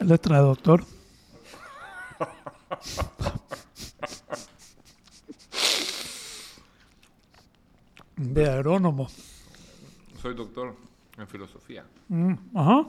[0.00, 0.84] Letra de doctor.
[8.16, 9.08] De agrónomo.
[10.20, 10.74] Soy doctor
[11.16, 11.84] en filosofía.
[12.08, 12.86] Mm, ajá.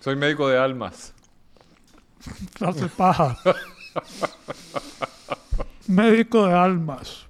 [0.00, 1.12] Soy médico de almas.
[2.60, 3.36] Hace paja.
[5.86, 7.26] Médico de almas.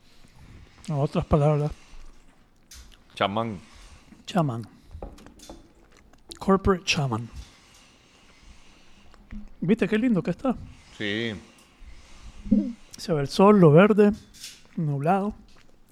[0.88, 1.70] En otras palabras,
[3.14, 3.60] Chamán.
[4.26, 4.79] chaman.
[6.40, 7.28] Corporate chaman.
[9.60, 10.56] ¿Viste qué lindo que está?
[10.96, 11.34] Sí.
[12.96, 14.12] Se ve el sol, lo verde,
[14.76, 15.34] nublado.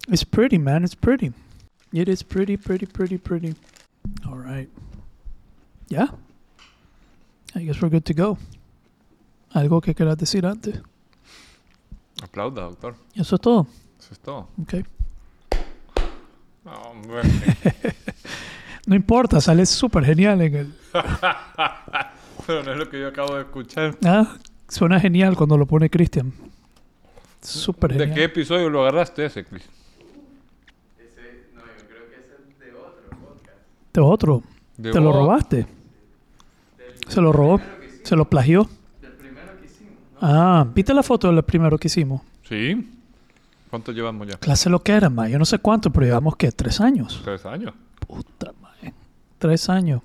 [0.07, 0.83] It's pretty, man.
[0.83, 1.31] It's pretty.
[1.93, 3.55] It is pretty, pretty, pretty, pretty.
[4.27, 4.67] All right.
[5.87, 6.07] Yeah.
[7.55, 8.37] I guess we're good to go.
[9.53, 10.81] ¿Algo que quieras decir antes?
[12.21, 12.95] Aplauda, doctor.
[13.15, 13.67] Eso es todo.
[13.99, 14.47] Eso es todo.
[14.61, 14.83] Ok.
[16.65, 17.21] Hombre.
[18.89, 20.73] No importa, sale súper genial en el...
[22.47, 23.95] Pero no es lo que yo acabo de escuchar.
[24.03, 24.35] Ah,
[24.67, 26.33] suena genial cuando lo pone Cristian.
[27.39, 28.15] Súper ¿De genial.
[28.15, 29.61] qué episodio lo agarraste ese, Chris?
[30.97, 33.57] Ese, no, yo creo que ese es de otro podcast.
[33.93, 34.41] De otro.
[34.77, 35.57] De ¿Te lo robaste?
[36.77, 37.59] Del ¿Se lo robó?
[37.59, 38.09] primero que hicimos.
[38.09, 38.69] ¿Se lo plagió?
[39.01, 40.17] Del primero que hicimos, ¿no?
[40.19, 42.21] Ah, ¿viste la foto del primero que hicimos?
[42.47, 42.89] Sí.
[43.69, 44.37] ¿Cuánto llevamos ya?
[44.39, 45.29] Clase lo que era, ma.
[45.29, 46.51] Yo no sé cuánto, pero llevamos, ¿qué?
[46.51, 47.21] ¿Tres años?
[47.23, 47.75] Tres años.
[48.07, 48.68] Puta, ma.
[49.39, 50.01] Tres años.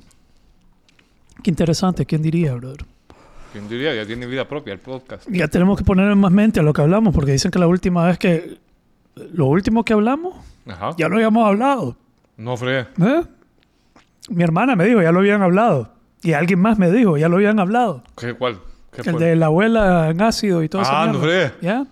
[1.43, 2.07] Qué interesante.
[2.07, 2.85] ¿Quién diría, brother?
[3.53, 3.95] ¿Quién diría?
[3.95, 5.29] Ya tiene vida propia el podcast.
[5.29, 7.67] Ya tenemos que poner en más mente a lo que hablamos, porque dicen que la
[7.67, 8.59] última vez que...
[9.33, 10.35] Lo último que hablamos,
[10.67, 10.91] Ajá.
[10.99, 11.97] ya lo habíamos hablado.
[12.37, 12.89] No fregué.
[13.01, 13.23] ¿Eh?
[14.29, 15.93] Mi hermana me dijo, ya lo habían hablado.
[16.23, 18.03] Y alguien más me dijo, ya lo habían hablado.
[18.17, 18.59] ¿Qué, ¿Cuál?
[18.91, 19.25] ¿Qué El fue?
[19.25, 20.91] de la abuela en ácido y todo eso.
[20.93, 21.53] Ah, no fregué.
[21.61, 21.87] ¿Ya?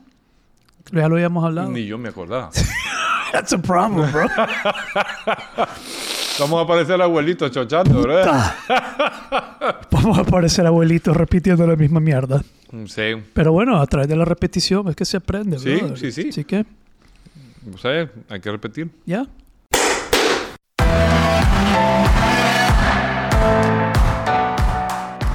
[0.90, 1.70] Ya lo habíamos hablado.
[1.70, 2.50] Ni yo me acordaba.
[3.32, 4.26] That's a problem, bro.
[6.40, 8.54] Vamos a aparecer abuelito chochando, ¿verdad?
[9.90, 12.42] Vamos a parecer abuelitos repitiendo la misma mierda.
[12.72, 13.02] Mm, Sí.
[13.34, 15.98] Pero bueno, a través de la repetición es que se aprende, Sí, brother.
[15.98, 16.28] sí, sí.
[16.30, 16.64] Así que,
[17.80, 18.08] ¿Sabes?
[18.28, 18.90] Hay que repetir.
[19.06, 19.26] ya.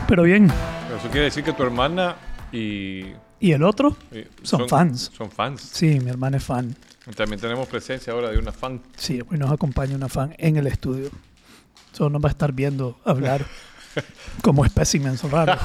[0.08, 0.46] Pero bien,
[0.98, 2.16] Eso quiere decir que tu hermana
[2.52, 3.02] y...
[3.42, 3.96] ¿y el otro?
[4.12, 5.12] y- Son fans.
[5.16, 5.70] Son fans.
[5.74, 6.74] Sí, mi hermana es fan.
[7.16, 8.82] También tenemos presencia ahora de una fan.
[8.96, 11.10] Sí, hoy nos acompaña una fan en el estudio.
[11.94, 13.46] Solo nos va a estar viendo hablar
[14.42, 15.58] como espécimen raro.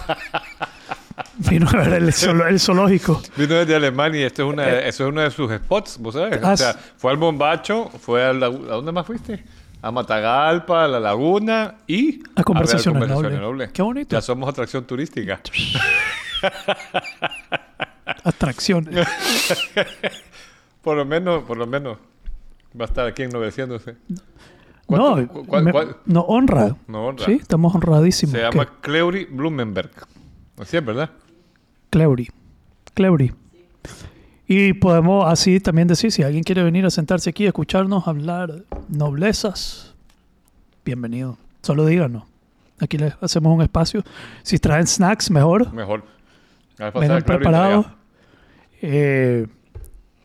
[1.37, 2.09] Vino a ver el,
[2.49, 3.21] el zoológico.
[3.37, 6.41] Vino desde Alemania y esto es una, eso es uno de sus spots, ¿vos sabes?
[6.43, 9.45] Ah, o sea, fue al Bombacho, fue a, la, ¿a dónde más fuiste?
[9.83, 12.23] A Matagalpa, a La Laguna y...
[12.37, 13.41] A Conversaciones ver Nobles.
[13.41, 13.73] Nobles.
[13.73, 14.15] Qué bonito.
[14.15, 15.41] Ya somos atracción turística.
[18.25, 19.07] Atracciones.
[20.82, 21.98] Por lo menos, por lo menos,
[22.78, 23.97] va a estar aquí ennoveciéndose.
[24.88, 25.97] No, ¿Cuánto- cu- cuál- me- cuál?
[26.06, 26.76] no honra.
[26.88, 27.25] No honra.
[27.25, 28.32] Sí, estamos honradísimos.
[28.32, 28.44] Se ¿Qué?
[28.44, 29.91] llama Cleury Blumenberg.
[30.59, 31.10] Así es, ¿verdad?
[31.91, 32.31] Cleury.
[32.94, 33.32] Cleury.
[34.47, 38.64] Y podemos así también decir, si alguien quiere venir a sentarse aquí y escucharnos hablar
[38.88, 39.94] noblezas,
[40.84, 41.38] bienvenido.
[41.62, 42.25] Solo díganos.
[42.81, 44.03] Aquí les hacemos un espacio.
[44.43, 45.72] Si traen snacks, mejor.
[45.72, 46.04] Mejor.
[46.94, 47.87] Vengan preparados.
[48.82, 49.47] Eh,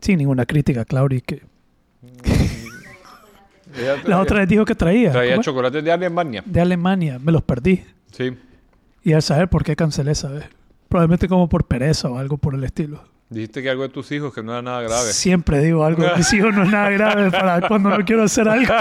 [0.01, 1.21] sin ninguna crítica, Claudia.
[1.21, 1.41] Que
[3.77, 5.11] ella la otra vez dijo que traía.
[5.11, 6.43] Traía chocolates de Alemania.
[6.45, 7.19] De Alemania.
[7.19, 7.83] Me los perdí.
[8.11, 8.33] Sí.
[9.03, 10.45] Y al saber por qué cancelé esa vez.
[10.89, 13.03] Probablemente como por pereza o algo por el estilo.
[13.29, 15.11] Dijiste que algo de tus hijos que no era nada grave.
[15.11, 16.03] Siempre digo algo.
[16.15, 18.73] Mis hijos no es nada grave para cuando no quiero hacer algo.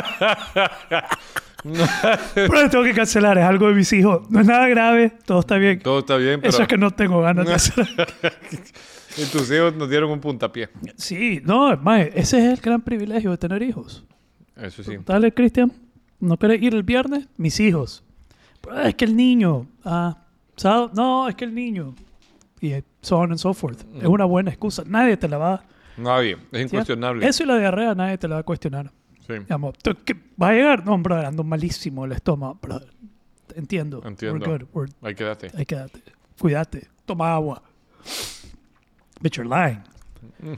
[2.34, 3.38] Pero tengo que cancelar.
[3.38, 4.30] Es algo de mis hijos.
[4.30, 5.12] No es nada grave.
[5.24, 5.80] Todo está bien.
[5.80, 7.86] Todo está bien, pero Eso es que no tengo ganas de hacer.
[9.16, 10.68] y tus hijos nos dieron un puntapié.
[10.96, 14.04] Sí, no, mae, ese es el gran privilegio de tener hijos.
[14.56, 14.96] Eso sí.
[15.04, 15.72] Dale, Cristian.
[16.20, 17.26] ¿No querés ir el viernes?
[17.36, 18.02] Mis hijos.
[18.62, 19.66] Pero es que el niño.
[19.84, 20.16] Ah,
[20.56, 20.90] sábado.
[20.94, 21.94] No, es que el niño.
[22.60, 22.72] Y
[23.02, 23.84] so on and so forth.
[23.84, 23.98] Mm.
[23.98, 24.82] Es una buena excusa.
[24.86, 25.64] Nadie te la va
[25.98, 26.36] Nadie.
[26.52, 27.26] Es incuestionable.
[27.26, 28.90] Eso y la diarrea nadie te la va a cuestionar.
[29.26, 29.32] Sí.
[29.34, 30.84] Digamos, ¿tú qué- ¿va a llegar?
[30.84, 32.58] No, brother, ando malísimo el estómago.
[32.60, 32.92] Brother.
[33.54, 34.02] Entiendo.
[34.04, 34.46] Entiendo.
[34.46, 34.68] We're good.
[34.88, 35.50] We're- Ahí quédate.
[35.56, 36.02] ahí quédate.
[36.38, 36.88] Cuídate.
[37.06, 37.62] Toma agua.
[39.20, 39.82] Bitch, you're lying.
[40.40, 40.54] Mm.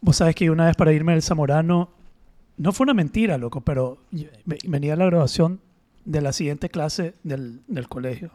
[0.00, 1.90] Vos sabés que una vez para irme al Zamorano,
[2.56, 3.98] no fue una mentira, loco, pero
[4.64, 5.60] venía a la graduación
[6.04, 8.32] de la siguiente clase del, del colegio.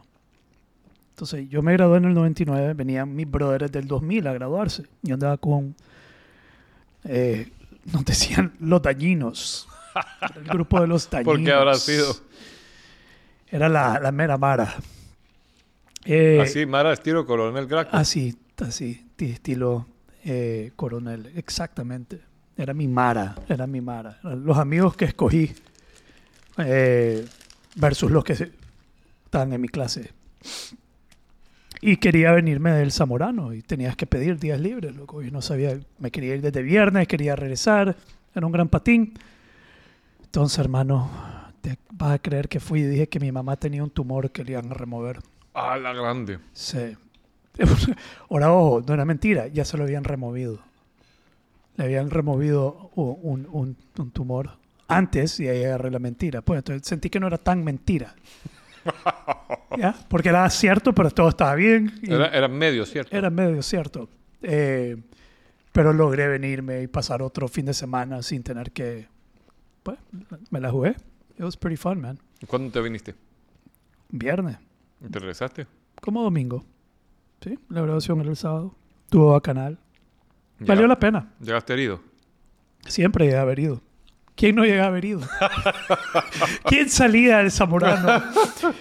[1.10, 4.84] Entonces, yo me gradué en el 99, venían mis brothers del 2000 a graduarse.
[5.02, 5.74] Yo andaba con,
[7.04, 7.50] eh,
[7.92, 9.68] nos decían los dañinos.
[10.36, 11.34] El grupo de los dañinos.
[11.36, 12.14] ¿Por qué habrá sido?
[13.50, 14.74] Era la, la mera mara.
[16.04, 17.90] Eh, Así, Mara estilo Coronel Graco.
[17.96, 19.86] Así, así, ti- estilo
[20.24, 22.20] eh, coronel, exactamente.
[22.56, 24.18] Era mi Mara, era mi Mara.
[24.22, 25.52] Los amigos que escogí,
[26.58, 27.24] eh,
[27.76, 28.32] versus los que
[29.24, 30.10] estaban en mi clase.
[31.80, 35.22] Y quería venirme del Zamorano y tenías que pedir días libres, loco.
[35.22, 37.94] Yo no sabía, me quería ir desde viernes, quería regresar,
[38.34, 39.14] era un gran patín.
[40.24, 41.08] Entonces, hermano,
[41.60, 44.42] te vas a creer que fui y dije que mi mamá tenía un tumor que
[44.44, 45.20] le iban a remover.
[45.54, 46.40] Ah, la grande.
[46.52, 46.96] Sí.
[48.30, 50.60] Ahora, ojo, no era mentira, ya se lo habían removido.
[51.76, 54.50] Le habían removido un, un- un tumor
[54.88, 56.42] antes y ahí agarré la mentira.
[56.42, 58.14] Pues entonces sentí que no era tan mentira.
[59.78, 59.94] ¿Ya?
[60.08, 61.92] Porque era cierto, pero todo estaba bien.
[62.02, 63.16] Era, era medio, ¿cierto?
[63.16, 64.08] era medio cierto.
[64.42, 64.96] Eh,
[65.72, 69.06] pero logré venirme y pasar otro fin de semana sin tener que...
[69.82, 69.98] Pues,
[70.50, 70.90] me la jugué.
[71.36, 72.18] It was pretty fun, man.
[72.40, 73.14] ¿Y ¿Cuándo te viniste?
[74.10, 74.56] Viernes.
[75.04, 75.66] ¿Y ¿Te regresaste?
[76.00, 76.64] Como domingo.
[77.42, 78.74] Sí, la grabación era el sábado.
[79.10, 79.78] Tuvo bacanal.
[80.60, 81.28] Valió Llega- la pena.
[81.40, 82.00] ¿Llegaste herido?
[82.86, 83.80] Siempre llega a haber ido.
[84.34, 85.20] ¿Quién no llega a haber ido?
[86.64, 88.22] ¿Quién salía del Zamorano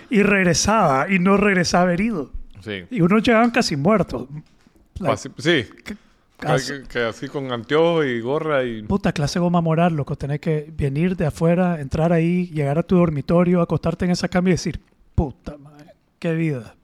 [0.09, 2.31] y regresaba y no regresaba herido?
[2.61, 2.83] Sí.
[2.89, 4.27] Y unos llegaban casi muertos.
[5.37, 5.65] Sí.
[6.37, 8.83] casi- Que, que así con anteojos y gorra y...
[8.83, 10.15] Puta clase goma moral, loco.
[10.15, 14.49] Tenés que venir de afuera, entrar ahí, llegar a tu dormitorio, acostarte en esa cama
[14.49, 14.79] y decir,
[15.15, 16.75] puta madre, qué vida.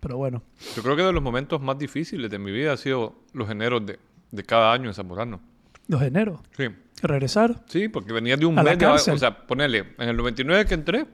[0.00, 0.42] Pero bueno,
[0.74, 3.84] Yo creo que de los momentos más difíciles de mi vida ha sido los eneros
[3.84, 3.98] de,
[4.30, 5.40] de cada año en Zamorano.
[5.88, 6.68] los enero, Sí.
[7.02, 7.62] regresar.
[7.68, 9.14] Sí, porque venía de un A la mes de- cárcel.
[9.14, 11.06] O sea, ponele, en el 99 que entré,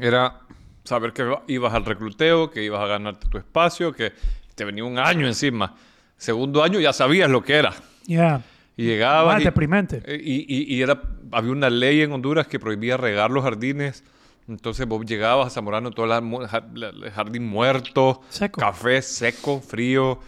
[0.00, 0.40] era
[0.84, 4.12] saber que ibas al recluteo, que ibas a ganarte tu espacio, que
[4.54, 5.74] te venía un año encima.
[6.16, 7.72] Segundo año ya sabías lo que era.
[8.06, 8.42] Ya,
[8.76, 10.02] Y llegabas más y, deprimente.
[10.04, 11.00] eh, y, y- y era,
[11.32, 14.04] había una ley en Honduras que prohibía regar los jardines.
[14.48, 18.60] Entonces vos llegabas a Zamorano, todo el jardín muerto, Seco.
[18.60, 20.18] café seco, frío.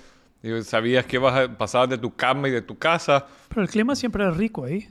[0.42, 3.26] Y sabías que ibas a pasar de tu cama y de tu casa.
[3.48, 4.88] Pero el clima siempre era rico ahí.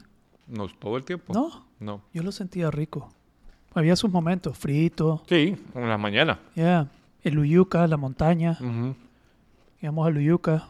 [0.48, 1.33] No todo el tiempo.
[1.33, 1.66] ¿No?
[1.80, 2.01] No.
[2.13, 3.12] Yo lo sentía rico.
[3.74, 6.38] Había sus momentos, frito, Sí, en las mañanas.
[6.56, 6.88] ya.
[7.24, 8.51] El Uyuca, la montaña.
[8.60, 8.95] Ujú.
[9.81, 10.68] Íbamos al Uyuca.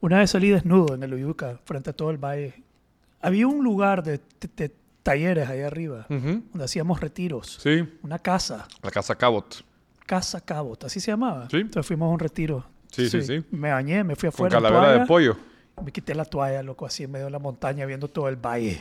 [0.00, 2.62] Una vez salí desnudo en el Uyuca, frente a todo el valle.
[3.20, 4.74] Había un lugar de, de- de
[5.06, 7.58] talleres ahí arriba, donde hacíamos retiros.
[7.62, 9.64] Sí, Una casa, la casa Cabot.
[10.04, 11.48] Casa Cabot, así se llamaba.
[11.50, 11.58] Sí.
[11.58, 12.64] Entonces fuimos a un retiro.
[12.90, 13.44] Sí, sí, sí.
[13.52, 14.58] Me bañé, me fui Con afuera.
[14.58, 15.36] en calavera de toalla, pollo.
[15.84, 18.80] Me quité la toalla, loco, así en medio de la montaña, viendo todo el valle.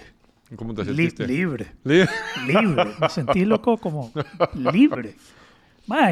[0.55, 1.27] ¿Cómo te Li- sentiste?
[1.27, 1.67] libre.
[1.83, 2.05] Li-
[2.47, 2.85] libre.
[2.99, 4.11] Me sentí loco como
[4.53, 5.15] libre.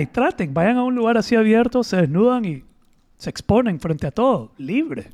[0.02, 2.64] Y traten, vayan a un lugar así abierto, se desnudan y
[3.18, 5.10] se exponen frente a todo, libre.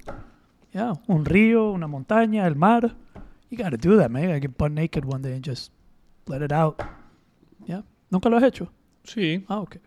[0.73, 2.95] Ya, un río, una montaña, el mar.
[3.49, 4.31] You gotta do that, man.
[4.31, 5.71] I get butt naked one day and just
[6.27, 6.79] let it out.
[7.67, 8.71] Ya, ¿Nunca lo has hecho?
[9.03, 9.43] Sí.
[9.47, 9.77] Ah, ok.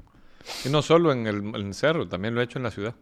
[0.65, 2.95] Y no solo en el, en el cerro, también lo he hecho en la ciudad.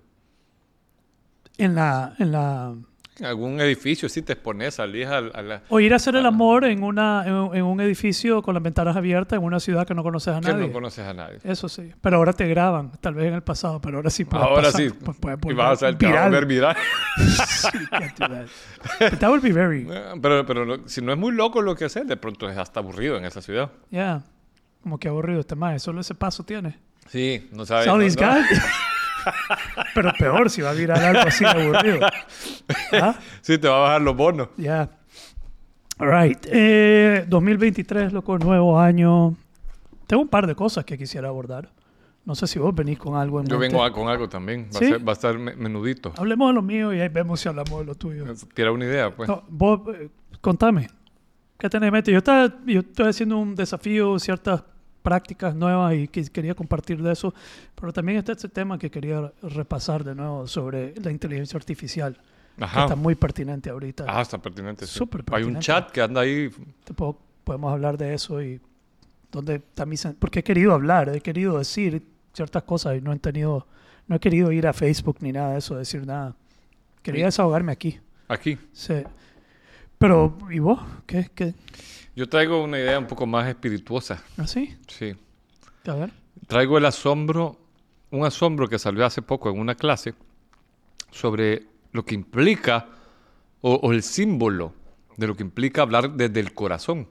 [1.56, 2.76] En la, en la...
[3.22, 5.62] Algún edificio sí te expones, salís a, a la...
[5.68, 8.62] O ir a hacer el amor en, una, en, un- en un edificio con las
[8.62, 10.66] ventanas abiertas en una ciudad que no conoces a Que nadie.
[10.68, 11.38] no conoces a nadie.
[11.44, 11.92] Eso sí.
[12.00, 14.80] Pero ahora te graban, tal vez en el pasado, pero ahora sí puede Ahora pasar,
[14.80, 14.88] sí.
[14.88, 16.76] pu- puede Y vas a vas a volver viral.
[17.16, 19.18] You can't do that.
[19.18, 21.84] That would be very, Eh, Pero, pero no- si no es muy loco lo que
[21.84, 23.70] hacer, de pronto es hasta aburrido en esa ciudad.
[23.90, 24.22] yeah.
[24.82, 26.78] Como que aburrido este más, solo ese paso tiene.
[27.08, 27.86] Sí, no sabes.
[27.86, 27.98] No-
[29.94, 32.00] pero peor si va a virar algo así aburrido.
[32.92, 33.14] ¿Ah?
[33.40, 34.48] Sí, te va a bajar los bonos.
[34.56, 34.88] Yeah.
[35.98, 36.38] All right.
[36.50, 39.36] Eh, 2023, loco, nuevo año.
[40.06, 41.68] Tengo un par de cosas que quisiera abordar.
[42.24, 43.74] No sé si vos venís con algo en Yo mente.
[43.74, 44.68] vengo a- con algo también.
[44.74, 44.84] Va, ¿Sí?
[44.86, 46.12] a, ser- va a estar me- menudito.
[46.16, 48.24] Hablemos de lo mío y ahí vemos si hablamos de lo tuyo.
[48.54, 49.28] Tira una idea, pues.
[49.28, 50.08] No, vos, eh,
[50.40, 50.88] contame.
[51.58, 52.12] ¿Qué tenés en mente?
[52.12, 54.62] Yo, estaba, yo estoy haciendo un desafío, ciertas
[55.02, 57.32] prácticas nuevas y que quería compartir de eso.
[57.74, 62.18] Pero también está este tema que quería repasar de nuevo sobre la inteligencia artificial,
[62.56, 62.82] que Ajá.
[62.84, 64.04] está muy pertinente ahorita.
[64.08, 64.86] Ah, está pertinente.
[64.86, 64.98] sí.
[64.98, 65.66] Súper Hay un pertinente.
[65.66, 66.50] chat que anda ahí.
[66.84, 68.60] Te puedo- podemos hablar de eso y
[69.32, 72.02] mi sen- porque he querido hablar, he querido decir
[72.32, 73.66] ciertas cosas y no he tenido,
[74.08, 76.34] no he querido ir a Facebook ni nada de eso, decir nada.
[77.02, 77.26] Quería Sí.
[77.26, 77.98] desahogarme aquí.
[78.28, 78.58] Aquí.
[78.72, 78.94] Sí.
[79.98, 80.80] Pero, ¿y vos?
[81.06, 81.30] ¿Qué?
[81.34, 81.54] ¿Qué?
[82.20, 84.22] Yo traigo una idea un poco más espirituosa.
[84.36, 84.76] ¿Así?
[84.88, 85.16] Sí.
[85.86, 86.12] A ver.
[86.48, 87.56] Traigo el asombro,
[88.10, 90.12] un asombro que salió hace poco en una clase
[91.10, 91.62] sobre
[91.92, 92.88] lo que implica
[93.62, 94.74] o, o el símbolo
[95.16, 97.08] de lo que implica hablar desde el corazón.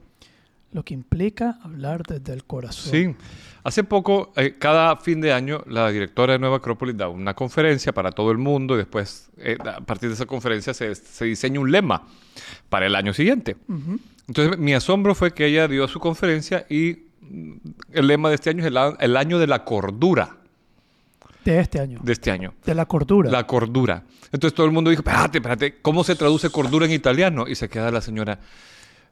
[0.70, 2.92] Lo que implica hablar desde el corazón.
[2.92, 3.16] Sí.
[3.64, 7.92] Hace poco, eh, cada fin de año, la directora de Nueva Acrópolis da una conferencia
[7.92, 11.58] para todo el mundo y después, eh, a partir de esa conferencia, se, se diseña
[11.58, 12.06] un lema
[12.68, 13.56] para el año siguiente.
[14.28, 17.06] Entonces, mi asombro fue que ella dio su conferencia y
[17.92, 20.36] el lema de este año es el, año de la cordura
[21.44, 22.00] De este año.
[22.02, 22.54] de este año.
[22.64, 23.30] De la cordura.
[23.30, 24.04] La cordura.
[24.32, 27.46] Entonces todo el mundo dijo, espérate, espérate, ¿cómo se traduce cordura en italiano?
[27.48, 28.38] Y se queda la señora,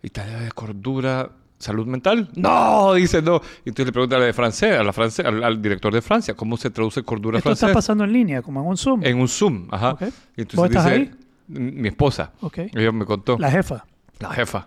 [0.03, 2.29] Italia de cordura, salud mental.
[2.37, 3.41] No, dice no.
[3.65, 6.00] Y entonces le pregunta a la de francés, a la france- al, al director de
[6.03, 7.75] Francia, ¿cómo se traduce cordura Esto está francés?
[7.75, 9.05] pasando en línea, como en un Zoom.
[9.05, 9.91] En un Zoom, ajá.
[9.93, 10.03] Ok.
[10.37, 11.11] Y entonces ¿Vos estás dice, ahí?
[11.49, 12.31] mi esposa,
[12.75, 13.85] ella me contó, La jefa.
[14.21, 14.67] La jefa.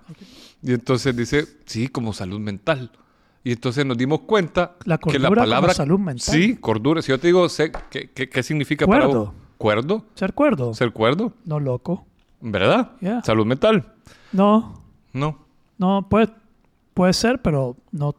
[0.63, 2.91] Y entonces dice, sí, como salud mental.
[3.43, 6.35] Y entonces nos dimos cuenta La que la palabra salud mental.
[6.35, 7.01] Sí, cordura.
[7.01, 9.25] Si yo te digo, sé, ¿qué, qué, qué significa para Cuerdo.
[9.25, 9.33] vos?
[9.57, 10.05] ¿Cuerdo?
[10.15, 10.73] ¿Ser cuerdo?
[10.75, 11.33] ¿Ser cuerdo?
[11.45, 12.05] No loco.
[12.39, 12.91] ¿Verdad?
[13.01, 13.23] Yeah.
[13.23, 13.93] Salud mental.
[14.31, 14.81] No,
[15.13, 15.37] No.
[15.77, 16.29] no, puede,
[16.93, 18.15] puede ser, pero no,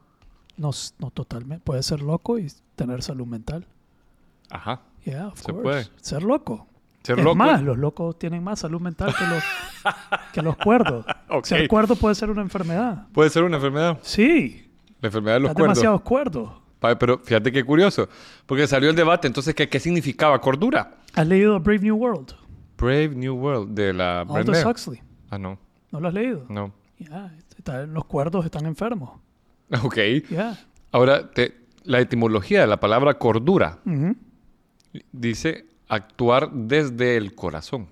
[0.56, 1.64] no, no totalmente.
[1.64, 3.66] Puede ser loco y tener salud mental.
[4.50, 4.80] Ajá.
[5.04, 5.62] Yeah, of Se course.
[5.62, 5.88] puede.
[6.00, 6.66] Ser loco.
[7.02, 7.36] Ser es loco.
[7.36, 9.42] más, los locos tienen más salud mental que los,
[10.32, 11.04] que los cuerdos.
[11.28, 11.46] Ok.
[11.46, 13.06] Ser cuerdo puede ser una enfermedad.
[13.12, 13.98] Puede ser una enfermedad.
[14.02, 15.76] Sí, La enfermedad de los estás cuerdos.
[15.78, 16.62] demasiado cuerdo.
[16.78, 18.08] Pa- Pero fíjate qué curioso.
[18.46, 19.26] Porque salió el debate.
[19.26, 20.92] Entonces, ¿qué, qué significaba cordura?
[21.14, 22.34] ¿Has leído Brave New World?
[22.78, 24.64] Brave New World de la Aldous.
[24.64, 25.00] Huxley.
[25.30, 25.58] Ah, no.
[25.90, 26.44] ¿No lo has leído?
[26.48, 26.72] No.
[26.98, 29.10] Ya, está- los cuerdos están enfermos.
[29.82, 29.96] Ok.
[30.30, 30.58] Ya.
[30.92, 33.78] Ahora, te- la etimología de la palabra cordura
[35.12, 37.88] dice actuar desde el corazón.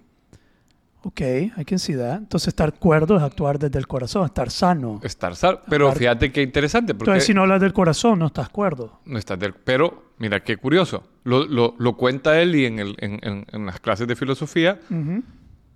[1.02, 1.20] Ok,
[1.66, 2.18] can see that.
[2.18, 5.00] Entonces, estar cuerdo es actuar desde el corazón, estar sano.
[5.02, 5.60] Estar sal.
[5.68, 6.94] Pero fíjate qué interesante.
[6.94, 9.00] Porque Entonces, si no hablas del corazón, no estás cuerdo.
[9.06, 11.08] no estás del- Pero mira qué curioso.
[11.24, 14.78] Lo, lo- lo cuenta él y en, el- en- en- en las clases de filosofía.
[14.90, 15.22] Ujú.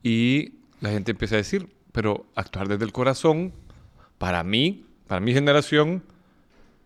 [0.03, 3.55] Y la gente empieza a decir, pero actuar desde el corazón,
[4.19, 6.03] para mí, para mi generación,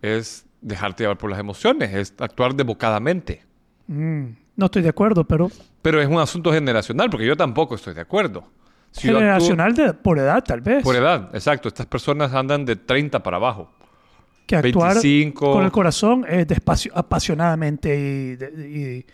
[0.01, 3.43] es dejarte llevar por las emociones, es actuar devocadamente.
[3.87, 4.27] Mm,
[4.59, 5.49] No estoy de acuerdo, pero
[5.81, 8.43] Pero es un asunto generacional, porque yo tampoco estoy de acuerdo.
[8.91, 10.83] Si yo actúo- generacional de, por edad, tal vez.
[10.83, 11.67] por edad, exacto.
[11.69, 13.71] Estas personas andan de 30 para abajo.
[14.45, 15.53] que actuar 25.
[15.53, 19.05] con el corazón es despacio, apasionadamente y, de- y-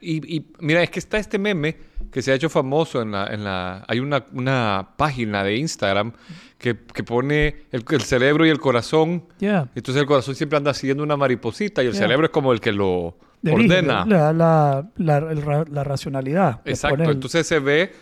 [0.00, 1.76] Y, y mira, es que está este meme
[2.12, 3.26] que se ha hecho famoso en la...
[3.26, 6.12] En la hay una, una página de Instagram
[6.56, 9.24] que, que pone el, el cerebro y el corazón.
[9.40, 12.02] yeah, Entonces el corazón siempre anda siguiendo una mariposita y el Yeah.
[12.02, 14.04] cerebro es como el que lo ordena.
[14.04, 16.60] le da la, la- racionalidad.
[16.64, 17.02] Exacto.
[17.04, 17.92] el- Entonces se ve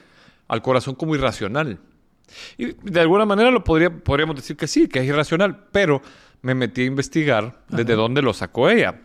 [0.48, 1.78] al corazón como irracional.
[2.58, 6.02] Y de alguna manera lo podría, podríamos decir que sí, que es irracional, pero
[6.42, 9.00] me metí a investigar desde dónde lo sacó ella.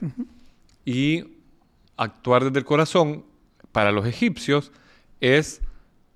[0.86, 1.24] Y
[1.98, 3.26] actuar desde el corazón,
[3.72, 4.72] para los egipcios,
[5.20, 5.62] es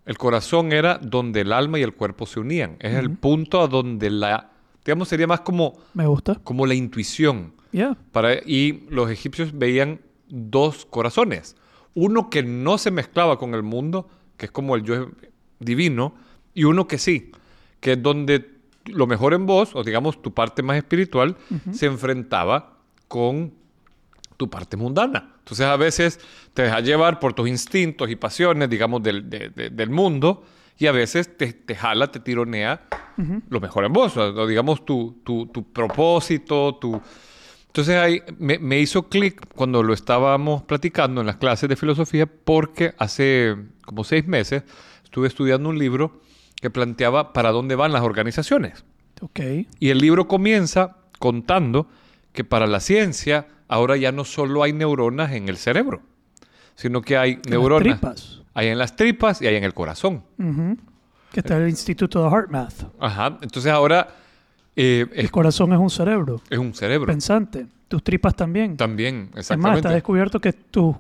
[0.05, 2.75] el corazón era donde el alma y el cuerpo se unían.
[2.79, 4.50] Es el punto a donde la,
[4.84, 6.36] digamos, sería más como, me gusta.
[6.43, 7.53] como la intuición.
[7.72, 7.98] Yeah.
[8.12, 11.55] Para, y los egipcios veían dos corazones.
[11.94, 15.10] Uno que no se mezclaba con el mundo, que es como el yo
[15.60, 16.13] divino,
[16.53, 17.32] y uno que sí,
[17.79, 18.51] que es donde
[18.86, 21.36] lo mejor en vos, o digamos tu parte más espiritual,
[21.72, 22.77] se enfrentaba
[23.08, 23.53] con
[24.38, 25.36] tu parte mundana.
[25.39, 26.20] Entonces a veces
[26.53, 30.44] te dejas llevar por tus instintos y pasiones, digamos, del, de- de- del mundo,
[30.77, 32.86] y a veces te, te jala, te tironea
[33.50, 37.01] lo mejor en vos, o digamos tu, tu, tu propósito, tu...
[37.75, 42.25] Entonces ahí me, me hizo clic cuando lo estábamos platicando en las clases de filosofía
[42.25, 44.63] porque hace como seis meses
[45.03, 46.22] estuve estudiando un libro
[46.62, 48.86] que planteaba para dónde van las organizaciones.
[49.20, 49.41] Ok.
[49.77, 51.89] Y el libro comienza contando
[52.32, 56.01] que para la ciencia ahora ya no solo hay neuronas en el cerebro,
[56.75, 58.00] sino que hay neuronas.
[58.00, 58.41] tripas.
[58.53, 60.24] Hay en las tripas y hay en el corazón.
[60.39, 60.77] Ujú.
[61.34, 62.86] Que está el Instituto de Heart Math.
[63.01, 63.38] Ajá.
[63.41, 64.15] Entonces ahora
[64.75, 67.08] eh, es, El corazón es un cerebro es un cerebro.
[67.08, 67.67] pensante.
[67.88, 68.77] Tus tripas también.
[68.77, 69.79] También, Es más, exactamente.
[69.79, 70.96] está descubierto que tus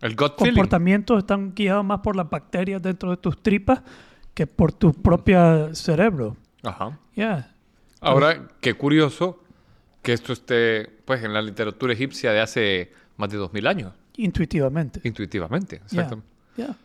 [0.00, 0.16] feeling.
[0.36, 3.80] comportamientos están guiados más por las bacterias dentro de tus tripas
[4.34, 6.36] que por tu propio cerebro.
[6.64, 6.98] Ajá.
[7.14, 7.54] Yeah.
[8.00, 9.40] Ahora, qué curioso
[10.02, 13.92] que esto esté pues en la literatura egipcia de hace más de dos mil años,
[14.16, 15.00] Intuitivamente.
[15.04, 15.76] intuitivamente.
[15.76, 16.28] Yeah, Exactamente.
[16.56, 16.76] yeah.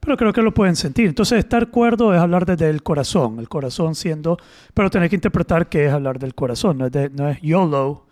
[0.00, 1.08] Pero creo que lo pueden sentir.
[1.08, 3.38] Entonces, estar cuerdo es hablar desde el corazón.
[3.38, 4.38] El corazón siendo...
[4.72, 6.78] Pero tener que interpretar qué es hablar del corazón.
[6.78, 8.06] No es, de- no es YOLO.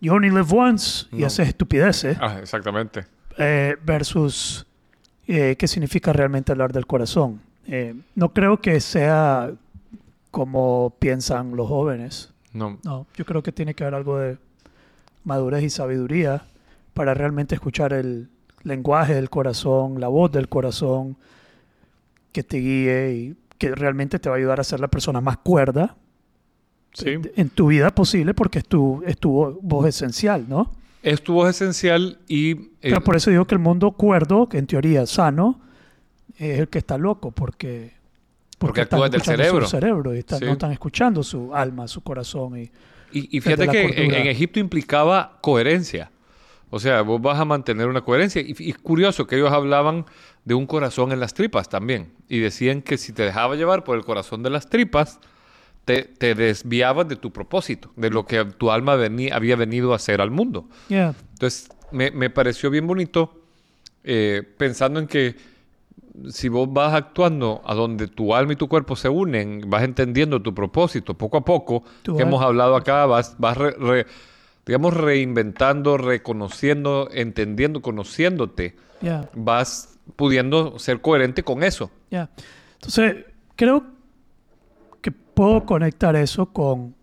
[0.00, 1.06] You only live once.
[1.10, 1.26] Y No.
[1.26, 2.16] haces estupideces.
[2.20, 3.04] Ah, exactamente.
[3.36, 4.64] eh, versus
[5.26, 7.40] eh, qué significa realmente hablar del corazón.
[7.66, 9.50] Eh, no creo que sea
[10.30, 12.32] como piensan los jóvenes.
[12.52, 12.78] No.
[12.84, 14.38] No, yo creo que tiene que haber algo de
[15.24, 16.44] madurez y sabiduría
[16.94, 18.28] para realmente escuchar el
[18.68, 21.16] lenguaje del corazón, la voz del corazón,
[22.32, 25.38] que te guíe y que realmente te va a ayudar a ser la persona más
[25.38, 25.96] cuerda
[26.92, 27.10] Sí.
[27.36, 30.72] en tu vida posible porque es tu, es tu vo- voz esencial, ¿no?
[31.02, 32.52] Es tu voz esencial y...
[32.52, 35.60] eh, Pero por eso digo que el mundo cuerdo, que en teoría es sano,
[36.38, 37.92] es el que está loco porque...
[38.58, 39.66] Porque están actúa del cerebro.
[39.66, 40.44] Su cerebro y están- Sí.
[40.46, 42.58] no están escuchando su alma, su corazón.
[42.58, 42.70] Y,
[43.12, 46.10] Y, y fíjate que en, en Egipto implicaba coherencia.
[46.70, 48.42] O sea, vos vas a mantener una coherencia.
[48.42, 50.04] Y, y es curioso que ellos hablaban
[50.44, 52.12] de un corazón en las tripas también.
[52.28, 55.18] Y decían que si te dejaba llevar por el corazón de las tripas,
[55.84, 58.92] te, te desviabas de tu propósito, de lo que tu alma
[59.32, 60.68] había venido a hacer al mundo.
[60.88, 61.14] Yeah.
[61.32, 63.32] Entonces, me, me pareció bien bonito
[64.04, 65.36] eh, pensando en que
[66.30, 70.42] si vos vas actuando a donde tu alma y tu cuerpo se unen, vas entendiendo
[70.42, 71.84] tu propósito poco a poco,
[72.16, 74.06] que hemos hablado acá, vas, vas re- re-
[74.68, 79.28] digamos, reinventando, reconociendo, entendiendo, conociéndote, Yeah.
[79.34, 81.90] vas pudiendo ser coherente con eso.
[82.10, 82.30] Ya.
[82.74, 83.24] Entonces,
[83.56, 83.84] creo
[85.00, 86.94] que puedo conectar eso con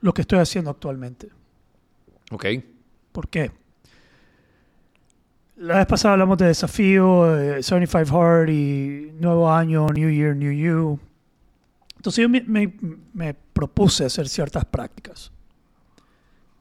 [0.00, 1.28] lo que estoy haciendo actualmente.
[2.30, 2.46] ¿Ok?
[3.12, 3.50] ¿Por qué?
[5.56, 10.52] La vez pasada hablamos de desafío, eh, 75 Hard y nuevo año, New Year, New
[10.52, 10.98] You.
[11.96, 12.74] Entonces yo me, me-
[13.12, 15.30] me propuse hacer ciertas prácticas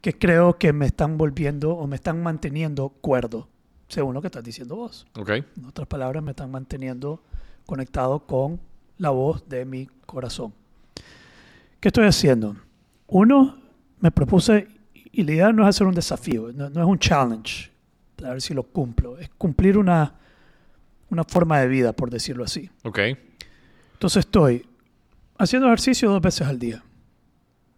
[0.01, 3.47] que creo que me están volviendo o me están manteniendo cuerdo,
[3.87, 5.05] según lo que estás diciendo vos.
[5.15, 5.29] ¿Ok?
[5.29, 7.23] En otras palabras, me están manteniendo
[7.65, 8.59] conectado con
[8.97, 10.53] la voz de mi corazón.
[11.79, 12.55] ¿Qué estoy haciendo?
[13.07, 13.57] Uno,
[13.99, 17.71] me propuse, y la idea no es hacer un desafío, no, no es un challenge,
[18.23, 20.15] a ver si lo cumplo, es cumplir una,
[21.09, 22.69] una forma de vida, por decirlo así.
[22.83, 22.99] ¿Ok?
[23.93, 24.65] Entonces estoy
[25.37, 26.83] haciendo ejercicio dos veces al día.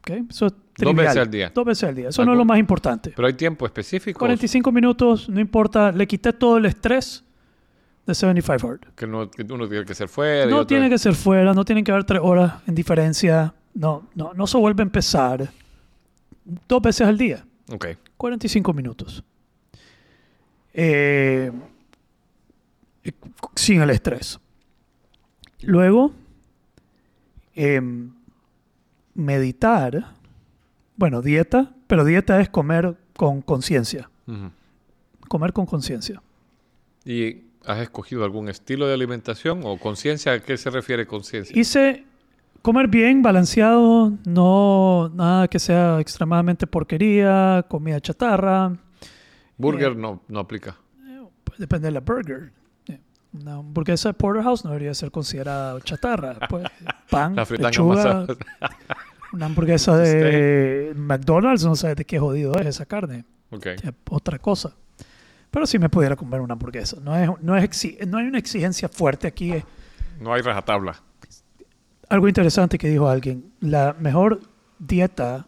[0.05, 0.11] ¿Ok?
[0.29, 0.95] Eso es trivial.
[0.97, 1.51] veces al día.
[1.53, 2.09] Dos veces al día.
[2.09, 3.13] Eso no es lo ¿Algún- más importante.
[3.15, 7.23] Pero hay tiempo específico 45 minutos, no importa, le quité todo el estrés
[8.05, 8.79] de 75 Hard.
[8.95, 10.45] que, no, que uno tiene que ser fuera.
[10.49, 13.53] No tiene que ser fuera, no tienen que haber tres horas en diferencia.
[13.73, 15.49] No, no, no se vuelve a empezar
[16.67, 17.87] dos veces al día, Ok.
[18.17, 19.23] 45 minutos.
[20.73, 21.51] Eh,
[23.03, 23.11] eh,
[23.55, 24.39] sin el estrés.
[25.61, 26.11] Luego,
[27.55, 28.11] em,
[29.15, 30.13] meditar.
[30.95, 34.09] Bueno, dieta, pero dieta es comer con conciencia.
[35.27, 36.21] Comer con conciencia.
[37.05, 40.33] ¿Y has escogido algún estilo de alimentación o conciencia?
[40.33, 41.57] ¿A qué se refiere conciencia?
[41.59, 42.05] Hice
[42.61, 48.73] comer bien, balanceado, no nada que sea extremadamente porquería, comida chatarra.
[49.57, 50.77] Burger no, no aplica.
[51.43, 52.51] Pues depende de la burger.
[52.87, 52.99] Eh,
[53.33, 56.35] Una hamburguesa de Porterhouse no debería ser considerada chatarra.
[56.49, 56.65] Pues,
[57.09, 58.25] pan, La lechuga.
[59.33, 63.25] Una hamburguesa de McDonald's, no sé de qué jodido es esa carne.
[63.49, 63.65] Ok.
[63.67, 64.73] Es otra cosa.
[65.51, 66.97] Pero sí me pudiera comer una hamburguesa.
[67.01, 69.51] No, es, no, es no hay una exigencia fuerte aquí.
[69.51, 69.63] es-
[70.19, 71.01] No hay rajatabla.
[72.09, 73.51] algo interesante que dijo alguien.
[73.59, 74.39] La mejor
[74.79, 75.47] dieta,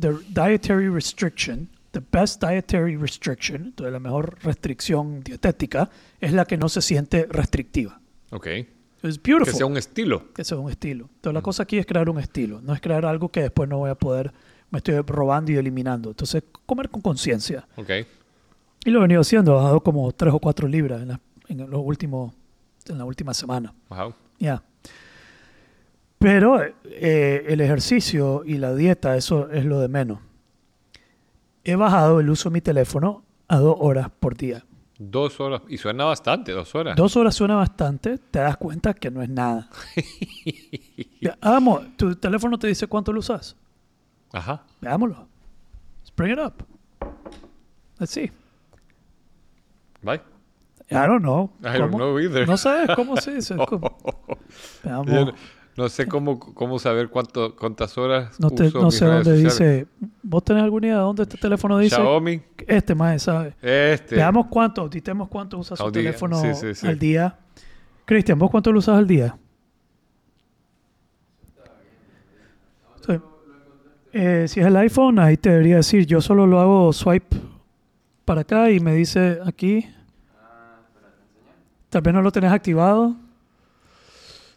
[0.00, 6.56] the dietary restriction, the best dietary restriction, entonces la mejor restricción dietética, es la que
[6.56, 8.00] no se siente restrictiva.
[8.30, 8.46] Ok.
[9.02, 9.54] Que beautiful.
[9.54, 10.32] sea un estilo.
[10.32, 11.08] Que sea un estilo.
[11.16, 13.78] Entonces la cosa aquí es crear un estilo, no es crear algo que después no
[13.78, 14.32] voy a poder,
[14.70, 16.10] me estoy robando y eliminando.
[16.10, 17.66] Entonces, comer con conciencia.
[17.76, 17.90] Ok.
[18.84, 21.70] Y lo he venido haciendo, he bajado como 3 o 4 libras en, la- en
[21.70, 22.32] los últimos,
[22.88, 23.74] en la última semana.
[23.90, 24.14] Wow.
[24.38, 24.62] Ya.
[26.18, 30.20] Pero eh, el ejercicio y la dieta, eso es lo de menos.
[31.64, 34.64] He bajado el uso de mi teléfono a dos horas por día.
[35.10, 35.62] Dos horas.
[35.68, 36.96] Y suena bastante, dos horas.
[36.96, 39.68] Dos horas suena bastante, te das cuenta que no es nada.
[41.40, 43.56] Hagamos, tu teléfono te dice cuánto lo usas.
[44.32, 44.62] Ajá.
[44.80, 45.26] Veámoslo.
[46.00, 46.62] Let's bring it up.
[47.98, 48.30] Let's see.
[50.02, 50.20] Bye.
[50.90, 51.50] I don't know.
[51.64, 52.46] I don't know either.
[52.46, 53.56] No sé cómo se dice.
[53.68, 53.96] ¿Cómo?
[54.84, 55.34] Veamos.
[55.76, 59.24] No, sé cómo, cómo saber cuánto, cuántas horas No, te- uso no mis sé redes
[59.24, 59.86] dónde sociales.
[60.00, 60.08] dice.
[60.22, 61.96] ¿Vos tenés alguna idea de dónde este teléfono dice?
[61.96, 62.42] Xiaomi.
[62.66, 63.54] Este más sabe.
[63.62, 64.16] Este.
[64.16, 66.86] Veamos cuánto, auditemos cuánto usa su teléfono Sí, sí, sí.
[66.86, 67.38] al día.
[68.04, 69.34] Cristian, ¿vos cuánto lo usas al día?
[74.14, 77.34] Eh, si es el iPhone, ahí te debería decir, yo solo lo hago swipe
[78.26, 79.86] para acá y me dice aquí.
[81.88, 83.16] Tal vez no lo tenés activado.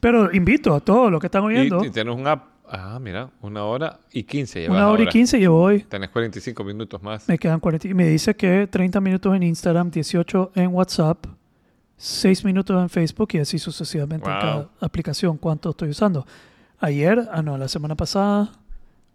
[0.05, 1.83] Pero invito a todos los que están oyendo.
[1.83, 2.43] Y, y tienes un app.
[2.69, 5.11] Ah, mira, una hora y quince una hora y ahora.
[5.11, 5.81] 15 llevo hoy.
[5.81, 7.27] Tenés 45 minutos más.
[7.27, 7.87] Me quedan 40.
[7.87, 11.25] y Me dice que 30 minutos en Instagram, 18 en WhatsApp,
[11.97, 14.41] 6 minutos en Facebook y así sucesivamente en Wow.
[14.43, 15.37] cada aplicación.
[15.37, 16.23] ¿Cuánto estoy usando?
[16.79, 18.51] Ayer, ah, no, la semana pasada,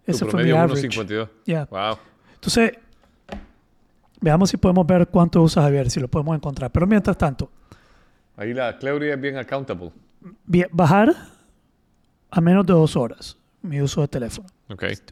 [0.04, 0.88] Tu ese fue mi average.
[0.88, 1.28] 1.52.
[1.46, 1.66] Ya.
[1.70, 1.98] Wow.
[2.34, 2.72] Entonces,
[4.20, 6.72] veamos si podemos ver cuánto usa Javier, si lo podemos encontrar.
[6.72, 7.48] Pero mientras tanto,
[8.36, 9.92] Ahí la Cleuria es bien accountable.
[10.46, 11.14] Bien, bajar
[12.30, 14.48] a menos de dos horas mi uso de teléfono.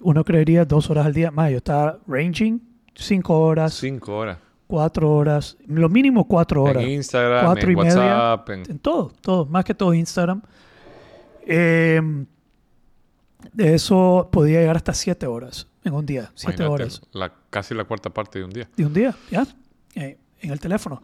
[0.00, 1.30] Uno creería dos horas al día.
[1.30, 2.60] Más, yo estaba ranging
[2.94, 4.38] cinco horas, Cinco horas.
[4.66, 6.82] cuatro horas, lo mínimo cuatro horas.
[6.82, 7.94] En Instagram, Cuatro en y media.
[7.96, 8.48] WhatsApp.
[8.50, 8.62] En...
[8.70, 10.40] En todo, todo, más que todo Instagram.
[11.46, 12.00] Eh,
[13.52, 17.74] de eso podía llegar hasta siete horas en un día, siete Imagínate, horas La, casi
[17.74, 18.68] la cuarta parte de un día.
[18.76, 19.46] de un día, ¿ya?
[19.94, 21.02] Eh, en el teléfono.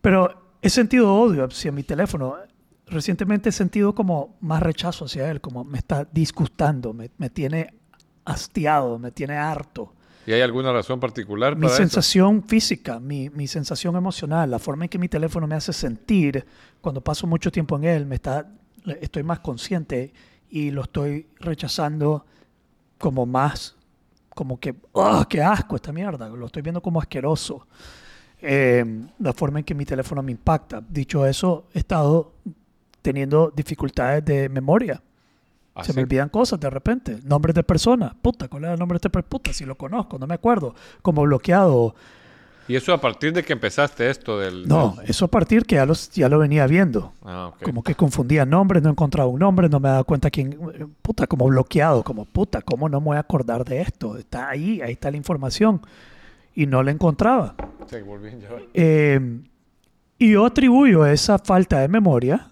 [0.00, 2.36] Pero he sentido odio hacia mi teléfono.
[2.86, 7.74] Recientemente he sentido como más rechazo hacia él, como me está disgustando, me, me tiene
[8.24, 9.94] hastiado, me tiene harto.
[10.26, 11.82] ¿Y hay alguna razón particular Mi para eso?
[11.82, 16.44] sensación física, mi, mi sensación emocional, la forma en que mi teléfono me hace sentir
[16.80, 18.48] cuando paso mucho tiempo en él, me está,
[19.00, 20.12] estoy más consciente
[20.48, 22.24] y lo estoy rechazando
[22.96, 23.76] como más,
[24.34, 26.28] como que, ¡oh, qué asco esta mierda!
[26.28, 27.66] Lo estoy viendo como asqueroso.
[28.40, 28.84] Eh,
[29.18, 30.82] la forma en que mi teléfono me impacta.
[30.86, 32.34] Dicho eso, he estado
[33.04, 35.02] teniendo dificultades de memoria.
[35.74, 35.96] ¿Ah, Se sí?
[35.96, 37.18] me olvidan cosas de repente.
[37.22, 38.14] Nombres de personas.
[38.22, 40.74] Puta, ¿cuál era el nombre de este per- Puta, si lo conozco, no me acuerdo.
[41.02, 41.94] Como bloqueado.
[42.66, 44.66] ¿Y eso a partir de que empezaste esto del...?
[44.66, 47.12] No, del- eso a partir que ya, los, ya lo venía viendo.
[47.22, 47.62] Ah, ok.
[47.62, 50.58] Como que confundía nombres, no encontraba un nombre, no me daba cuenta quién.
[51.02, 54.16] Puta, como bloqueado, como puta, ¿cómo no me voy a acordar de esto?
[54.16, 55.82] Está ahí, ahí está la información.
[56.54, 57.54] Y no la encontraba.
[57.90, 58.48] Sí, volví, ya.
[58.72, 59.40] Eh,
[60.18, 62.48] y yo atribuyo esa falta de memoria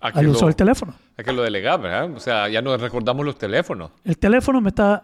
[0.00, 0.94] al uso del teléfono.
[1.16, 2.10] a que lo delegás, ¿verdad?
[2.14, 3.90] O sea, ya no recordamos los teléfonos.
[4.04, 5.02] El teléfono me está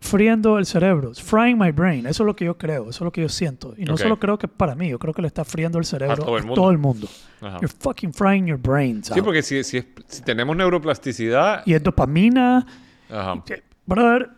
[0.00, 1.08] friendo el cerebro.
[1.10, 2.06] It's frying my brain.
[2.06, 2.82] Eso es lo que yo creo.
[2.84, 3.74] Eso es lo que yo siento.
[3.76, 4.00] Y no Ok.
[4.00, 4.88] solo creo que es para mí.
[4.90, 6.54] Yo creo que le está friendo el cerebro todo el a mundo.
[6.62, 7.08] todo el mundo.
[7.42, 9.08] You're fucking frying your brains.
[9.08, 9.24] Sí, out.
[9.24, 11.62] porque si, si, es- si tenemos neuroplasticidad...
[11.66, 12.64] Y es dopamina.
[13.10, 13.42] Ajá.
[13.86, 14.30] Brother,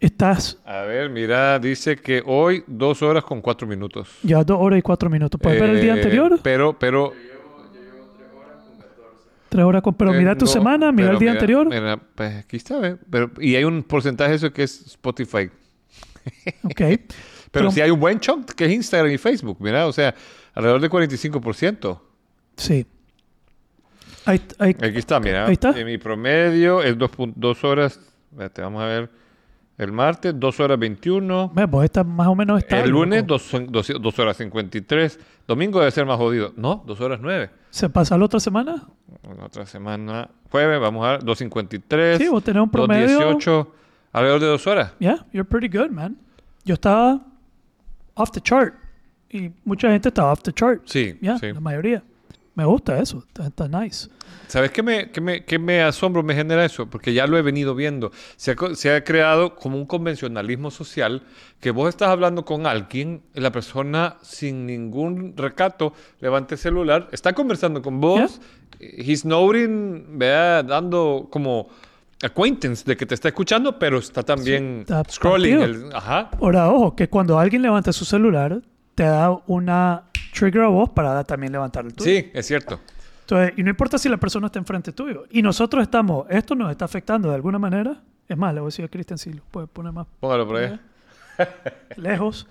[0.00, 4.08] estás A ver, mira, dice que hoy dos horas con cuatro minutos.
[4.22, 5.40] ya dos horas y cuatro minutos.
[5.40, 6.40] ¿Puedes ver el día Eh, anterior?
[6.42, 7.12] Pero, pero...
[9.50, 9.92] Tres horas con...
[9.94, 11.68] Pero eh, mira tu no, semana, mira el día mira- anterior.
[11.68, 12.96] mira, pues aquí está, ¿ve?
[13.10, 15.50] Pero, y hay un porcentaje de eso que es Spotify.
[16.64, 16.76] Ok.
[16.76, 16.98] Pero,
[17.50, 20.14] Pero- si hay un buen chunk que es Instagram y Facebook, mira, o sea,
[20.54, 22.00] alrededor del 45%.
[22.56, 22.86] Sí.
[24.24, 25.46] Ahí- ahí- Aquí está, mira.
[25.46, 25.70] Ahí está.
[25.78, 27.98] En mi promedio es dos, pun- dos horas.
[28.30, 29.10] Espérate, vamos a ver.
[29.78, 31.52] El martes, 2 horas 21.
[31.54, 32.84] ve, vos estás más o menos estable.
[32.84, 33.42] El lunes, loco.
[33.98, 35.18] 2 horas 53.
[35.48, 36.52] Domingo debe ser más jodido.
[36.56, 37.48] No, 2 horas 9.
[37.70, 38.82] ¿Se pasa la otra semana?
[39.36, 42.18] La otra semana, jueves, vamos a ver, 2.53.
[42.18, 43.18] Sí, vos tenés un promedio.
[43.38, 43.68] 2.18.
[44.12, 44.92] Alrededor de 2 horas.
[44.98, 46.16] Yeah, you're pretty good, man.
[46.64, 47.20] Yo estaba
[48.14, 48.74] off the chart.
[49.30, 50.82] Y mucha gente estaba off the chart.
[50.86, 51.52] Sí, Ya, sí.
[51.52, 52.02] la mayoría.
[52.54, 53.24] Me gusta eso.
[53.26, 54.08] Está, está nice.
[54.48, 56.86] ¿Sabes qué me, qué, me, qué me asombro, me genera eso?
[56.90, 58.10] Porque ya lo he venido viendo.
[58.36, 61.22] Se ha, se ha creado como un convencionalismo social
[61.60, 67.32] que vos estás hablando con alguien, la persona sin ningún recato levanta el celular, está
[67.32, 68.40] conversando con vos,
[68.80, 71.68] he's noting, vea, dando como
[72.22, 75.60] acquaintance de que te está escuchando, pero está también está scrolling.
[75.60, 76.30] el- ajá.
[76.40, 78.60] Ahora, ojo, que cuando alguien levanta su celular,
[78.94, 82.10] te da una trigger a vos para también levantar el tuyo.
[82.10, 82.80] Sí, es cierto.
[83.22, 85.24] Entonces, y no importa si la persona está enfrente tuyo.
[85.30, 88.00] Y nosotros estamos, esto nos está afectando de alguna manera.
[88.28, 90.56] Es más, le voy a decir a Cristian si lo puede poner más Póngalo por
[90.56, 90.78] ahí.
[91.96, 92.46] lejos.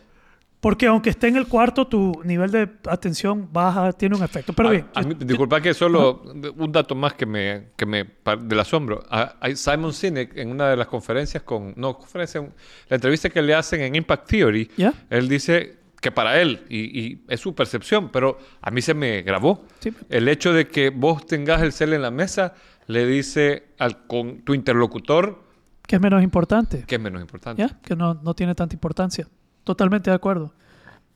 [0.61, 4.51] Porque aunque esté en el cuarto, tu nivel de atención baja, tiene un efecto.
[4.51, 6.21] Pero A- bien, a yo- mí- disculpa que solo
[6.57, 8.05] un dato más que me, que me
[8.41, 9.01] del asombro.
[9.09, 12.41] A- Simon Sinek en una de las conferencias con no conferencia,
[12.89, 14.93] la entrevista que le hacen en Impact Theory, ¿Ya?
[15.09, 19.21] él dice que para él y, y es su percepción, pero a mí se me
[19.21, 19.93] grabó Sí.
[20.09, 22.53] el hecho de que vos tengas el cel en la mesa
[22.87, 25.43] le dice al con tu interlocutor
[25.85, 26.83] que es menos importante.
[26.87, 27.61] que es menos importante.
[27.63, 27.79] ¿Ya?
[27.81, 29.27] Que no, no tiene tanta importancia.
[29.63, 30.53] Totalmente de acuerdo.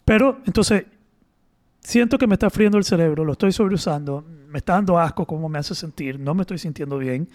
[0.03, 0.85] Pero, entonces,
[1.79, 5.47] siento que me está friendo el cerebro, lo estoy sobreusando, me está dando asco cómo
[5.47, 7.27] me hace sentir, no me estoy sintiendo bien.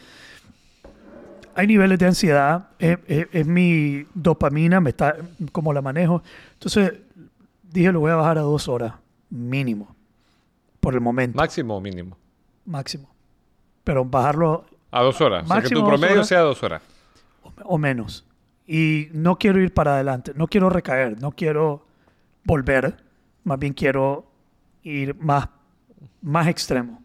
[1.54, 5.16] Hay niveles de ansiedad, es, es- es mi dopamina, me está,
[5.52, 6.22] como la manejo.
[6.54, 6.92] Entonces,
[7.70, 8.94] dije, lo voy a bajar a dos horas,
[9.30, 9.94] mínimo,
[10.80, 12.16] por el momento, Máximo o mínimo.
[12.64, 13.08] máximo.
[13.84, 15.44] Pero bajarlo A dos horas.
[15.44, 16.28] o sea, que tu promedio horas.
[16.28, 16.82] sea dos horas.
[17.64, 18.24] o menos.
[18.66, 21.86] Y no quiero ir para adelante, no quiero recaer, no quiero
[22.44, 23.02] volver,
[23.44, 24.26] más bien quiero
[24.82, 25.48] ir más,
[26.20, 27.02] más extremo.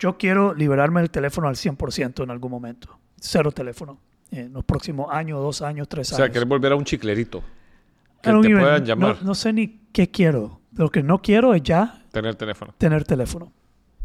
[0.00, 2.88] Yo quiero liberarme del teléfono al 100% en algún momento.
[3.20, 3.98] Cero teléfono.
[4.30, 6.34] En los próximos años, dos años, tres O sea, años.
[6.34, 7.42] querés volver a un chiclerito.
[8.24, 10.60] Que te puedan no- llamar, No, sé ni qué quiero.
[10.72, 12.74] Lo que no quiero es ya tener teléfono.
[12.78, 13.52] tener teléfono.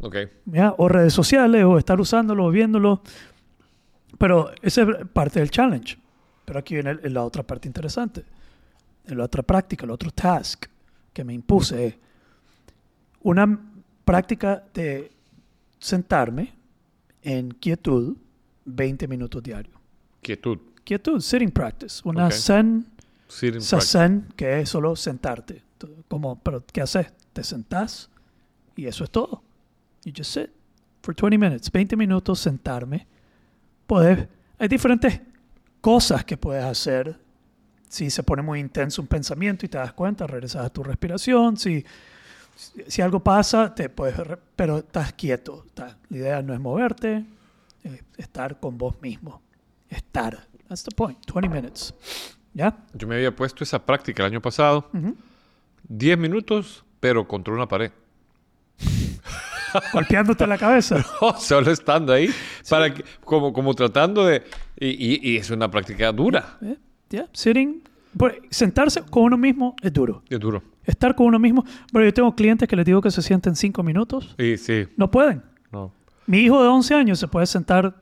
[0.02, 0.16] Ok.
[0.46, 0.74] ¿ya?
[0.78, 3.02] O redes sociales, o estar usándolo, o viéndolo.
[4.18, 5.98] Pero esa es parte del challenge.
[6.46, 8.24] Pero aquí viene la otra parte interesante.
[9.08, 10.66] La otra práctica, el otro task
[11.14, 11.88] que me impuse.
[11.88, 11.96] es
[13.22, 13.60] Una
[14.06, 15.12] práctica de
[15.80, 16.54] sentarme
[17.22, 18.16] en quietud
[18.66, 19.76] 20 minutos diarios.
[20.22, 20.58] Quietud.
[20.84, 22.02] Quietud, sitting practice.
[22.06, 22.32] Una Ok.
[22.34, 22.86] zen,
[23.62, 25.64] Sazen, que es solo sentarte.
[26.08, 27.08] Como, pero ¿qué haces?
[27.34, 28.10] Te sentás
[28.76, 29.44] y eso es todo.
[30.04, 30.50] You just sit
[31.02, 33.08] for 20 minutes, 20 minutos sentarme.
[33.88, 35.22] Puedes, hay diferentes
[35.82, 37.18] cosas que puedes hacer.
[37.88, 41.58] Si se pone muy intenso un pensamiento y te das cuenta, regresas a tu respiración.
[41.58, 41.84] Si
[42.88, 44.16] si, algo pasa, te puedes,
[44.56, 45.64] pero estás quieto.
[45.66, 47.26] estás- la idea no es moverte,
[47.84, 49.42] es estar con vos mismo.
[49.90, 50.48] Estar.
[50.68, 51.18] That's the point.
[51.32, 51.94] 20 minutes.
[52.54, 52.78] ¿Ya?
[52.94, 54.90] Yo me había puesto esa práctica el año pasado.
[54.94, 55.16] Ujú.
[55.88, 57.92] 10 minutos, pero contra una pared.
[59.94, 61.06] Golpeándote la cabeza.
[61.40, 62.30] Solo estando ahí,
[62.70, 64.44] para que- como, como tratando de...
[64.80, 66.58] Y, y- y es una práctica dura.
[66.62, 66.76] ¿Eh?
[67.10, 67.28] ¿Ya?
[67.34, 67.84] Sitting.
[68.18, 70.24] por- sentarse con uno mismo es duro.
[70.30, 70.64] Es duro.
[70.86, 71.64] Estar con uno mismo.
[71.94, 74.34] Pero yo tengo clientes que les digo que se sienten 5 minutos.
[74.40, 74.88] Sí, sí.
[74.98, 75.44] No pueden.
[75.72, 75.92] No.
[76.26, 77.96] Mi hijo de 11 años se puede sentar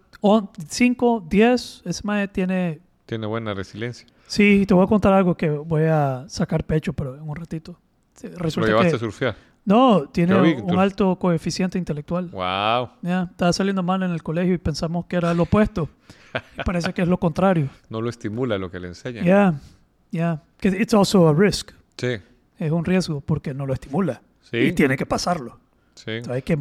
[0.70, 1.82] 5, 10.
[1.86, 2.80] Ese mae tiene...
[3.06, 4.08] Tiene buena resiliencia.
[4.28, 7.80] Sí, te voy a contar algo que voy a sacar pecho, pero en un ratito.
[8.14, 8.96] Sí, Lo Resulta llevaste que...
[8.98, 9.36] a surfear.
[9.66, 12.30] No, tiene vi un alto coeficiente intelectual.
[12.30, 12.90] Wow.
[13.02, 15.90] Ya, estaba saliendo mal en el colegio y pensamos que era lo opuesto.
[16.58, 17.70] Y parece que es lo contrario.
[17.90, 19.26] No lo estimula lo que le enseñan.
[19.26, 19.56] Ya,
[20.12, 20.42] ya.
[20.58, 21.72] Que It's also a risk.
[21.98, 22.16] Sí.
[22.58, 24.22] Es un riesgo porque no lo estimula.
[24.42, 24.58] Sí.
[24.58, 25.60] Y tiene que pasarlo.
[25.96, 26.12] Sí.
[26.12, 26.58] Entonces hay que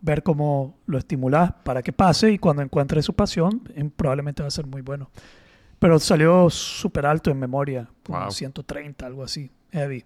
[0.00, 4.48] ver cómo lo estimulas para que pase y cuando encuentre su pasión, em, probablemente va
[4.48, 5.10] a ser muy bueno.
[5.78, 8.30] Pero salió súper alto en memoria, Wow.
[8.30, 10.04] 130, algo así, heavy.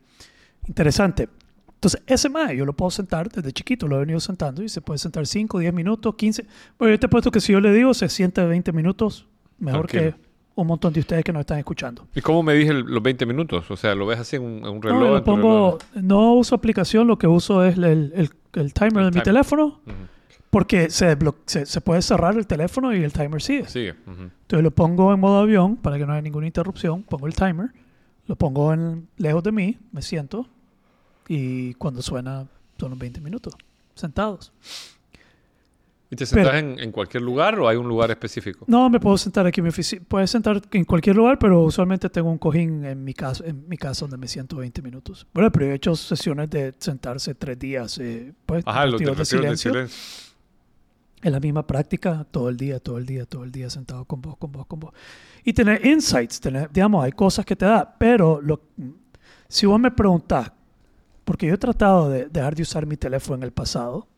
[0.66, 1.28] Interesante.
[1.74, 4.80] Entonces, ese más yo lo puedo sentar desde chiquito, lo he venido sentando y se
[4.82, 6.44] puede sentar 5, 10 minutos, 15.
[6.78, 9.26] Bueno, yo te he puesto que si yo le digo, se siente 20 minutos,
[9.58, 10.16] mejor Tranquilo.
[10.16, 12.06] que un montón de ustedes que nos están escuchando.
[12.14, 13.70] ¿Y cómo me dije los 20 minutos?
[13.70, 15.00] O sea, ¿lo ves así en un, en un reloj?
[15.00, 16.04] No, pongo, reloj?
[16.06, 19.80] no uso aplicación, lo que uso es el, el- el timer El de mi teléfono.
[19.86, 19.94] Ujú.
[20.50, 23.68] Porque se, se, se puede cerrar el teléfono y el timer sigue.
[23.68, 23.94] Sigue.
[24.06, 27.04] Entonces lo pongo en modo avión para que no haya ninguna interrupción.
[27.04, 27.70] Pongo el timer,
[28.26, 30.48] lo pongo en, lejos de mí, me siento
[31.28, 32.46] y cuando suena
[32.78, 33.54] son los 20 minutos
[33.94, 34.52] sentados.
[36.12, 38.64] ¿Y te Pero- sentás en, en cualquier lugar o hay un lugar específico?
[38.66, 40.02] No me puedo sentar aquí en mi oficina.
[40.08, 43.76] Puedes sentar en cualquier lugar, pero usualmente tengo un cojín en mi casa, en mi
[43.76, 45.24] casa donde me siento 20 minutos.
[45.32, 47.98] Bueno, pero he hecho sesiones de sentarse tres días.
[47.98, 49.70] eh, pues, Ajá, los de, de retiros de silencio.
[51.22, 54.20] En la misma práctica todo el día, todo el día, todo el día sentado con
[54.20, 54.94] vos, con vos, con vos.
[55.44, 58.60] Y tener insights, tener, digamos, hay cosas que te da, pero lo,
[59.48, 60.52] si vos me preguntás,
[61.24, 64.08] porque yo he tratado de dejar de usar mi teléfono en el pasado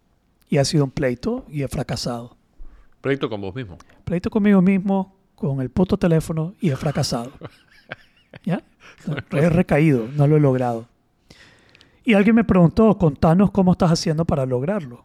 [0.49, 2.37] y ha sido un pleito y he fracasado.
[3.01, 3.79] Pleito con vos mismo.
[4.05, 7.33] Pleito conmigo mismo, con el puto teléfono y he fracasado.
[8.45, 8.63] ¿Ya?
[9.33, 10.87] He recaído, no lo he logrado.
[12.05, 15.05] Y alguien me preguntó, contanos cómo estás haciendo para lograrlo.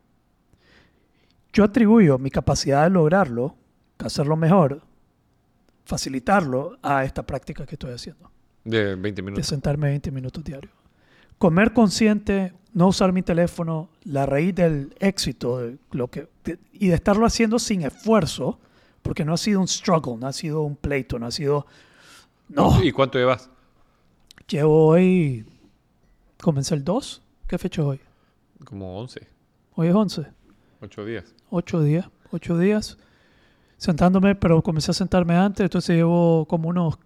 [1.57, 3.55] Yo atribuyo mi capacidad de lograrlo,
[3.97, 4.83] hacerlo mejor,
[5.85, 8.29] facilitarlo a esta práctica que estoy haciendo,
[8.63, 9.47] De 20 de minutos.
[9.47, 10.71] sentarme 20 minutos diarios.
[11.39, 16.89] Comer consciente, no usar mi teléfono, la raíz del éxito de lo que, de- y
[16.89, 18.59] de estarlo haciendo sin esfuerzo,
[19.01, 21.65] porque no ha sido un struggle, no ha sido un pleito, no ha sido...
[22.49, 23.49] No, ¿Y cuánto llevas?
[24.47, 25.43] llevo hoy...
[26.39, 27.23] Comencé el 2.
[27.47, 27.99] ¿Qué fecha es hoy?
[28.63, 29.27] Como 11,
[29.73, 30.36] Hoy es 11.
[30.81, 31.35] 8 días.
[31.49, 32.97] Ocho días, ocho días
[33.77, 36.97] sentándome, pero comencé a sentarme antes, entonces llevo como unos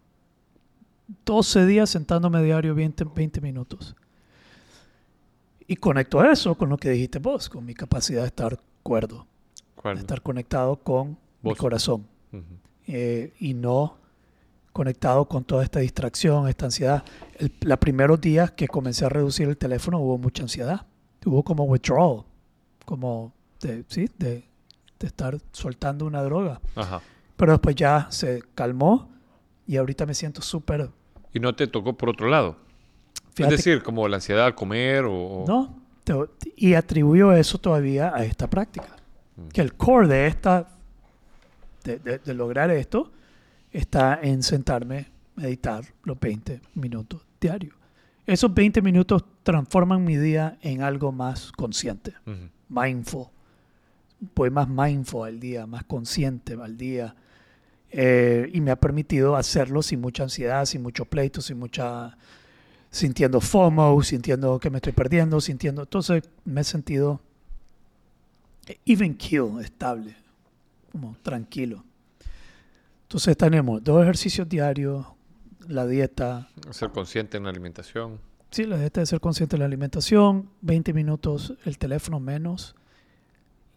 [1.25, 3.95] 12 días sentándome diario 20, 20 minutos.
[5.67, 9.27] Y conecto eso con lo que dijiste vos, con mi capacidad de estar cuerdo,
[9.83, 12.07] de estar conectado con mi corazón
[12.87, 13.97] eh, y no
[14.73, 17.03] conectado con toda esta distracción, esta ansiedad.
[17.61, 20.85] Los primeros días que comencé a reducir el teléfono hubo mucha ansiedad,
[21.25, 22.23] hubo como withdrawal,
[22.85, 24.09] como de, ¿sí?
[24.17, 24.43] de,
[24.99, 26.59] de estar soltando una droga.
[26.75, 27.01] Ajá.
[27.37, 29.09] Pero después ya se calmó
[29.67, 30.89] y ahorita me siento súper...
[31.33, 32.57] ¿Y no te tocó por otro lado?
[33.33, 35.45] fíjate es decir, como la ansiedad al comer o...
[35.47, 36.13] No, te-
[36.57, 38.95] y atribuyo eso todavía a esta práctica.
[39.37, 39.47] Mm.
[39.47, 40.67] Que el core de esta,
[41.83, 43.11] de, de- de lograr esto,
[43.71, 47.73] está en sentarme, meditar los 20 minutos diarios.
[48.27, 52.13] Esos 20 minutos transforman mi día en algo más consciente,
[52.69, 53.27] mindful.
[54.35, 57.15] Voy más mindful al día, más consciente al día.
[57.89, 62.17] Eh, y me ha permitido hacerlo sin mucha ansiedad, sin mucho pleito, sin mucha
[62.89, 65.81] sintiendo FOMO, sintiendo que me estoy perdiendo, sintiendo.
[65.81, 67.19] Entonces me he sentido
[68.85, 70.15] even keel, estable,
[70.91, 71.83] como tranquilo.
[73.03, 75.05] Entonces tenemos dos ejercicios diarios,
[75.67, 78.19] la dieta, Ser consciente en la alimentación.
[78.51, 82.75] sí, la dieta de ser consciente de la alimentación, 20 minutos el teléfono menos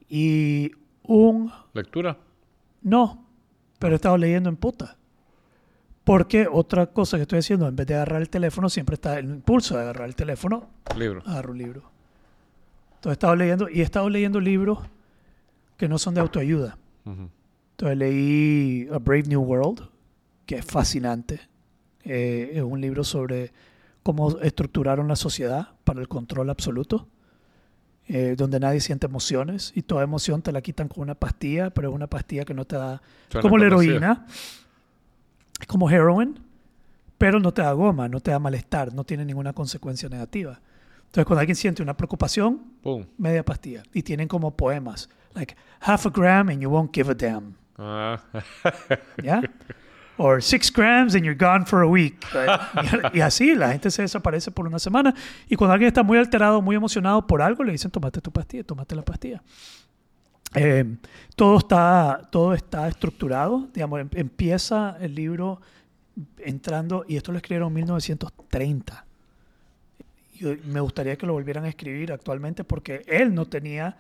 [0.09, 0.71] y
[1.03, 2.17] un Lectura.
[2.83, 3.27] no,
[3.79, 4.97] pero he estado leyendo en puta.
[6.05, 9.27] Porque otra cosa que estoy haciendo, en vez de agarrar el teléfono, siempre está el
[9.27, 11.23] impulso de agarrar el teléfono, Libro.
[11.27, 11.83] agarro un libro.
[12.97, 14.79] Entonces he estado leyendo, y he estado leyendo libros
[15.79, 16.77] que no son de autoayuda.
[17.07, 17.29] Ujú.
[17.73, 19.89] Entonces leí A Brave New World,
[20.47, 21.41] que es fascinante.
[22.05, 23.51] Eh, es un libro sobre
[24.03, 27.09] cómo estructuraron la sociedad para el control absoluto.
[28.07, 31.89] Eh, donde nadie siente emociones y toda emoción te la quitan con una pastilla, pero
[31.89, 33.01] es una pastilla que no te da...
[33.29, 34.27] Suena como la heroína,
[35.61, 36.39] es como heroin,
[37.19, 40.61] pero no te da goma, no te da malestar, no tiene ninguna consecuencia negativa.
[41.07, 43.07] Entonces, cuando alguien siente una preocupación, Pum.
[43.19, 43.85] media pastilla.
[43.93, 47.55] Y tienen como poemas, like half a gram and you won't give a damn.
[47.79, 48.21] Ah,
[49.23, 49.41] ¿Ya?
[50.17, 52.25] Or six grams and you're gone for a week.
[52.33, 52.61] right?
[53.15, 55.13] Y, y así la gente se desaparece por una semana.
[55.49, 58.63] Y cuando alguien está muy alterado, muy emocionado por algo, le dicen, tómate tu pastilla,
[58.63, 59.43] tómate la pastilla.
[60.55, 60.85] Eh,
[61.35, 63.69] todo, está, todo está estructurado.
[63.75, 65.61] Digamos, em- empieza el libro
[66.39, 69.05] entrando, y esto lo escribieron en 1930.
[70.39, 73.97] Yo- me gustaría que lo volvieran a escribir actualmente porque él no tenía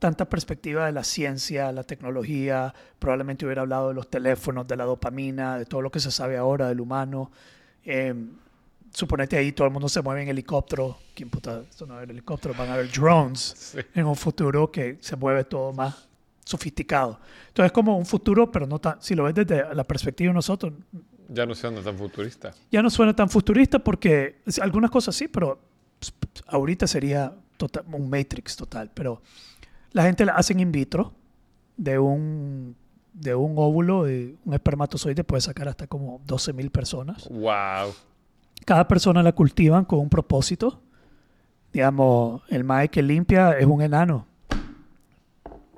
[0.00, 4.84] tanta perspectiva de la ciencia, la tecnología, probablemente hubiera hablado de los teléfonos, de la
[4.84, 7.30] dopamina, de todo lo que se sabe ahora del humano.
[7.84, 8.12] Eh,
[8.92, 10.98] suponete ahí todo el mundo se mueve en helicóptero.
[11.14, 11.60] ¿Quién puta?
[11.70, 13.78] Esto no va a haber helicópteros, van a haber drones sí.
[13.94, 16.08] en un futuro que se mueve todo más
[16.44, 17.20] sofisticado.
[17.48, 19.00] Entonces es como un futuro, pero no tan...
[19.00, 20.72] Si lo ves desde la perspectiva de nosotros,
[21.28, 22.52] Ya no se anda tan futurista.
[22.72, 25.60] ya no suena tan futurista porque algunas cosas sí, pero
[26.48, 28.90] ahorita sería total- un Matrix total.
[28.92, 29.22] Pero
[29.92, 31.12] la gente la hacen in vitro
[31.76, 32.76] de un,
[33.12, 37.28] de un óvulo, de un espermatozoide, puede sacar hasta como 12 mil personas.
[37.28, 37.92] Wow.
[38.64, 40.80] Cada persona la cultivan con un propósito.
[41.72, 44.26] Digamos, el mae que limpia es un enano.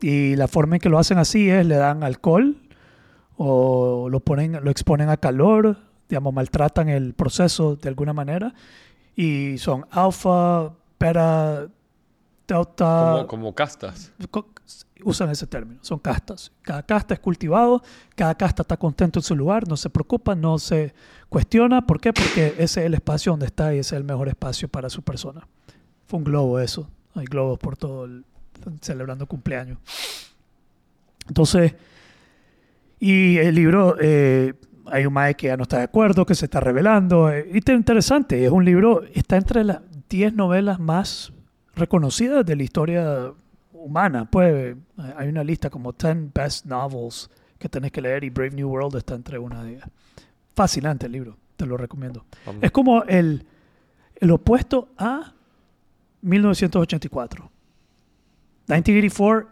[0.01, 2.57] Y la forma en que lo hacen así es le dan alcohol
[3.37, 8.55] o lo ponen, lo exponen a calor, digamos, maltratan el proceso de alguna manera.
[9.15, 11.69] Y son alfa, beta,
[13.17, 14.13] Como, como castas.
[15.05, 16.53] usan ese término, son castas.
[16.63, 17.83] Cada casta es cultivado,
[18.15, 20.95] cada casta está contento en su lugar, no se preocupa, no se
[21.29, 21.87] cuestiona.
[21.87, 22.13] ¿Por qué?
[22.13, 25.03] Porque ese es el espacio donde está y ese es el mejor espacio para su
[25.03, 25.47] persona.
[26.07, 26.89] Fue un globo eso.
[27.15, 28.25] Hay globos por todo el...
[28.81, 29.79] celebrando cumpleaños.
[31.29, 31.75] Entonces,
[32.99, 34.55] y el libro, eh,
[34.87, 37.31] hay un mae que ya no está de acuerdo, que se está revelando.
[37.31, 41.33] eh, y está interesante, es un libro, está entre las 10 novelas más
[41.75, 43.33] reconocidas de la historia
[43.73, 44.29] humana.
[44.31, 48.51] Pues eh, hay una lista como 10 best novels que tenés que leer y Brave
[48.51, 49.89] New World está entre una de ellas.
[50.55, 52.25] Fascinante el libro, te lo recomiendo.
[52.45, 52.63] Vamos.
[52.63, 53.47] Es como el,
[54.17, 55.33] el opuesto a
[56.23, 57.51] 1984.
[58.67, 59.49] 1984,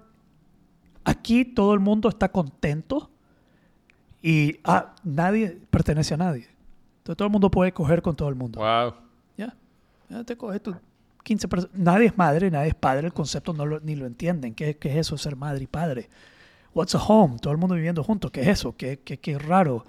[1.05, 3.11] aquí todo el mundo está contento
[4.23, 6.49] y ah, nadie pertenece a nadie.
[6.99, 8.61] Entonces todo el mundo puede coger con todo el mundo.
[8.61, 8.95] Wow.
[9.37, 9.55] Ya,
[10.09, 10.77] ya te coges tus
[11.31, 11.79] 15 personas.
[11.79, 13.07] Nadie es madre, nadie es padre.
[13.07, 14.53] El concepto no lo, ni lo entienden.
[14.53, 16.09] ¿Qué, qué es eso, ser madre y padre?
[16.75, 17.37] What's a home?
[17.41, 18.33] Todo el mundo viviendo juntos.
[18.33, 18.75] ¿Qué es eso?
[18.77, 19.87] ¿Qué, qué, qué raro?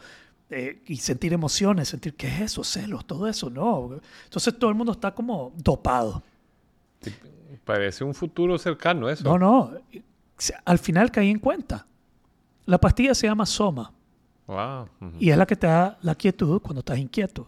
[0.51, 2.63] Eh, y sentir emociones, sentir, ¿qué es eso?
[2.63, 3.99] Celos, todo eso, no.
[4.25, 6.21] Entonces todo el mundo está como dopado.
[7.65, 9.23] Parece un futuro cercano eso.
[9.23, 9.71] No, no.
[10.63, 11.87] Al final caí en cuenta.
[12.65, 13.91] La pastilla se llama Soma
[14.45, 14.89] Wow.
[15.17, 17.47] Y es la que te da la quietud cuando estás inquieto.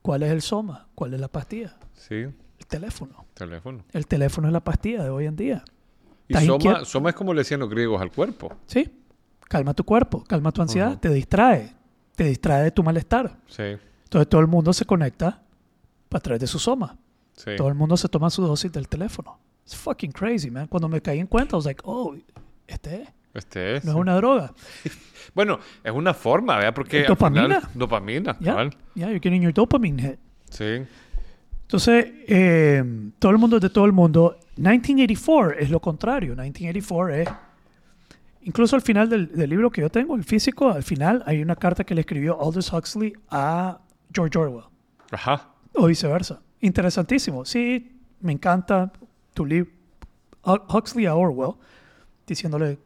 [0.00, 0.86] ¿Cuál es el Soma?
[0.94, 1.76] ¿Cuál es la pastilla?
[1.92, 2.28] Sí,
[2.66, 3.24] teléfono.
[3.34, 3.84] teléfono.
[3.92, 5.64] El teléfono es la pastilla de hoy en día.
[6.28, 8.52] Y ¿Estás soma, soma es como le decían los griegos al cuerpo.
[8.66, 8.90] ¿Sí?
[9.48, 11.72] Calma tu cuerpo, calma tu ansiedad, te distrae,
[12.16, 13.38] te distrae de tu malestar.
[13.46, 13.62] Sí,
[14.04, 15.42] Entonces todo el mundo se conecta
[16.10, 16.96] a través de su Soma.
[17.36, 17.52] sí.
[17.56, 19.38] Todo el mundo se toma su dosis del teléfono.
[19.64, 20.66] It's fucking crazy, man.
[20.66, 22.16] Cuando me caí en cuenta, I was like, oh,
[22.66, 23.08] este es.
[23.34, 23.84] Este es.
[23.84, 24.52] No es una droga.
[25.34, 26.72] Bueno, es una forma, ¿verdad?
[26.72, 27.70] Porque ¿Es al final- dopamina?
[27.74, 28.70] dopamina, Yeah, cabal.
[28.94, 30.18] yeah, you're getting your dopamine hit.
[30.50, 30.86] Sí.
[31.66, 34.38] Entonces, eh, todo el mundo es de todo el mundo.
[34.56, 36.30] 1984 es lo contrario.
[36.30, 37.28] 1984 es...
[38.42, 41.56] Incluso al final del, del libro que yo tengo, el físico, al final hay una
[41.56, 43.80] carta que le escribió Aldous Huxley a
[44.14, 44.66] George Orwell.
[45.10, 45.48] Ajá.
[45.74, 46.40] O viceversa.
[46.60, 47.44] Interesantísimo.
[47.44, 48.92] Sí, me encanta
[49.34, 49.72] tu libro.
[50.44, 51.54] Huxley a Orwell,
[52.24, 52.78] diciéndole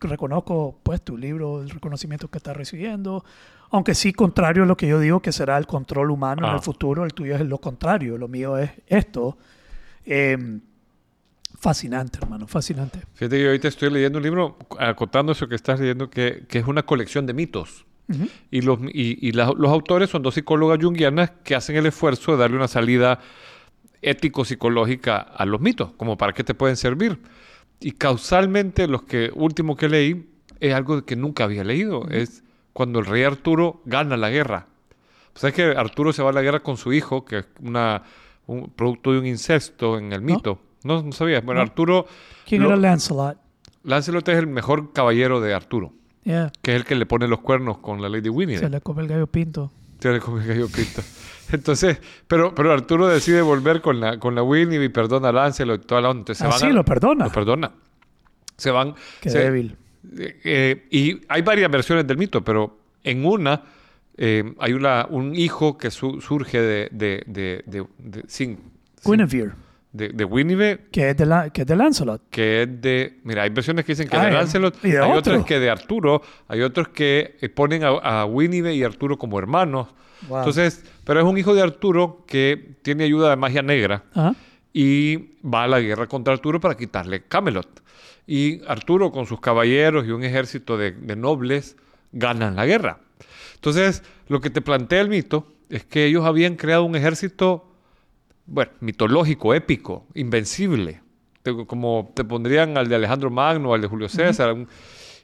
[0.00, 3.24] reconozco pues tu libro, el reconocimiento que estás recibiendo.
[3.70, 6.56] Aunque sí, contrario a lo que yo digo que será el control humano en Ah.
[6.56, 9.36] el futuro, el tuyo es lo contrario, lo mío es esto.
[10.04, 10.58] Eh,
[11.58, 13.00] fascinante, hermano, fascinante.
[13.14, 16.66] Fíjate que ahorita estoy leyendo un libro, acotando eso que estás leyendo, que, que es
[16.66, 17.84] una colección de mitos.
[18.52, 22.32] Y, los, y, y la- los autores son dos psicólogas junguianas que hacen el esfuerzo
[22.32, 23.18] de darle una salida
[24.00, 27.18] ético-psicológica a los mitos, como para qué te pueden servir.
[27.80, 32.08] Y causalmente, los que último que leí es algo que nunca había leído.
[32.08, 32.44] Es
[32.76, 34.66] cuando el rey Arturo gana la guerra.
[35.32, 38.02] Pues es que Arturo se va a la guerra con su hijo, que es una,
[38.46, 40.58] un producto de un incesto en el mito.
[40.84, 41.42] No, no sabías.
[41.42, 41.62] Bueno, No.
[41.62, 42.06] Arturo,
[42.46, 43.38] ¿Quién Lo- era Lancelot?
[43.84, 45.92] Lancelot es el mejor caballero de Arturo,
[46.24, 48.58] Yeah, que es el que le pone los cuernos con la Lady Winnie.
[48.58, 49.72] se le come el gallo pinto.
[50.00, 51.00] Ya le comí gallo Cristo.
[51.52, 51.98] Entonces,
[52.28, 55.86] pero, pero Arturo decide volver con la, con la Winnie y perdona a Lancelot y
[55.86, 56.20] toda la onda.
[56.20, 57.24] Entonces, se Ah, van sí, a- lo perdona.
[57.24, 57.70] Lo perdona.
[58.58, 58.94] Se van.
[59.22, 59.76] Qué se- débil.
[60.18, 63.62] Eh, eh, y hay varias versiones del mito, pero en una
[64.16, 68.58] eh, hay una, un hijo que su- surge de, de, de, de, de- sin-
[69.04, 69.52] Guinevere,
[69.92, 72.22] de, de Winnie, que es de, la, que es de Lancelot.
[72.30, 73.18] que es de...
[73.24, 75.18] Mira, hay versiones que dicen que es Ah, de y- Lancelot, y de hay otro.
[75.34, 79.38] otras que de Arturo, hay otros que eh, ponen a, a Winnie y Arturo como
[79.38, 79.88] hermanos.
[80.28, 80.38] Wow.
[80.38, 84.34] Entonces, pero es un hijo de Arturo que tiene ayuda de magia negra Ajá.
[84.72, 87.82] y va a la guerra contra Arturo para quitarle Camelot.
[88.26, 91.76] Y Arturo con sus caballeros y un ejército de, de nobles
[92.12, 92.98] ganan la guerra.
[93.54, 97.70] Entonces, lo que te plantea el mito es que ellos habían creado un ejército,
[98.46, 101.00] bueno, mitológico, épico, invencible,
[101.66, 104.56] como te pondrían al de Alejandro Magno, al de Julio César.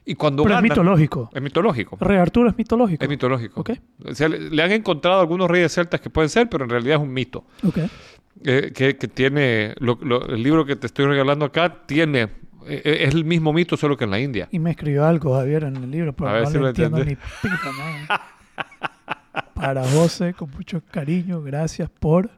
[0.05, 1.29] y cuando Pero es mitológico.
[1.33, 1.97] Es mitológico.
[1.99, 3.03] Rey Arturo es mitológico.
[3.03, 3.59] Es mitológico.
[3.61, 3.71] Ok.
[4.05, 6.95] O sea, le, le han encontrado algunos reyes celtas que pueden ser, pero en realidad
[6.97, 7.45] es un mito.
[7.67, 7.79] Ok.
[8.45, 12.29] Eh, que, que tiene, lo- lo- el libro que te estoy regalando acá tiene,
[12.67, 14.47] es el mismo mito solo que en la India.
[14.51, 17.03] Y me escribió algo, Javier, en el libro, pero A ver no si lo entiendo
[17.03, 18.21] ni pita.
[19.53, 22.29] Para José, con mucho cariño, gracias por...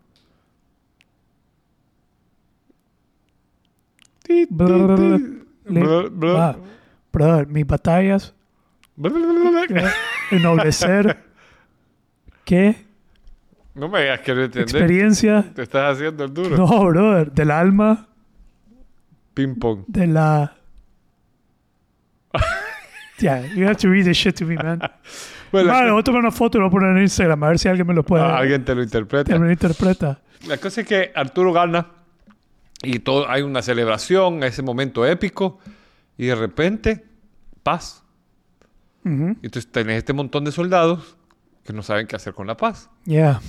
[7.11, 8.33] Brother, mis batallas,
[9.03, 9.91] eh,
[10.31, 11.23] ennoblecer,
[12.43, 12.75] ¿qué?
[13.73, 14.73] No me digas que no entendés.
[14.73, 16.57] Experiencia, Te estás haciendo el duro.
[16.57, 18.07] no, brother, del alma,
[19.35, 19.83] Ping pong.
[19.87, 20.55] de la...
[23.19, 24.79] Yeah, you have to read this shit to me, man.
[25.51, 27.47] Bueno, Vale, voy a tomar una foto y lo voy a poner en Instagram a
[27.47, 28.23] ver si alguien me lo puede...
[28.23, 29.39] ah, alguien te lo interpreta.
[29.39, 30.19] me lo interpreta.
[30.47, 31.87] La cosa es que Arturo gana
[32.83, 35.59] y todo, hay una celebración, ese momento épico,
[36.17, 37.05] y de repente,
[37.63, 38.03] paz.
[39.05, 39.37] Ujú.
[39.41, 41.15] Y Entonces tenés este montón de soldados
[41.63, 42.89] que no saben qué hacer con la paz.
[43.05, 43.39] Yeah,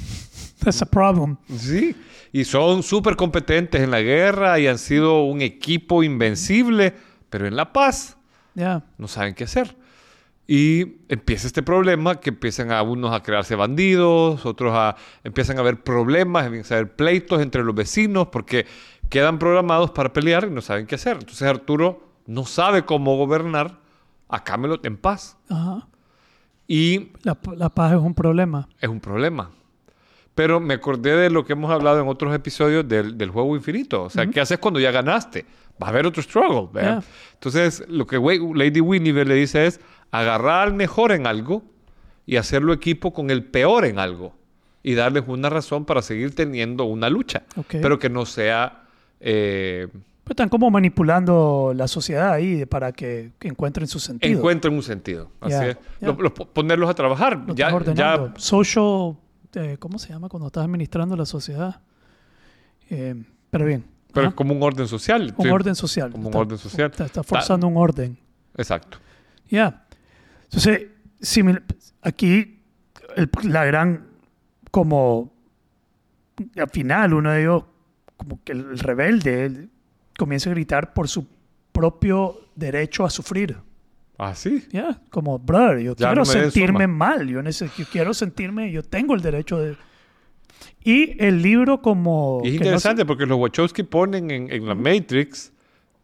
[0.63, 1.37] that's a problem.
[1.57, 1.95] Sí,
[2.33, 6.95] y son súper competentes en la guerra y han sido un equipo invencible,
[7.31, 8.17] pero en la paz
[8.55, 8.85] Yeah.
[8.97, 9.77] no saben qué hacer.
[10.49, 15.61] Y empieza este problema que empiezan a unos a crearse bandidos, otros a empiezan a
[15.61, 18.65] haber problemas, empiezan a haber pleitos entre los vecinos porque
[19.11, 21.19] quedan programados para pelear y no saben qué hacer.
[21.21, 23.79] Entonces Arturo no sabe cómo gobernar
[24.29, 25.87] a Camelot en paz Ajá.
[26.67, 28.69] y La, la paz es un problema.
[28.81, 29.51] es un problema.
[30.37, 34.05] Pero me acordé de lo que hemos hablado en otros episodios del, del juego infinito.
[34.05, 35.45] O sea, ¿qué haces cuando ya ganaste?
[35.83, 36.69] Va a haber otro struggle.
[36.81, 37.03] Yeah.
[37.35, 38.19] Entonces, lo que
[38.55, 39.81] Lady Winnie le dice es
[40.13, 41.63] agarrar al mejor en algo
[42.27, 44.35] y hacerlo equipo con el peor en algo.
[44.83, 47.43] Y darles una razón para seguir teniendo una lucha.
[47.69, 48.85] Pero que no sea...
[49.21, 54.37] eh, Pero están como manipulando la sociedad ahí para que, encuentren su sentido.
[54.39, 55.31] encuentren un sentido.
[55.41, 55.77] Así Yeah, es.
[56.01, 56.09] yeah.
[56.13, 57.43] Lo- lo- ponerlos a trabajar.
[57.47, 59.17] Lo ya, ya Social,
[59.55, 61.81] eh, ¿cómo se llama cuando estás administrando la sociedad?
[62.91, 63.15] Eh,
[63.51, 63.85] pero bien.
[64.13, 64.31] pero Ajá.
[64.31, 65.35] es como un orden social.
[65.37, 65.51] un Sí.
[65.51, 66.11] orden social.
[66.11, 66.91] como un Está- orden social.
[66.91, 68.19] Está, está forzando un orden.
[68.57, 68.99] Exacto.
[69.51, 69.87] Ya.
[70.45, 70.87] Entonces,
[71.21, 71.61] si me-
[72.03, 72.61] aquí
[73.17, 74.07] el- la gran,
[74.71, 75.33] como
[76.57, 77.65] al final uno de ellos,
[78.17, 79.71] como que el rebelde, él
[80.19, 81.27] comienza a gritar por su
[81.73, 83.57] propio derecho a sufrir.
[84.19, 84.65] Ah, sí.
[84.73, 86.95] Ya, como, brother, yo Ya quiero no sentirme suma.
[86.97, 89.77] mal, yo, yo quiero sentirme, yo tengo el derecho de...
[90.83, 92.41] Y el libro como...
[92.45, 95.53] Y es que no se- interesante porque los Wachowski ponen en, en la Matrix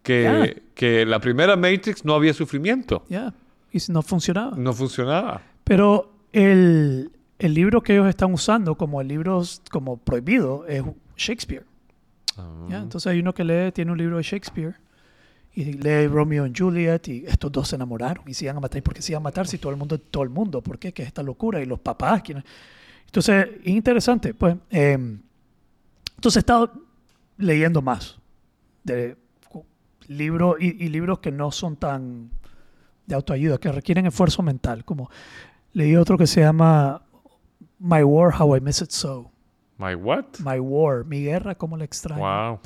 [0.03, 0.63] que, Ya.
[0.75, 3.05] que la primera Matrix no había sufrimiento.
[3.09, 3.33] Ya,
[3.73, 4.57] y no funcionaba.
[4.57, 5.41] No funcionaba.
[5.65, 10.83] Pero el, el libro que ellos están usando como el libro como prohibido es
[11.17, 11.65] Shakespeare.
[12.37, 12.67] Ah.
[12.69, 12.79] ¿ya?
[12.79, 14.75] Entonces hay uno que lee, tiene un libro de Shakespeare
[15.55, 18.79] y lee Romeo y Juliet y estos dos se enamoraron y se iban a matar.
[18.79, 20.63] ¿Y por qué se iban a matar si todo el mundo, todo el mundo?
[20.63, 20.93] ¿Por qué?
[20.93, 21.61] ¿Qué es esta locura?
[21.61, 22.23] Y los papás.
[22.23, 22.45] ¿quiénes?
[23.07, 24.33] Entonces, es interesante.
[24.35, 26.73] Pues, eh, entonces he estado
[27.37, 28.19] leyendo más
[28.85, 29.17] de
[30.09, 32.31] libros y, y libros que no son tan
[33.07, 34.85] de autoayuda, que requieren esfuerzo mental.
[34.85, 35.11] Como
[35.73, 37.03] leí otro que se llama
[37.79, 39.31] My War, How I Miss It So.
[39.79, 40.25] My what?
[40.39, 42.23] My War, mi guerra, cómo la extraño.
[42.23, 42.61] Wow.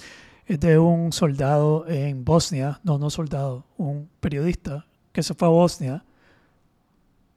[0.46, 5.50] Es de un soldado en Bosnia, no, no soldado, un periodista que se fue a
[5.50, 6.04] Bosnia,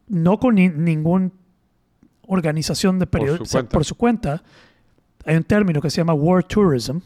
[0.08, 1.32] no con ni- ninguna
[2.28, 4.44] organización de periodistas, por su cuenta.
[5.26, 7.00] Hay un término que se llama War Tourism.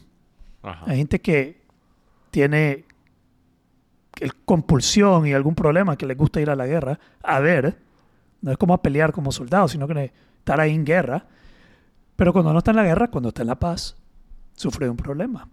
[0.62, 0.84] Ajá.
[0.86, 1.62] Hay gente que
[2.30, 2.84] tiene
[4.20, 7.78] el compulsión y algún problema que les gusta ir a la guerra a ver.
[8.42, 11.26] No es como a pelear como soldado, sino que estar ahí en guerra.
[12.16, 13.96] Pero cuando no está en la guerra, cuando está en la paz,
[14.54, 15.48] sufre de un problema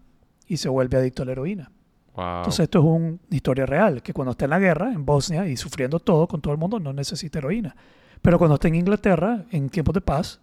[0.54, 1.72] y se vuelve adicto a la heroína.
[2.16, 2.38] Wow.
[2.38, 5.48] Entonces esto es un- una historia real, que cuando está en la guerra, en Bosnia,
[5.48, 7.76] y sufriendo todo con todo el mundo, no necesita heroína.
[8.22, 10.40] Pero cuando está en Inglaterra, en tiempos de paz,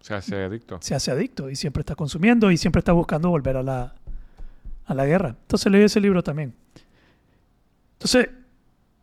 [0.00, 0.78] Se hace adicto.
[0.80, 3.94] se hace adicto y siempre está consumiendo y siempre está buscando volver a la,
[4.86, 5.36] a la guerra.
[5.42, 6.54] Entonces leí ese libro también.
[7.94, 8.30] Entonces,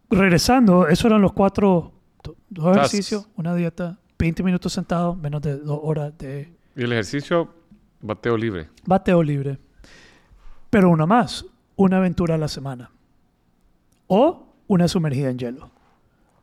[0.10, 1.92] regresando, esos eran los cuatro,
[2.24, 6.92] do- dos ejercicios, una dieta, 20 minutos sentado, menos de dos horas de Y el
[6.94, 7.50] ejercicio,
[8.02, 8.70] bateo libre.
[8.86, 9.60] bateo libre.
[10.70, 11.46] Pero una más,
[11.76, 12.92] una aventura a la semana.
[14.08, 15.70] O una sumergida en hielo.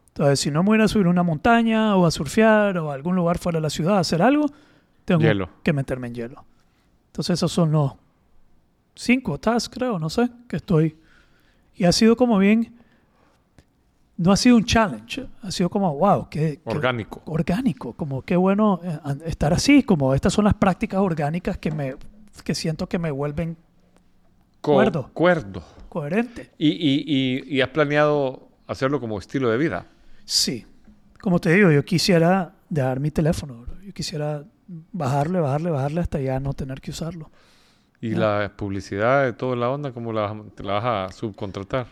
[0.08, 2.90] Entonces, si no me voy a ir a subir una montaña o a surfear o
[2.90, 4.46] a algún lugar fuera de la ciudad a hacer algo,
[5.04, 5.48] tengo Hielo.
[5.62, 6.44] que meterme en hielo.
[7.08, 7.92] Entonces, esos son los
[8.94, 10.96] cinco tasks, creo, no sé, que estoy.
[11.74, 12.74] Y ha sido como bien.
[14.16, 17.20] No ha sido un challenge, ha sido como, wow, qué, qué- Orgánico.
[17.26, 18.96] orgánico, como qué bueno eh,
[19.26, 21.96] estar así, como estas son las prácticas orgánicas que me
[22.44, 23.56] que siento que me vuelven
[24.72, 25.10] Cuerdo.
[25.12, 25.62] Cuerdo.
[25.88, 26.50] coherente.
[26.58, 29.86] Y, y, y, y has planeado hacerlo como estilo de vida.
[30.24, 30.64] Sí.
[31.20, 33.80] Como te digo, yo quisiera dejar mi teléfono, bro.
[33.82, 34.42] yo quisiera
[34.92, 37.30] bajarle, bajarle, bajarle hasta ya no tener que usarlo.
[38.00, 41.12] Y la publicidad de toda la onda, ¿cómo la vas, a- te la vas a
[41.16, 41.86] subcontratar?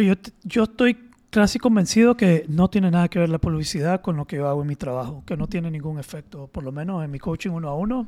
[0.00, 0.98] Yo, yo estoy
[1.30, 4.62] casi convencido que no tiene nada que ver la publicidad con lo que yo hago
[4.62, 7.68] en mi trabajo, que no tiene ningún efecto, por lo menos en mi coaching uno
[7.68, 8.06] a uno.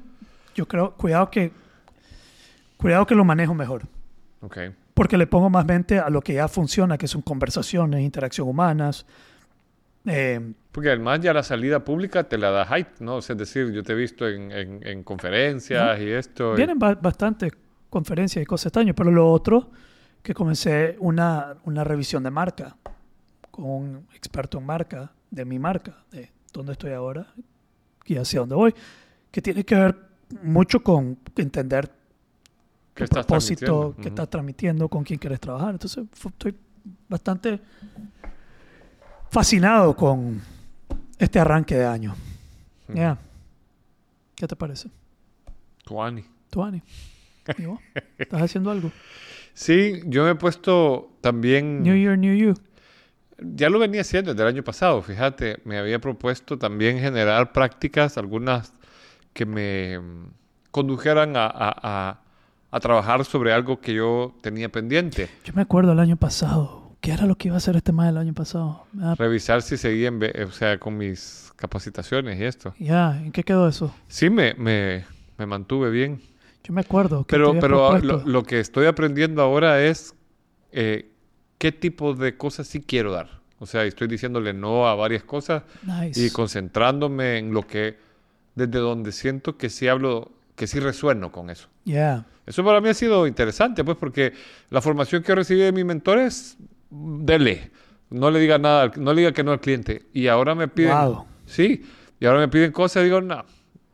[0.54, 1.52] Yo creo, cuidado que,
[2.76, 3.82] cuidado que lo manejo mejor.
[4.40, 4.58] Ok.
[4.94, 9.04] porque le pongo más mente a lo que ya funciona, que son conversaciones, interacción humanas.
[10.06, 13.16] Eh, Porque además ya la salida pública te la da hype, ¿no?
[13.16, 16.54] O sea, es decir, yo te he visto en, en, en conferencias y esto.
[16.54, 17.52] y- vienen ba- bastantes
[17.90, 19.70] conferencias y cosas este año, pero lo otro,
[20.22, 22.76] que comencé una, una revisión de marca
[23.50, 27.26] con un experto en marca, de mi marca, de dónde estoy ahora
[28.06, 28.74] y hacia dónde voy,
[29.30, 29.96] que tiene que ver
[30.42, 31.90] mucho con entender
[32.98, 35.70] ¿Qué estás propósito que estás transmitiendo, con quién quieres trabajar.
[35.70, 36.54] Entonces, estoy
[37.08, 37.60] bastante
[39.30, 40.40] fascinado con
[41.18, 42.14] este arranque de año.
[42.88, 43.18] Ya.
[44.34, 44.90] ¿Qué te parece?
[45.84, 46.24] Tuani.
[46.50, 46.82] ¿Tú, Ani?
[47.58, 47.80] ¿Y vos?
[48.18, 48.90] ¿Estás haciendo algo?
[49.54, 51.82] Sí, yo me he puesto también...
[51.82, 52.54] New Year, New You.
[53.40, 58.18] Ya lo venía haciendo desde el año pasado, fíjate, me había propuesto también generar prácticas,
[58.18, 58.72] algunas
[59.32, 60.00] que me
[60.70, 61.78] condujeran a, a-
[62.10, 62.20] a-
[62.70, 65.28] a trabajar sobre algo que yo tenía pendiente.
[65.44, 66.92] Yo me acuerdo el año pasado.
[67.00, 68.84] ¿Qué era lo que iba a hacer este mes el año pasado?
[69.16, 72.74] Revisar si seguía, en o sea, con mis capacitaciones y esto.
[72.78, 73.94] Ya, ¿en qué quedó eso?
[74.08, 75.04] Sí, me, me,
[75.38, 76.20] me mantuve bien.
[76.64, 77.24] Yo me acuerdo.
[77.24, 78.28] Que Pero, pero lo, propuesto.
[78.28, 80.14] lo que estoy aprendiendo ahora es
[80.72, 81.10] eh,
[81.58, 83.38] qué tipo de cosas sí quiero dar.
[83.60, 86.20] O sea, estoy diciéndole no a varias cosas Nice.
[86.26, 87.96] y concentrándome en lo que,
[88.56, 91.68] desde donde siento que sí hablo, que sí resueno con eso.
[91.84, 92.26] Yeah.
[92.44, 94.32] Eso para mí ha sido interesante, pues, porque
[94.70, 96.56] la formación que he recibido de mi mentor es,
[96.90, 97.70] mm, dele,
[98.10, 100.06] no le diga nada, no le diga que no al cliente.
[100.12, 101.26] Y ahora me piden, Wow.
[101.46, 101.84] sí,
[102.18, 103.44] y ahora me piden cosas y digo, no,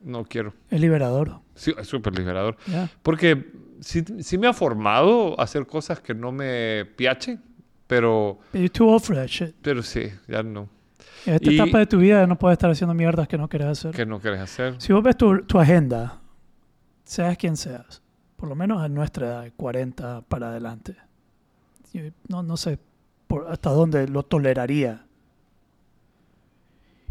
[0.02, 0.54] no quiero.
[0.70, 1.40] Es liberador.
[1.54, 2.56] Sí, es súper liberador.
[2.66, 2.88] Yeah.
[3.02, 7.42] Porque sí, sí me ha formado a hacer cosas que no me piachen,
[7.86, 9.54] pero, You're too old for that shit.
[9.60, 10.68] pero sí, ya no.
[11.26, 13.68] En esta Y- etapa de tu vida no puedes estar haciendo mierdas que no quieres
[13.68, 13.90] hacer.
[13.92, 14.74] ¿Qué no quieres hacer?
[14.78, 16.20] Si vos ves tu, tu agenda,
[17.04, 18.02] seas quien seas,
[18.36, 20.96] por lo menos a nuestra edad, 40 para adelante,
[21.92, 22.78] yo no, no sé
[23.28, 25.06] por hasta dónde lo toleraría.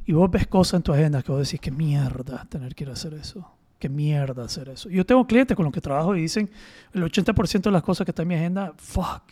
[0.06, 2.90] Y vos ves cosas en tu agenda que vos decís, qué mierda tener que ir
[2.90, 3.50] a hacer eso.
[3.80, 4.90] Qué mierda hacer eso.
[4.90, 6.50] Yo tengo clientes con los que trabajo y dicen,
[6.94, 9.24] el 80% de las cosas que están en mi agenda, fuck.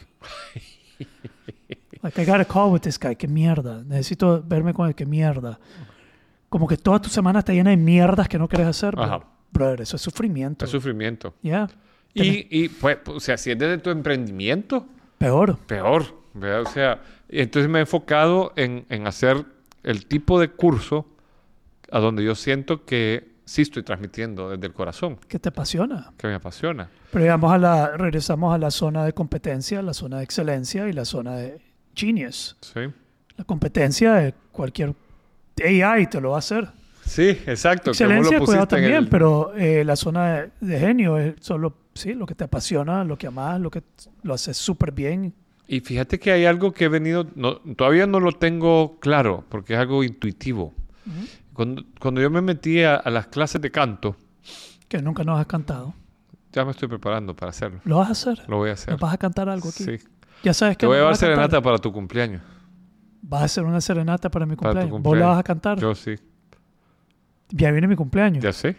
[2.02, 3.84] like, I got a call with this guy, qué mierda.
[3.84, 5.60] Necesito verme con él, qué mierda.
[6.48, 8.98] Como que toda tu semana está llena de mierdas que no quieres hacer.
[8.98, 9.24] Ajá.
[9.52, 10.66] Brother, eso es sufrimiento.
[10.66, 11.34] Es sufrimiento.
[11.42, 11.70] Ya.
[12.14, 14.86] Y, y pues, o sea, si es desde tu emprendimiento,
[15.18, 15.58] Peor.
[15.68, 16.20] peor.
[16.34, 16.62] ¿verdad?
[16.62, 19.46] O sea, entonces me he enfocado en, en hacer
[19.84, 21.06] el tipo de curso
[21.92, 26.12] a donde yo siento que sí estoy transmitiendo desde el corazón, Que te apasiona.
[26.18, 26.90] que me apasiona.
[27.12, 30.94] Pero digamos a la, regresamos a la zona de competencia, la zona de excelencia y
[30.94, 31.62] la zona de
[31.94, 32.56] genius.
[32.62, 32.80] Sí,
[33.36, 34.94] La competencia de cualquier
[35.62, 36.70] AI te lo va a hacer.
[37.06, 37.92] Sí exacto.
[37.92, 42.14] Excelencia, lo cuidado también, el- pero eh, la zona de, de genio es solo, sí,
[42.14, 43.84] lo que te apasiona, lo que amas, lo que
[44.24, 45.34] lo haces súper bien.
[45.68, 49.74] Y fíjate que hay algo que he venido, no, todavía no lo tengo claro, porque
[49.74, 50.74] es algo intuitivo.
[51.54, 54.16] cuando, cuando yo me metí a, a las clases de canto,
[54.90, 55.94] Que nunca nos has cantado.
[56.52, 57.80] ya me estoy preparando para hacerlo.
[57.86, 58.44] ¿Lo vas a hacer?
[58.50, 58.92] Lo voy a hacer.
[58.92, 59.84] ¿Nos vas a cantar algo aquí?
[59.86, 59.98] Sí.
[60.44, 62.42] Ya sabes que Te voy a llevar serenata para tu cumpleaños.
[63.22, 64.92] Vas a hacer una serenata para mi Para tu cumpleaños.
[64.92, 65.30] ¿Vos la cumpleaños.
[65.30, 65.80] vas a cantar?
[65.80, 66.16] Yo sí.
[67.52, 68.44] Ya viene mi cumpleaños.
[68.44, 68.76] Ya sé.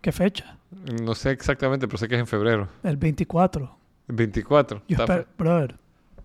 [0.00, 0.56] ¿Qué fecha?
[1.02, 2.68] No sé exactamente, pero sé que es en febrero.
[2.82, 3.76] El 24.
[4.08, 4.82] 24.
[4.88, 5.74] Yo Está espero, brother,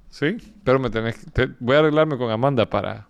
[0.10, 3.08] Sí, pero me tenés, te- voy a arreglarme con Amanda para,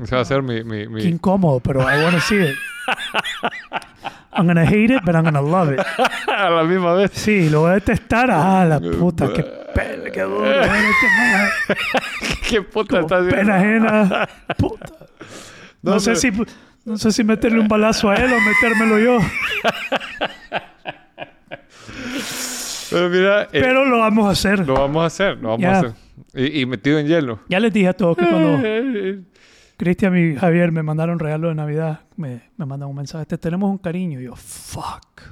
[0.00, 0.62] Ese va a ser mi...
[0.64, 1.02] mi, Qué mi...
[1.04, 2.54] incómodo, pero I want to see it.
[4.36, 5.80] I'm gonna hate it, but I'm gonna love it.
[6.28, 7.12] a la misma vez.
[7.14, 8.30] Sí, lo voy a detestar.
[8.32, 10.44] Ah, la puta, qué pena, qué duro.
[12.20, 13.36] Este ¿Qué puta como está haciendo?
[13.36, 14.28] pena ajena.
[14.58, 14.86] Puta.
[15.82, 16.32] No, No, sé pero- si,
[16.84, 19.18] no sé si meterle un balazo a él o metérmelo yo.
[22.90, 24.66] Pero mira, eh, Pero lo vamos a hacer.
[24.66, 25.92] lo vamos a hacer, lo vamos a hacer.
[26.34, 27.40] Y, y metido en hielo.
[27.48, 29.20] Ya les dije a todos que cuando Eh,
[29.76, 33.68] Cristian y Javier me mandaron regalo de Navidad, me, me mandan un mensaje, te tenemos
[33.70, 34.20] un cariño.
[34.20, 35.22] Y yo, fuck.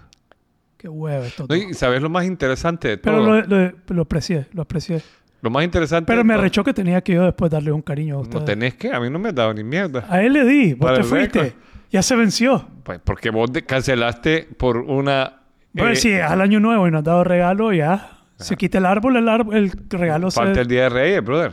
[0.76, 1.46] Qué huevo esto.
[1.48, 3.12] No, y sabes lo más interesante de todo.
[3.14, 5.00] Pero lo, lo, lo aprecié, lo aprecié.
[5.42, 6.06] Lo más interesante.
[6.10, 8.44] Pero me arrechó que tenía que yo después darle un cariño a No ustedes.
[8.46, 10.06] tenés que, a mí no me has dado ni mierda.
[10.08, 11.40] A él le di, vos Para te fuiste.
[11.42, 11.60] récord.
[11.90, 12.66] Ya se venció.
[12.84, 15.40] Pues porque vos cancelaste por una.
[15.74, 18.18] Bueno, eh, si es al año nuevo y nos has dado regalo, ya.
[18.36, 20.60] Se quita el árbol, el, árbol, el regalo Falta se...
[20.62, 21.52] el Día de Reyes, brother.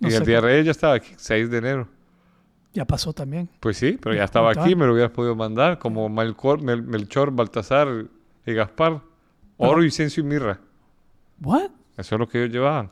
[0.00, 1.88] no y el Día de Reyes ya estaba aquí, 6 de enero.
[2.74, 3.48] Ya pasó también.
[3.60, 7.30] Pues sí, pero ya estaba aquí, me lo hubieras podido mandar, como Melcor, Mel- Melchor,
[7.30, 7.88] Baltasar
[8.44, 9.00] y Gaspar.
[9.56, 10.58] Oro, incienso y mirra.
[11.40, 11.70] ¿What?
[11.96, 12.90] Eso es lo que ellos llevaban.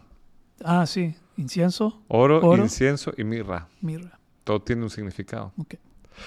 [0.64, 1.14] Ah, sí.
[1.36, 2.62] Incienso, Oro, Oro.
[2.62, 3.66] incienso y mirra.
[3.80, 4.18] mirra.
[4.44, 5.52] Todo tiene un significado.
[5.56, 5.74] Ok.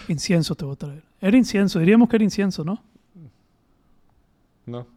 [0.07, 1.03] Incienso te voy a traer.
[1.21, 1.79] Era incienso.
[1.79, 2.83] Diríamos que era incienso, ¿no?
[4.65, 4.87] ¿No?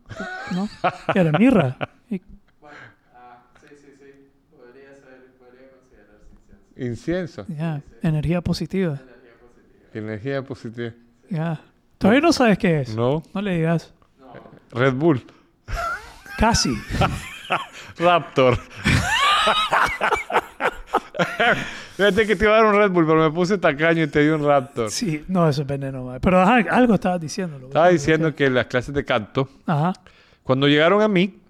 [0.54, 0.68] ¿No?
[1.12, 1.76] ¿Qué era mirra?
[2.10, 2.22] Y-
[2.58, 2.76] Bueno,
[3.14, 4.30] ah, sí, sí, sí.
[4.56, 6.26] Podría ser, podría considerarse
[6.78, 7.44] incienso.
[7.44, 7.46] Incienso.
[7.54, 7.82] Ya.
[8.02, 8.94] Energía positiva.
[8.94, 9.90] Energía positiva.
[9.92, 10.92] Energía positiva.
[11.28, 11.60] Ya.
[11.98, 12.96] Todavía no sabes qué es.
[12.96, 13.22] No.
[13.34, 13.92] No le digas.
[14.18, 14.32] No,
[14.72, 15.22] Red Bull.
[16.38, 16.72] Casi.
[17.98, 18.58] Raptor.
[21.96, 24.20] Fíjate que te iba a dar un Red Bull, pero me puse tacaño y te
[24.22, 24.90] di un Raptor.
[24.90, 26.04] Sí, no, eso es veneno.
[26.04, 26.20] mae.
[26.20, 27.58] Pero ajá, algo estabas diciendo.
[27.66, 29.92] Estaba diciendo que las clases de canto, Ajá.
[30.42, 31.40] cuando llegaron a mí,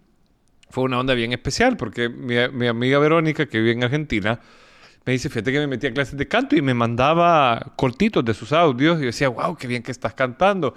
[0.71, 4.41] fue una onda bien especial, porque mi, mi amiga Verónica, que vive en Argentina,
[5.05, 8.35] me dice, fíjate que me metí a clases de canto y me mandaba cortitos de
[8.35, 8.99] sus audios.
[8.99, 10.75] Y yo decía, wow, qué bien que estás cantando.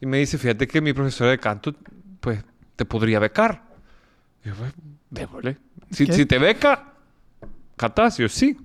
[0.00, 1.74] Y me dice, fíjate que mi profesora de canto,
[2.20, 2.44] pues,
[2.76, 3.62] te podría becar.
[4.44, 4.72] Y yo, pues,
[5.10, 5.56] démosle.
[5.90, 6.12] Si, ¿Qué?
[6.12, 6.94] si te beca,
[8.16, 8.56] yo, sí.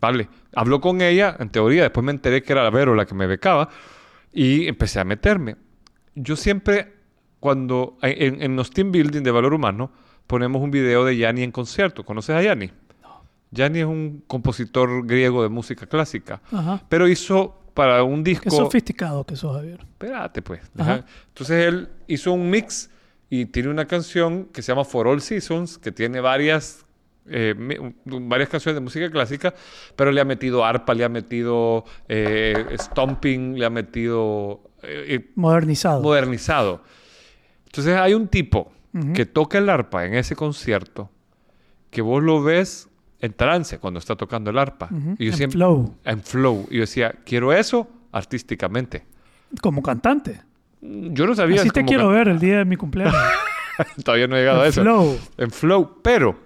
[0.00, 0.28] Vale.
[0.54, 3.26] Habló con ella, en teoría, después me enteré que era la Vero la que me
[3.26, 3.68] becaba
[4.32, 5.56] y empecé a meterme.
[6.14, 6.92] Yo siempre,
[7.40, 9.90] cuando en, en los team building de valor humano,
[10.26, 12.04] ponemos un video de Yanni en concierto.
[12.04, 12.70] ¿Conoces a Yanni?
[13.50, 16.82] Yanni es un compositor griego de música clásica, Ajá.
[16.88, 18.50] pero hizo para un Qué disco...
[18.50, 19.80] sofisticado que sos, Javier.
[19.80, 20.60] Espérate, pues.
[20.76, 21.04] Ajá.
[21.28, 22.90] Entonces él hizo un mix
[23.30, 26.84] y tiene una canción que se llama For All Seasons, que tiene varias,
[27.26, 27.54] eh,
[28.06, 29.54] varias canciones de música clásica,
[29.96, 35.30] pero le ha metido arpa, le ha metido eh, stomping, le ha metido eh, eh,
[35.34, 36.02] Modernizado.
[36.02, 36.82] modernizado.
[37.66, 39.12] Entonces hay un tipo Ujú.
[39.12, 41.10] que toca el arpa en ese concierto,
[41.90, 42.88] que vos lo ves
[43.20, 44.88] en trance cuando está tocando el arpa.
[45.18, 45.94] Y yo En siempre- flow.
[46.04, 46.66] En flow.
[46.70, 49.04] Y yo decía, quiero eso artísticamente.
[49.60, 50.40] Como cantante.
[50.80, 51.60] Yo no sabía.
[51.60, 53.14] Así te quiero can- ver el día de mi cumpleaños.
[54.04, 54.82] Todavía no he llegado a En eso.
[54.82, 55.18] flow.
[55.36, 56.36] En flow, pero.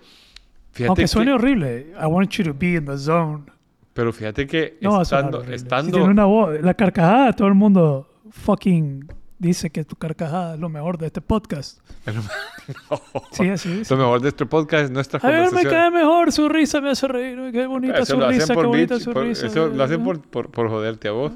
[0.72, 1.92] Fíjate Aunque que, suene horrible.
[2.00, 3.44] I want you to be in the zone.
[3.92, 5.42] Pero fíjate que No a estando.
[5.44, 6.58] estando Si tiene una voz.
[6.62, 9.06] La carcajada, todo el mundo fucking
[9.38, 11.78] dice que tu carcajada es lo mejor de este podcast.
[13.32, 13.94] Sí, así dice.
[13.94, 16.90] Lo mejor de este podcast es nuestra A ver, me cae mejor, su risa me
[16.90, 17.50] hace reír.
[17.52, 19.46] Qué bonita Eso su risa, qué bonita bitch, su por- risa.
[19.46, 21.32] Eso lo hacen por, por, por joderte a vos.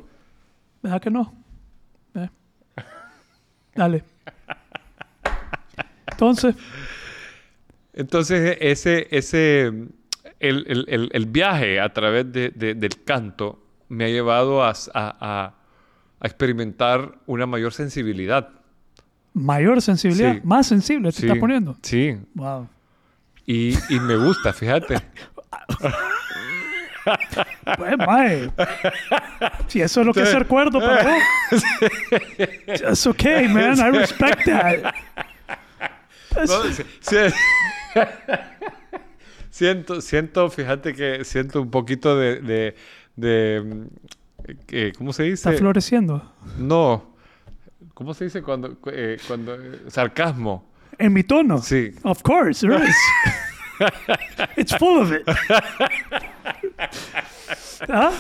[0.83, 1.35] ¿Verdad que no?
[3.77, 4.05] Dale.
[6.11, 6.55] Entonces,
[7.93, 13.59] Entonces, ese, ese, el, el- el- el viaje a través de- de- del canto
[13.89, 15.55] me ha llevado a, a- a-
[16.21, 18.51] a experimentar una mayor sensibilidad.
[19.33, 20.41] mayor sensibilidad, Sí.
[20.45, 21.77] más sensible te Sí, estás poniendo.
[21.83, 22.69] Sí, Wow.
[23.47, 24.97] y, y me gusta, fíjate.
[27.77, 28.51] Pues, mae.
[29.69, 31.63] Si eso es lo que es ser cuerdo para vos.
[33.07, 33.79] Okay, man.
[33.79, 34.95] I respect that.
[36.47, 37.17] No, sí- sí.
[39.51, 42.75] siento, siento, fíjate que siento un poquito de, de,
[43.17, 43.87] de,
[44.69, 45.35] eh, ¿cómo se dice?
[45.49, 46.31] Está floreciendo.
[46.59, 47.15] No,
[47.95, 50.71] ¿cómo se dice cuando, eh, cuando eh, sarcasmo?
[50.99, 51.59] En mi tono.
[51.59, 51.95] Sí.
[52.03, 52.97] Of course, there is.
[54.57, 55.23] It's full of it.
[57.89, 58.13] ¿Ah?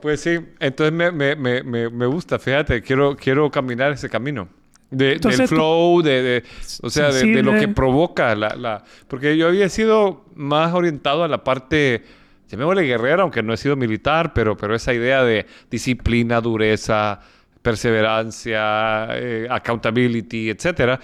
[0.00, 4.48] Pues sí, entonces me, me, me, me, me gusta, fíjate, quiero, quiero caminar ese camino.
[4.90, 6.44] De, Entonces del flow, de, de-
[6.82, 8.84] o sea, de, de lo que provoca la, la...
[9.06, 12.04] Porque yo había sido más orientado a la parte,
[12.48, 17.20] llamémosle guerrera, aunque no he sido militar, pero, pero esa idea de disciplina, dureza,
[17.60, 20.98] perseverancia, eh, accountability, etcétera.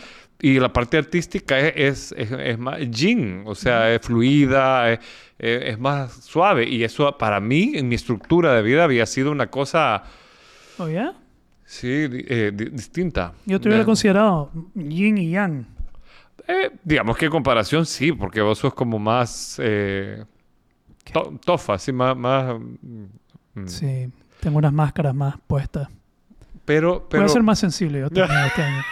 [0.50, 4.92] Y la parte artística es, es, es- es más yin, o sea, es fluida,
[5.38, 6.68] es, más suave.
[6.68, 10.02] Y eso para mí, en mi estructura de vida, había sido una cosa,
[10.78, 11.12] Oh, yeah?
[11.64, 13.32] sí, eh, di- distinta.
[13.46, 15.66] Yo te hubiera Eh, considerado yin y yang.
[16.46, 20.24] eh, digamos que en comparación sí, porque vos sos como más eh,
[21.12, 22.16] to- tofa, sí, más...
[22.16, 23.04] más mm,
[23.60, 23.66] mm.
[23.68, 25.88] Sí, tengo unas máscaras más puestas.
[26.64, 28.82] Pero, pero Voy a ser más sensible yo también este año.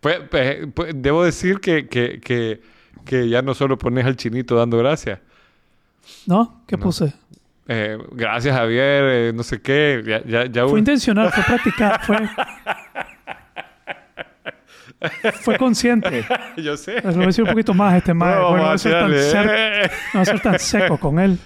[0.00, 2.60] pues, pues, pues, debo decir que, que, que,
[3.04, 5.20] que ya no solo pones al chinito dando gracias.
[6.26, 6.62] ¿No?
[6.66, 6.82] ¿Qué No.
[6.84, 7.12] puse?
[7.70, 12.00] Eh, gracias Javier, eh, no sé qué, ya, ya, ya Fue un- intencional, fue practicar,
[12.04, 12.16] fue...
[15.42, 16.24] fue consciente.
[16.56, 16.94] yo sé.
[16.94, 18.34] Les voy a decir un poquito más este No, mae.
[18.34, 19.10] vamos Bueno, no a voy a ser tan
[20.18, 21.38] no ser tan seco con él.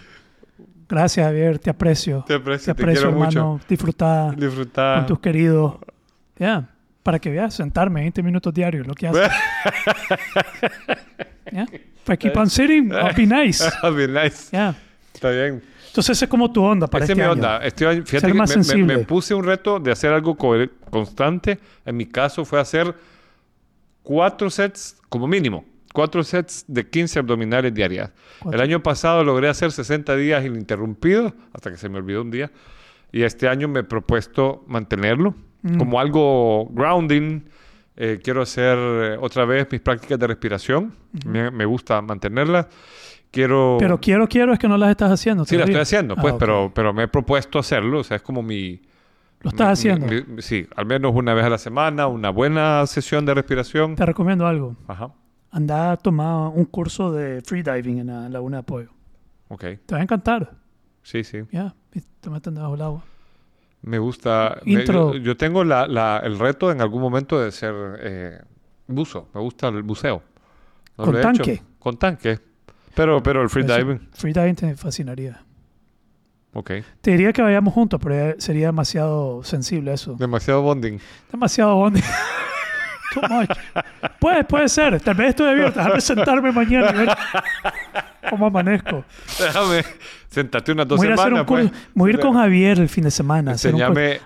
[0.93, 2.23] Gracias, Javier, te aprecio.
[2.27, 3.39] Te aprecio, te aprecio, quiero mucho.
[3.39, 3.61] hermano.
[3.67, 4.99] Disfrutar Disfrutar.
[4.99, 5.77] con tus queridos.
[6.39, 6.69] Ya,
[7.03, 9.23] para que veas, sentarme 20 minutos diarios, lo que haces.
[11.53, 11.67] Ya,
[12.05, 13.63] Para keep on sitting, I'll be nice.
[13.83, 14.49] Ah, bien, nice.
[14.53, 14.75] Ya.
[15.15, 15.63] Está bien.
[15.89, 17.47] Entonces, esa es como tu onda para Esa es este mi año.
[17.47, 17.59] onda.
[17.59, 20.55] Este año- fíjate que más me- me, me puse un reto de hacer algo co-
[20.91, 21.59] constante.
[21.85, 22.95] En mi caso fue hacer
[24.03, 28.11] cuatro sets, como mínimo, cuatro sets de 15 abdominales diarias.
[28.41, 28.59] Cuatro.
[28.61, 32.51] El año pasado logré hacer 60 días ininterrumpidos, hasta que se me olvidó un día.
[33.13, 35.35] Y este año me he propuesto mantenerlo
[35.65, 35.79] Mm.
[35.79, 37.43] como algo grounding.
[37.97, 40.93] Eh, quiero hacer eh, otra vez mis prácticas de respiración.
[41.25, 42.67] me, me gusta mantenerlas.
[43.31, 43.77] Quiero...
[43.79, 45.45] Pero quiero, quiero es que no las estás haciendo.
[45.45, 45.83] Sí, la todavía.
[45.83, 46.41] estoy haciendo, Ah, pues, ok.
[46.41, 48.01] pero, pero me he propuesto hacerlo.
[48.01, 48.83] O sea, es como mi...
[49.41, 50.07] Lo estás mi- haciendo.
[50.07, 53.95] mi- mi- sí, al menos una vez a la semana, una buena sesión de respiración.
[53.95, 54.77] Te recomiendo algo.
[54.89, 55.13] Ajá,
[55.53, 58.91] Anda a tomar un curso de freediving en la Laguna de Apoyo.
[59.49, 59.61] ok.
[59.87, 60.51] Te va a encantar.
[61.03, 61.39] Sí, sí.
[61.53, 63.05] Ya, y te meten debajo del agua.
[63.83, 64.59] Me gusta.
[64.65, 65.13] me- Intro.
[65.15, 68.41] yo, yo tengo la, la- el reto en algún momento de ser eh,
[68.87, 69.29] buzo.
[69.35, 70.23] Me gusta el buceo.
[70.97, 71.23] No ¿Con hecho.
[71.23, 71.63] tanque?
[71.79, 72.39] Con tanque.
[72.95, 74.09] Pero, pero el freediving.
[74.13, 75.43] Freediving te fascinaría.
[76.55, 76.71] Ok.
[77.01, 80.15] Te diría que vayamos juntos, pero sería demasiado sensible eso.
[80.15, 80.99] Demasiado bonding.
[81.31, 82.03] Demasiado bonding.
[83.15, 83.51] Too much.
[84.19, 85.01] Puede, puede ser.
[85.01, 85.79] Tal vez estoy abierto.
[85.81, 87.09] Déjame sentarme mañana y ver
[88.31, 89.05] cómo amanezco.
[89.39, 89.85] Déjame.
[90.29, 91.69] Sentate unas dos Voy semanas, un curso.
[91.71, 91.83] pues.
[91.95, 93.53] Voy a ir con Javier el fin de semana.
[93.53, 93.69] curso.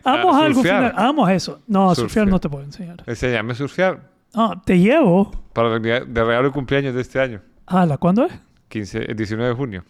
[0.04, 0.54] Hagamos a algo.
[0.60, 0.82] surfear.
[0.82, 1.60] fin de- Hagamos eso.
[1.66, 2.28] No, surfear Surfear.
[2.28, 3.02] no te puedo enseñar.
[3.06, 4.00] Enséñame a surfear
[4.34, 5.30] No, te llevo.
[5.52, 7.40] para el de regalo de cumpleaños de este año.
[7.66, 8.32] Ala, ¿cuándo es?
[8.68, 9.84] 15, el 19 de junio.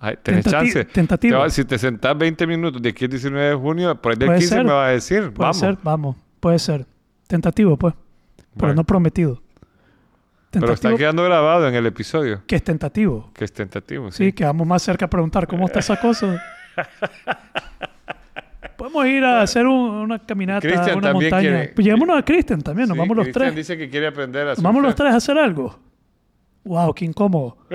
[0.00, 0.84] Ay, tenés Tentati- chance.
[0.84, 1.42] tentativo.
[1.44, 4.26] Te si te sentás 20 minutos de aquí al 19 de junio, por ahí del
[4.28, 4.64] Puede 15 ser.
[4.64, 5.56] me vas a decir, Puede vamos.
[5.58, 6.16] ser, vamos.
[6.40, 6.86] Puede ser.
[7.28, 7.94] Tentativo, pues.
[7.94, 8.74] Pero Bueno.
[8.74, 9.40] no prometido.
[10.50, 13.30] Pero está quedando grabado en el episodio, Que es tentativo.
[13.34, 14.10] que es tentativo.
[14.10, 14.32] Sí, Sí.
[14.32, 16.42] quedamos más cerca a preguntar cómo está esa cosa.
[18.78, 21.40] Podemos ir a hacer un- una caminata, Cristian una montaña.
[21.40, 23.56] quiere- Pues llevémonos a Cristian también, nos Sí, vamos los Cristian tres.
[23.56, 25.78] dice que quiere aprender a Nos vamos los tres a hacer algo.
[26.64, 27.58] Wow, qué incómodo.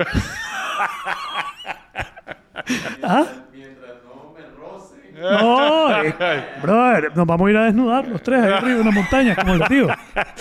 [3.02, 3.26] ¿Ah?
[3.52, 5.12] Mientras no me roce.
[5.30, 6.14] No, eh,
[6.62, 9.56] brother, nos vamos a ir a desnudar los tres ahí arriba de una montaña, como
[9.56, 9.88] les digo.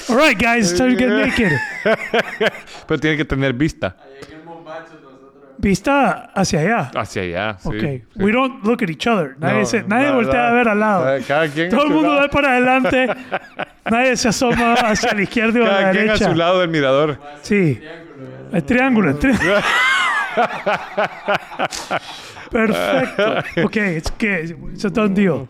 [0.09, 1.51] All right, guys, time to get naked.
[2.87, 3.95] Pero tiene que tener vista
[4.29, 4.43] en el.
[5.55, 6.91] Vista hacia allá.
[6.93, 7.57] hacia allá.
[7.59, 7.75] sí, ok.
[7.79, 8.03] sí.
[8.15, 9.35] We don't look at each other.
[9.39, 11.05] Nadie, No, se, nadie voltea a ver al lado.
[11.25, 12.21] Cada quien Todo el su mundo lado.
[12.23, 13.07] ve para adelante.
[13.89, 16.29] nadie se asoma hacia la izquierda o a Cada la quien a derecha.
[16.31, 17.17] su lado del mirador.
[17.43, 17.79] Sí.
[18.51, 19.53] El triángulo, el triángulo.
[22.53, 23.35] Perfecto.
[23.65, 25.47] Ok, it's, que, it's a done deal.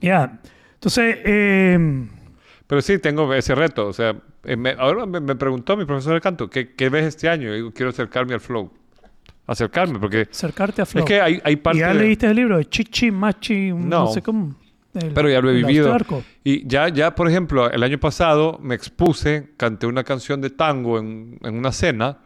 [0.00, 0.38] Ya.
[0.74, 2.06] Entonces, eh,
[2.66, 3.88] Pero sí, tengo ese reto.
[3.88, 7.04] O sea, eh, me- ahora me, me preguntó mi profesor de canto, ¿qué, qué ves
[7.06, 7.52] este año?
[7.52, 8.70] Y digo, quiero acercarme al flow.
[9.46, 11.04] Acercarme, porque acercarte a Flow.
[11.04, 14.04] es que hay, hay parte ¿Y ya de- leíste el libro de Chichi, Machi, no,
[14.04, 14.06] No.
[14.08, 14.54] sé cómo?
[14.92, 15.96] El- Pero ya lo he vivido.
[16.44, 20.98] Y ya, ya, por ejemplo, el año pasado me expuse, canté una canción de tango
[20.98, 22.18] en, en una cena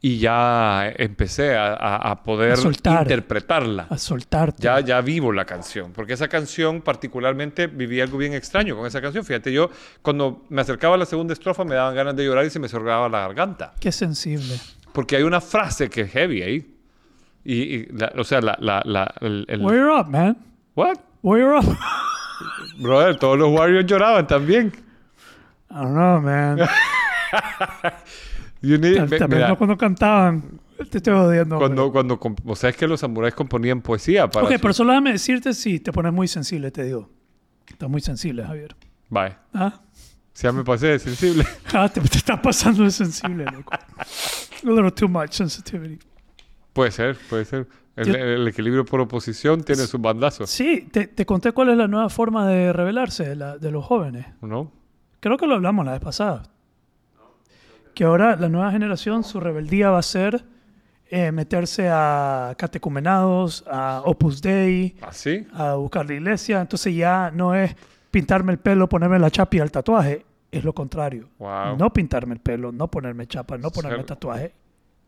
[0.00, 3.02] y ya empecé a, a- a poder A soltar.
[3.02, 3.86] interpretarla.
[3.90, 4.62] A soltarte.
[4.62, 9.00] Ya, ya vivo la canción, porque esa canción particularmente viví algo bien extraño con esa
[9.00, 9.24] canción.
[9.24, 9.70] Fíjate, yo
[10.02, 12.68] cuando me acercaba a la segunda estrofa me daban ganas de llorar y se me
[12.68, 13.72] sorgaba la garganta.
[13.80, 14.60] Qué sensible.
[14.92, 16.74] Porque hay una frase que es heavy ahí.
[17.44, 18.56] Y, y la- o sea, la...
[18.60, 20.36] la, la el, el- We're up, man.
[20.76, 20.98] ¿What?
[21.22, 21.64] We're up.
[22.78, 24.72] Brother, todos los Warriors lloraban también.
[25.70, 26.58] I don't know, man.
[28.62, 30.60] You need- Tal, ve- tal vez mira, no cuando cantaban.
[30.90, 31.58] Te estoy odiando.
[31.58, 34.46] cuando, cuando, o sea, es que los samuráis componían poesía para...
[34.46, 37.10] ok, su- pero solo déjame decirte si te pones muy sensible, te digo.
[37.66, 38.76] Estás muy sensible, Javier.
[39.08, 39.36] Bye.
[39.54, 39.80] ¿Ah?
[40.32, 41.44] Si ya me pasé de sensible.
[41.74, 43.72] Ah, te, te estás pasando de sensible, loco.
[43.74, 45.98] A little too much sensitivity.
[46.72, 47.66] puede ser, puede ser.
[47.96, 51.76] El, Yo- el equilibrio por oposición tiene sus bandazos, Sí, te, te conté cuál es
[51.76, 54.26] la nueva forma de rebelarse de, la- de los jóvenes.
[54.40, 54.70] ¿no?
[55.18, 56.44] Creo que lo hablamos la vez pasada.
[57.98, 60.44] Que ahora la nueva generación, su rebeldía va a ser
[61.10, 65.44] eh, meterse a catecumenados, a Opus Dei, ¿Así?
[65.52, 66.60] a buscar la iglesia.
[66.60, 67.74] Entonces ya no es
[68.12, 70.24] pintarme el pelo, ponerme la chapa y el tatuaje.
[70.52, 71.28] Es lo contrario.
[71.40, 71.76] Wow.
[71.76, 74.52] No pintarme el pelo, no ponerme chapa, no ponerme Ser- tatuaje.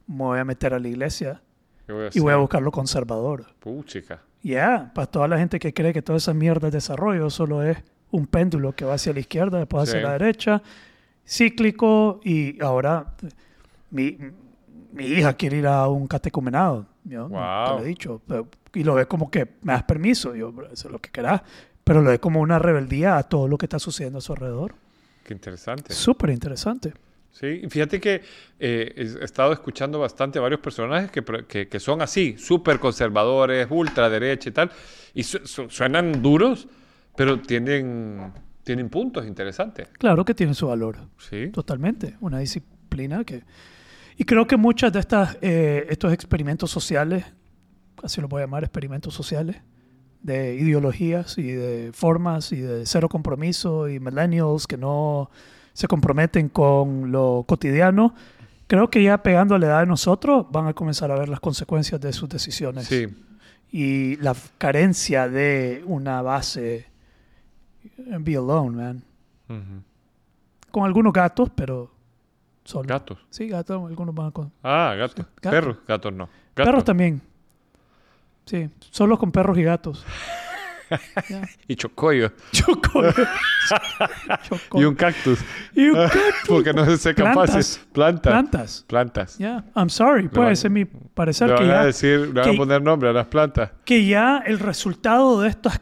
[0.09, 1.41] Me voy a meter a la iglesia
[1.87, 3.45] ¿Qué voy a y voy a buscar lo conservador.
[3.61, 4.19] Puchica.
[4.43, 7.79] Ya, para toda la gente que cree que toda esa mierda de desarrollo solo es
[8.11, 10.05] un péndulo que va hacia la izquierda, después hacia Sí.
[10.05, 10.61] la derecha,
[11.27, 13.15] cíclico, y ahora
[13.91, 14.17] mi,
[14.93, 16.87] mi hija quiere ir a un catecumenado.
[17.05, 17.79] Yo no te Wow.
[17.79, 18.21] lo he dicho.
[18.27, 21.11] pero- y lo ve como que me das permiso, yo, "Bro, eso es lo que
[21.11, 21.43] querás.
[21.83, 24.75] Pero lo ve como una rebeldía a todo lo que está sucediendo a su alrededor.
[25.25, 25.93] Qué interesante.
[25.93, 26.93] Súper interesante.
[27.33, 28.23] Sí, fíjate que
[28.59, 33.67] eh, he estado escuchando bastante a varios personajes que, que, que son así, súper conservadores,
[33.71, 34.71] ultraderecha y tal,
[35.15, 36.69] y su- su- suenan duros,
[37.17, 38.33] pero tienen,
[38.65, 39.89] tienen puntos interesantes.
[39.99, 40.99] Claro que tiene su valor.
[41.19, 43.43] Sí, Totalmente, una disciplina que...
[44.17, 47.25] Y creo que muchas de estas, eh, estos experimentos sociales,
[48.03, 49.57] así lo voy a llamar, experimentos sociales,
[50.23, 55.31] de ideologías y de formas y de cero compromiso y millennials que no
[55.73, 58.15] se comprometen con lo cotidiano,
[58.67, 61.41] creo que ya pegando a la edad de nosotros van a comenzar a ver las
[61.41, 63.07] consecuencias de sus decisiones sí,
[63.73, 66.90] y la carencia de una base.
[67.85, 69.03] Eh, Be alone, man.
[70.71, 71.91] Con algunos gatos, pero
[72.65, 72.87] solo.
[72.89, 73.19] gatos.
[73.31, 74.53] Sí, gatos, algunos van con...
[74.63, 75.27] Ah, gatos.
[75.41, 75.51] gatos.
[75.51, 76.29] Perros, gatos no.
[76.55, 76.67] Gatos.
[76.71, 77.21] Perros también.
[78.47, 80.05] Sí, solo con perros y gatos.
[81.29, 81.43] Ya.
[81.69, 82.33] Y chocollo.
[82.51, 83.01] Choco.
[84.43, 84.81] Choco.
[84.81, 85.39] Y un cactus.
[85.73, 86.21] Y un cactus.
[86.49, 87.63] Porque no se secan fácil.
[87.93, 88.33] Plantas.
[88.33, 88.85] Plantas.
[88.89, 89.39] Plantas.
[89.39, 92.49] Ya, I'm sorry, puede ser mi parecer Le que van a ya, decir, le van
[92.49, 93.71] a que- poner nombre a las plantas.
[93.85, 95.81] que ya el resultado de estas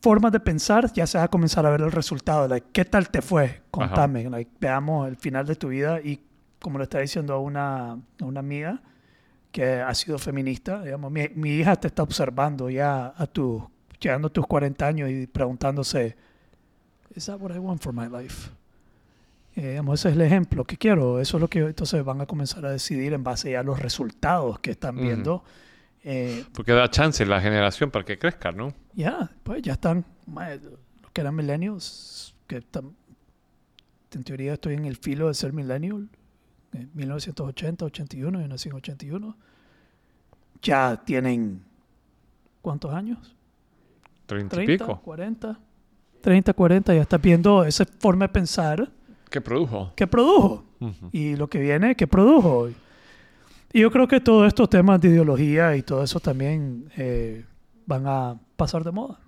[0.00, 2.48] formas de pensar, ya se va a comenzar a ver el resultado.
[2.48, 3.62] Like, ¿Qué tal te fue?
[3.70, 4.28] Contame.
[4.28, 6.20] Like, veamos el final de tu vida y
[6.58, 8.80] como le está diciendo una, una amiga
[9.52, 14.28] que ha sido feminista, digamos, mi, mi hija te está observando ya a tu, llegando
[14.28, 16.16] a tus 40 años y preguntándose,
[17.14, 18.50] ¿Is that what I want for my life?
[19.56, 21.20] Eh, digamos, ese es el ejemplo que quiero.
[21.20, 23.80] Eso es lo que entonces van a comenzar a decidir en base ya a los
[23.80, 25.42] resultados que están viendo.
[26.04, 28.72] Eh, Porque da chance la generación para que crezca, ¿no?
[28.94, 30.58] Ya, pues ya están, mae,
[31.02, 32.94] los que eran millennials, que están,
[34.12, 36.08] en teoría estoy en el filo de ser millennial,
[36.72, 39.36] en 1980, 81, yo nací en 81,
[40.62, 41.62] ya tienen,
[42.62, 43.34] ¿cuántos años?
[44.26, 45.00] Treinta y 30, pico.
[45.00, 45.58] 40,
[46.20, 48.90] 30, 40, ya estás viendo esa forma de pensar
[49.30, 49.92] ¿Qué produjo?
[49.96, 51.08] que produjo Ujú.
[51.12, 52.68] y lo que viene que produjo.
[53.72, 57.44] Y yo creo que todos estos temas de ideología y todo eso también eh,
[57.86, 59.18] van a pasar de moda.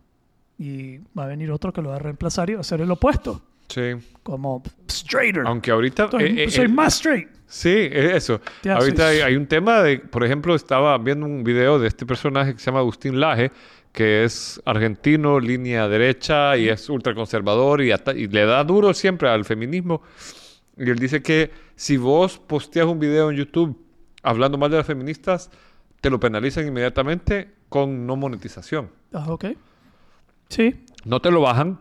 [0.59, 2.91] Y va a venir otro que lo va a reemplazar y va a ser el
[2.91, 3.95] opuesto, Sí.
[4.23, 5.45] como straighter.
[5.47, 6.11] Aunque ahorita...
[6.11, 7.29] soy eh, eh, soy eh, más straight.
[7.47, 8.41] Sí, es eso.
[8.63, 11.89] Ya, Ahorita soy- hay, hay un tema de, por ejemplo, estaba viendo un video de
[11.89, 13.51] este personaje que se llama Agustín Laje,
[13.93, 19.45] que es argentino, línea derecha y es ultraconservador y, y le da duro siempre al
[19.45, 20.01] feminismo.
[20.79, 23.77] Y él dice que si vos posteas un video en YouTube
[24.23, 25.51] hablando mal de las feministas,
[26.03, 28.91] te lo penalizan inmediatamente con no monetización.
[29.15, 29.47] Ah, ok.
[30.51, 31.79] Sí, No te lo bajan,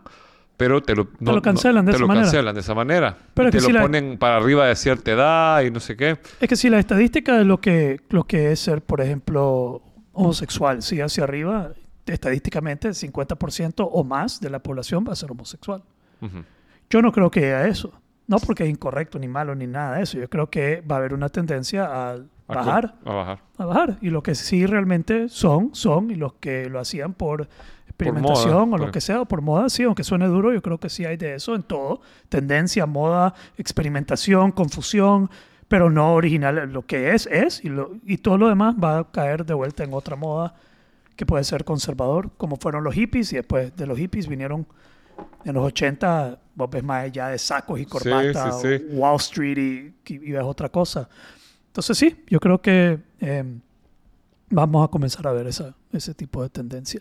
[0.56, 2.24] pero te lo, no- lo cancelan de te esa lo manera.
[2.24, 3.18] cancelan de esa manera.
[3.34, 5.80] Pero es que te si lo la- ponen para arriba de cierta edad y no
[5.80, 6.18] sé qué.
[6.40, 10.82] es que si la estadística de lo que, lo que es ser, por ejemplo, homosexual
[10.82, 11.72] sigue hacia arriba,
[12.06, 15.82] estadísticamente el 50% o más de la población va a ser homosexual.
[16.88, 17.92] Yo no creo que haya eso.
[18.28, 20.18] No porque es incorrecto, ni malo, ni nada de eso.
[20.18, 22.18] Yo creo que va a haber una tendencia a
[22.52, 23.38] A bajar, A bajar.
[23.58, 23.98] a bajar.
[24.00, 27.48] Y lo que sí realmente son, son, y los que lo hacían por
[27.86, 30.78] experimentación moda, o lo que sea, o por moda, sí, aunque suene duro, yo creo
[30.78, 32.00] que sí hay de eso en todo.
[32.28, 35.30] Tendencia, moda, experimentación, confusión,
[35.68, 36.70] pero no original.
[36.72, 39.84] Lo que es, es, y, lo- y todo lo demás va a caer de vuelta
[39.84, 40.54] en otra moda
[41.16, 44.66] que puede ser conservador, como fueron los hippies, y después de los hippies vinieron
[45.44, 48.84] en los 80, vos ves más allá de sacos y corbata, sí, sí.
[48.92, 51.08] o Wall Street y, y ves otra cosa.
[51.72, 53.44] Entonces sí, yo creo que eh,
[54.50, 57.00] vamos a comenzar a ver esa, ese tipo de tendencia.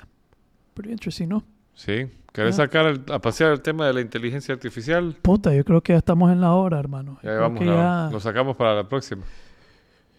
[0.73, 1.43] Pretty interesting, ¿no?
[1.73, 2.07] Sí.
[2.31, 2.63] ¿Querés Ya.
[2.63, 5.17] sacar el- a pasear el tema de la inteligencia artificial?
[5.21, 7.19] Puta, yo creo que ya estamos en la hora, hermano.
[7.21, 9.23] Ya vamos, a- ya- lo sacamos para la próxima.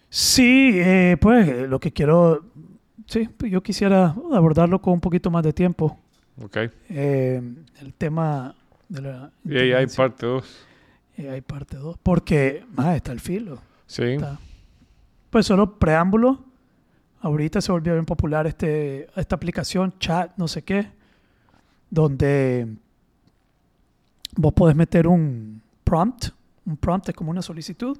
[0.09, 2.45] Sí, eh, pues eh, lo que quiero,
[3.07, 5.99] sí, yo quisiera abordarlo con un poquito más de tiempo.
[6.43, 6.57] Ok.
[6.89, 7.41] Eh,
[7.81, 8.53] el tema
[8.89, 9.31] de la...
[9.43, 10.65] Y ahí hay parte 2.
[11.17, 11.97] Eh, hay parte 2.
[12.03, 13.59] Porque, más está el filo.
[13.93, 14.17] Sí.
[15.29, 16.43] Pues solo preámbulo.
[17.21, 20.89] Ahorita se volvió bien popular este, esta aplicación, chat, no sé qué,
[21.91, 22.75] donde
[24.35, 26.29] vos podés meter un prompt.
[26.65, 27.95] Un prompt es como una solicitud.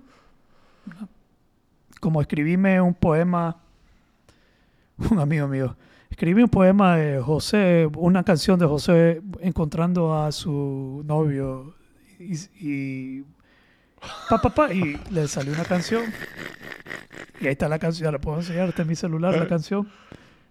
[1.99, 3.61] Como escribime un poema,
[5.11, 5.77] un amigo mío,
[6.09, 11.75] escribí un poema de José, una canción de José encontrando a su novio
[12.19, 13.23] y,
[14.30, 16.04] pa, pa, pa, y le salió una canción.
[17.39, 19.88] Y ahí está la canción, ya la puedo enseñar, está en mi celular la canción.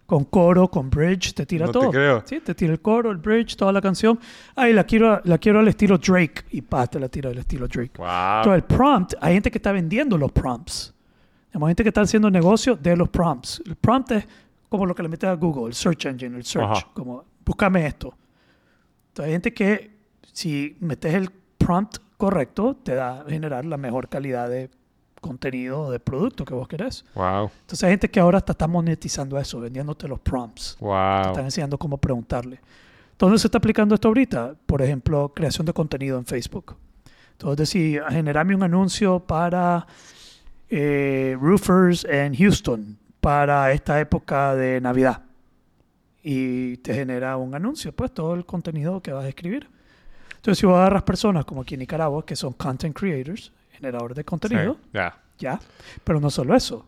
[0.05, 1.91] Con coro, con bridge, te tira No te todo.
[1.91, 2.23] creo.
[2.25, 4.19] Sí, te tira el coro, el bridge, toda la canción.
[4.53, 6.43] Ay, la quiero, la quiero al estilo Drake.
[6.51, 7.93] Y pa, te la tira al estilo Drake.
[7.97, 8.07] Wow.
[8.37, 10.93] Entonces, el prompt, hay gente que está vendiendo los prompts.
[11.53, 13.63] Hay gente que está haciendo negocio de los prompts.
[13.65, 14.27] El prompt es
[14.67, 16.69] como lo que le metes a Google, el search engine, el search.
[16.69, 16.87] Ajá.
[16.93, 18.13] Como, búscame esto.
[19.07, 19.91] Entonces, hay gente que,
[20.33, 24.69] si metes el prompt correcto, te da a generar la mejor calidad de
[25.21, 27.05] contenido de producto que vos querés.
[27.15, 27.49] Wow.
[27.61, 30.75] Entonces, hay gente que ahora está, está monetizando eso, vendiéndote los prompts.
[30.77, 31.21] Te Wow.
[31.27, 32.59] están enseñando cómo preguntarle.
[33.17, 34.55] ¿Dónde se está aplicando esto ahorita?
[34.65, 36.75] Por ejemplo, creación de contenido en Facebook.
[37.33, 39.87] Entonces, decir, generame un anuncio para
[40.69, 45.21] eh, roofers en Houston para esta época de Navidad.
[46.21, 49.69] Y te genera un anuncio, pues todo el contenido que vas a escribir.
[50.43, 54.25] Entonces, si vos agarras personas como aquí en Nicaragua, que son content creators, generadores de
[54.25, 55.17] contenido, Sí, Ya.
[55.39, 55.59] ya.
[56.03, 56.85] Pero no solo eso.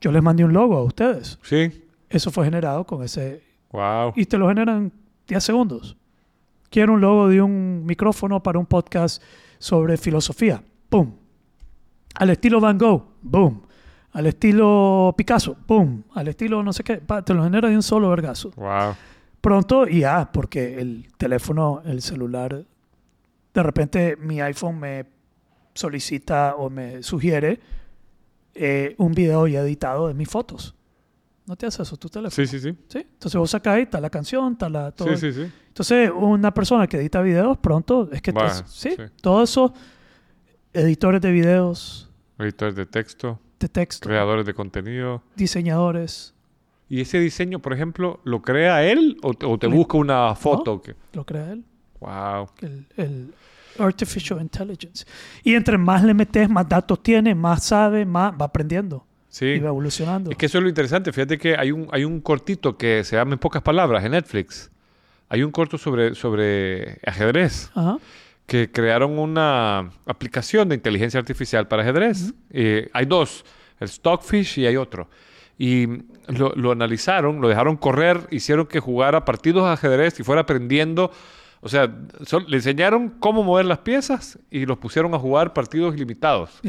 [0.00, 1.38] Yo les mandé un logo a ustedes.
[1.42, 1.84] Sí.
[2.08, 3.42] Eso fue generado con ese
[3.72, 4.14] Wow.
[4.16, 4.92] y te lo generan en
[5.28, 5.96] 10 segundos.
[6.70, 9.22] Quiero un logo de un micrófono para un podcast
[9.58, 10.62] sobre filosofía.
[10.88, 11.12] ¡Pum!
[12.14, 13.04] Al estilo Van Gogh.
[13.20, 13.62] ¡Boom!
[14.12, 15.56] Al estilo Picasso.
[15.66, 16.04] ¡Boom!
[16.14, 16.96] Al estilo no sé qué.
[16.96, 18.50] pa, te lo genera de un solo vergazo.
[18.56, 18.94] Wow.
[19.46, 22.64] Pronto y ya, porque el teléfono, el celular,
[23.54, 25.06] de repente mi iPhone me
[25.72, 27.60] solicita o me sugiere
[28.56, 30.74] eh, un video ya editado de mis fotos.
[31.46, 32.30] ¿No te hace eso tu teléfono?
[32.34, 32.76] Sí, sí, sí.
[32.88, 32.98] ¿Sí?
[32.98, 34.90] Entonces vos sacás ahí, está la canción, está la...
[34.90, 35.16] Todo.
[35.16, 35.52] Sí, sí, sí.
[35.68, 38.32] Entonces una persona que edita videos pronto, es que...
[38.44, 39.02] Es- sí, sí.
[39.22, 39.70] todos esos
[40.72, 45.22] editores de videos, Editores de texto, de texto, creadores de contenido.
[45.36, 46.34] diseñadores,
[46.88, 50.80] ¿Y ese diseño, por ejemplo, lo crea él o, o te busca una foto?
[50.80, 50.94] Que...
[51.12, 51.64] lo crea él.
[52.00, 52.48] Wow.
[52.60, 53.34] el, el
[53.78, 55.04] artificial intelligence.
[55.42, 59.46] Y entre más le metes, más datos tiene, más sabe, más va aprendiendo Sí.
[59.46, 60.30] y va evolucionando.
[60.30, 61.12] Es que eso es lo interesante.
[61.12, 64.70] Fíjate que hay un, hay un cortito que se llama En pocas palabras en Netflix.
[65.28, 67.98] Hay un corto sobre, sobre ajedrez Ajá.
[68.46, 72.32] que crearon una aplicación de inteligencia artificial para ajedrez.
[72.50, 73.44] Eh, hay dos,
[73.80, 75.08] el Stockfish y hay otro.
[75.58, 75.86] Y
[76.28, 81.10] lo, lo analizaron, lo dejaron correr, hicieron que jugara partidos de ajedrez y fuera aprendiendo.
[81.60, 81.92] O sea,
[82.46, 86.60] le enseñaron cómo mover las piezas y los pusieron a jugar partidos ilimitados.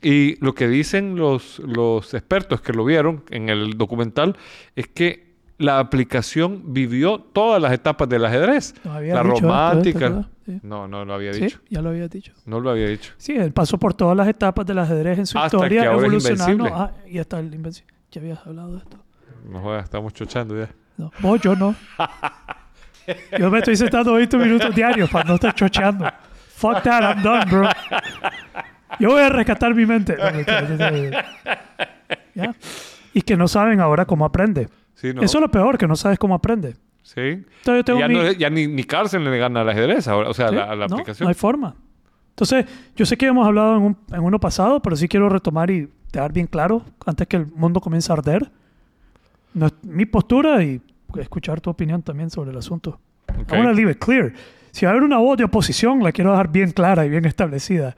[0.00, 4.36] Y lo que dicen los, los expertos que lo vieron en el documental
[4.76, 5.27] es que
[5.58, 8.74] la aplicación vivió todas las etapas del ajedrez.
[8.88, 9.34] Había la esto, ¿eh?
[9.34, 10.06] ¿te romántica.
[10.06, 10.26] acuerdas?
[10.46, 10.60] Sí.
[10.62, 11.60] No, no lo había Sí, dicho.
[11.68, 12.32] ya lo había dicho.
[12.46, 13.12] No lo había dicho.
[13.18, 15.98] Sí, él pasó por todas las etapas del ajedrez en su Hasta historia, que ahora
[15.98, 16.64] es evolucionando.
[16.72, 17.92] Ah, y hasta el invencible.
[18.12, 18.96] Ya habías hablado de esto.
[19.50, 20.68] No jodas, estamos chochando ya.
[20.96, 21.74] No, vos, yo no.
[23.38, 26.04] Yo me estoy sentando 20 minutos diarios para no estar chocheando.
[26.56, 27.68] Fuck that, I'm done, bro.
[29.00, 30.14] Yo voy a rescatar mi mente.
[30.16, 31.10] No,
[32.34, 32.54] ¿Ya?
[33.14, 34.68] Y que no saben ahora cómo aprende.
[35.00, 35.22] Sí, ¿no?
[35.22, 36.74] Eso es lo peor, que no sabes cómo aprende.
[37.02, 37.20] Sí.
[37.20, 40.28] Entonces yo tengo ya mi- no- ya ni, ni cárcel le gana al ajedrez ahora,
[40.28, 40.56] o sea, ¿Sí?
[40.56, 41.24] a la, a la no, aplicación.
[41.26, 41.74] no hay forma.
[42.30, 45.70] Entonces, yo sé que hemos hablado en, un- en uno pasado, pero sí quiero retomar
[45.70, 48.50] y dejar bien claro, antes que el mundo comience a arder,
[49.82, 50.80] mi postura y
[51.16, 53.00] escuchar tu opinión también sobre el asunto.
[53.28, 53.52] Ok.
[53.52, 54.32] I want to leave it clear.
[54.70, 57.24] Si va a haber una voz de oposición, la quiero dejar bien clara y bien
[57.24, 57.96] establecida.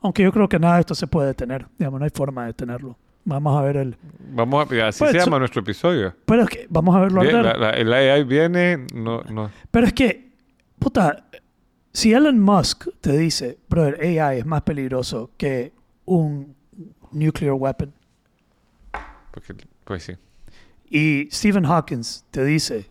[0.00, 1.66] Aunque yo creo que nada de esto se puede detener.
[1.78, 2.96] Digamos, no hay forma de detenerlo.
[3.28, 3.96] Vamos a ver el...
[4.32, 6.14] Vamos a, así Pues, se so- llama nuestro episodio.
[6.24, 9.50] Pero es que vamos a verlo Bien, la- la- el AI viene, no, no.
[9.70, 10.30] Pero es que,
[10.78, 11.24] puta,
[11.92, 15.72] si Elon Musk te dice, brother, AI es más peligroso que
[16.06, 16.54] un
[17.12, 17.92] nuclear weapon,
[19.30, 19.54] Porque,
[19.84, 20.14] pues sí.
[20.90, 22.86] y Stephen Hawkins te dice,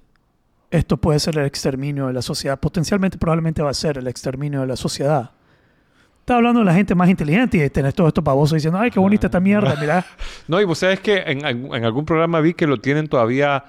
[0.70, 4.62] esto puede ser el exterminio de la sociedad, potencialmente probablemente va a ser el exterminio
[4.62, 5.32] de la sociedad.
[6.28, 9.00] Está hablando de la gente más inteligente y tenés todo esto baboso diciendo, ay, qué
[9.00, 10.06] bonita esta mierda, mira.
[10.50, 13.64] No, y vos sabes que en, algún- en algún programa vi que lo tienen todavía,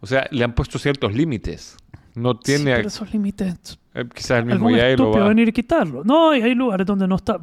[0.00, 1.76] o sea, le han puesto ciertos límites.
[2.16, 5.28] No Sí, tiene, pero esos límites, eh, quizás el mismo algún AI lo estúpido va.
[5.28, 6.02] venir y quitarlo.
[6.02, 7.38] No, hay, hay lugares donde no está.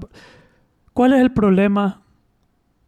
[0.94, 2.02] ¿Cuál es el problema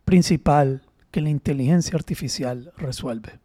[0.03, 3.39] principal que la inteligencia artificial resuelve?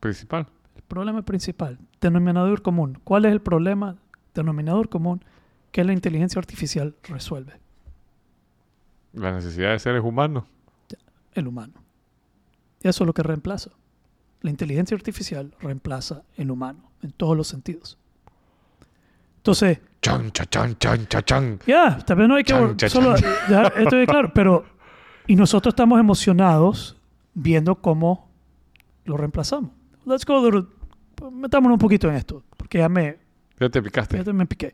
[0.00, 0.48] Principal.
[0.74, 2.98] El problema principal, denominador común.
[3.04, 3.94] ¿Cuál es el problema,
[4.34, 5.22] denominador común,
[5.72, 7.54] que la inteligencia artificial resuelve?
[9.12, 10.44] La necesidad de seres humanos.
[11.34, 11.74] El humano.
[12.82, 13.70] Eso es lo que reemplaza.
[14.42, 17.98] La inteligencia artificial reemplaza el humano en todos los sentidos.
[19.38, 21.58] Entonces, Chan, cha, chan, chan, cha, chan.
[21.66, 22.52] ya, tal vez no hay que...
[22.76, 23.30] Chan, solo chan.
[23.48, 24.64] dejar esto bien claro, pero...
[25.26, 26.96] Y nosotros estamos emocionados
[27.34, 28.28] viendo cómo
[29.04, 29.70] lo reemplazamos.
[30.06, 30.40] Let's go
[31.30, 33.18] Metámonos un poquito en esto, porque ya me,
[33.60, 34.16] Ya te picaste.
[34.16, 34.72] ya te- me piqué.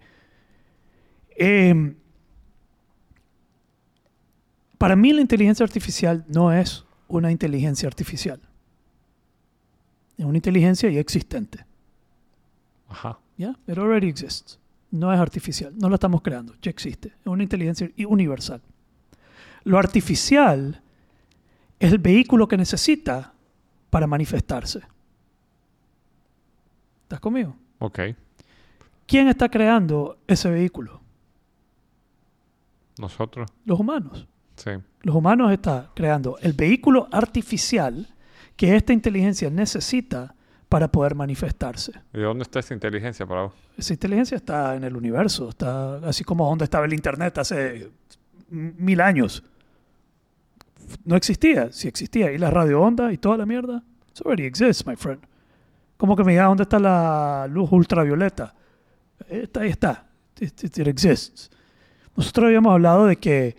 [1.38, 1.94] Eh,
[4.78, 8.40] para mí la inteligencia artificial no es una inteligencia artificial.
[10.18, 11.64] Es una inteligencia ya existente.
[12.88, 13.18] Ajá.
[13.36, 13.56] ¿Ya?
[13.66, 14.58] It already exists.
[14.90, 15.72] No es artificial.
[15.76, 16.54] No la estamos creando.
[16.62, 17.08] Ya existe.
[17.08, 18.62] Es una inteligencia universal.
[19.64, 20.80] Lo artificial
[21.78, 23.32] es el vehículo que necesita
[23.90, 24.80] para manifestarse.
[27.02, 27.56] ¿Estás conmigo?
[27.78, 28.00] Ok.
[29.06, 31.00] ¿Quién está creando ese vehículo?
[32.98, 33.48] Nosotros.
[33.64, 34.26] Los humanos.
[34.56, 34.70] Sí.
[35.02, 38.08] Los humanos están creando el vehículo artificial
[38.56, 40.34] que esta inteligencia necesita
[40.68, 41.92] para poder manifestarse.
[42.14, 43.52] ¿Y dónde está esa inteligencia para vos?
[43.76, 47.90] Esa inteligencia está en el universo, está así como donde estaba el Internet hace
[48.48, 49.44] mil años.
[51.04, 52.32] No existía, sí existía.
[52.32, 53.82] Y la radio onda y toda la mierda.
[54.14, 55.20] It already exists, my friend.
[55.96, 58.54] Como que me diga dónde está la luz ultravioleta.
[59.28, 60.06] Está, ahí está.
[60.40, 61.50] It, it- it exists.
[62.16, 63.56] Nosotros habíamos hablado de que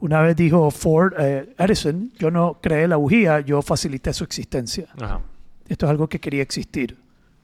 [0.00, 4.88] una vez dijo Ford, eh, Edison, yo no creé la bujía, yo facilité su existencia.
[5.00, 5.20] Ajá.
[5.68, 6.98] Esto es algo que quería existir.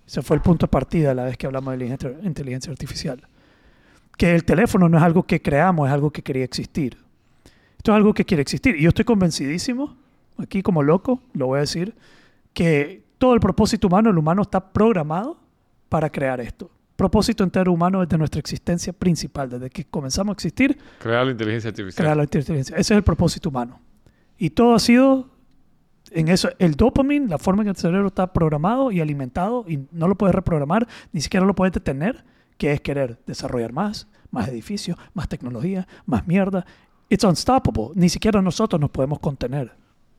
[0.06, 3.20] Ese fue el punto de partida la vez que hablamos de inteligencia artificial.
[4.16, 6.96] Que el teléfono no es algo que creamos, es algo que quería existir.
[7.76, 8.74] Esto es algo que quiere existir.
[8.74, 9.96] Y yo estoy convencidísimo,
[10.36, 11.94] aquí como loco, lo voy a decir,
[12.52, 15.38] que todo el propósito humano, el humano está programado
[15.88, 16.70] para crear esto.
[16.98, 21.68] Propósito entero humano desde nuestra existencia principal, desde que comenzamos a existir, Crear la inteligencia
[21.70, 22.02] artificial.
[22.04, 22.74] crear la inteligencia.
[22.76, 23.78] Ese es el propósito humano.
[24.36, 25.30] Y todo ha sido
[26.10, 26.48] en eso.
[26.58, 30.16] El dopamine, la forma en que el cerebro está programado y alimentado, y no lo
[30.16, 32.24] puedes reprogramar, ni siquiera lo puedes detener,
[32.56, 36.66] que es querer desarrollar más, más edificios, más tecnología, más mierda.
[37.08, 37.90] It's unstoppable.
[37.94, 39.70] Ni siquiera nosotros nos podemos contener.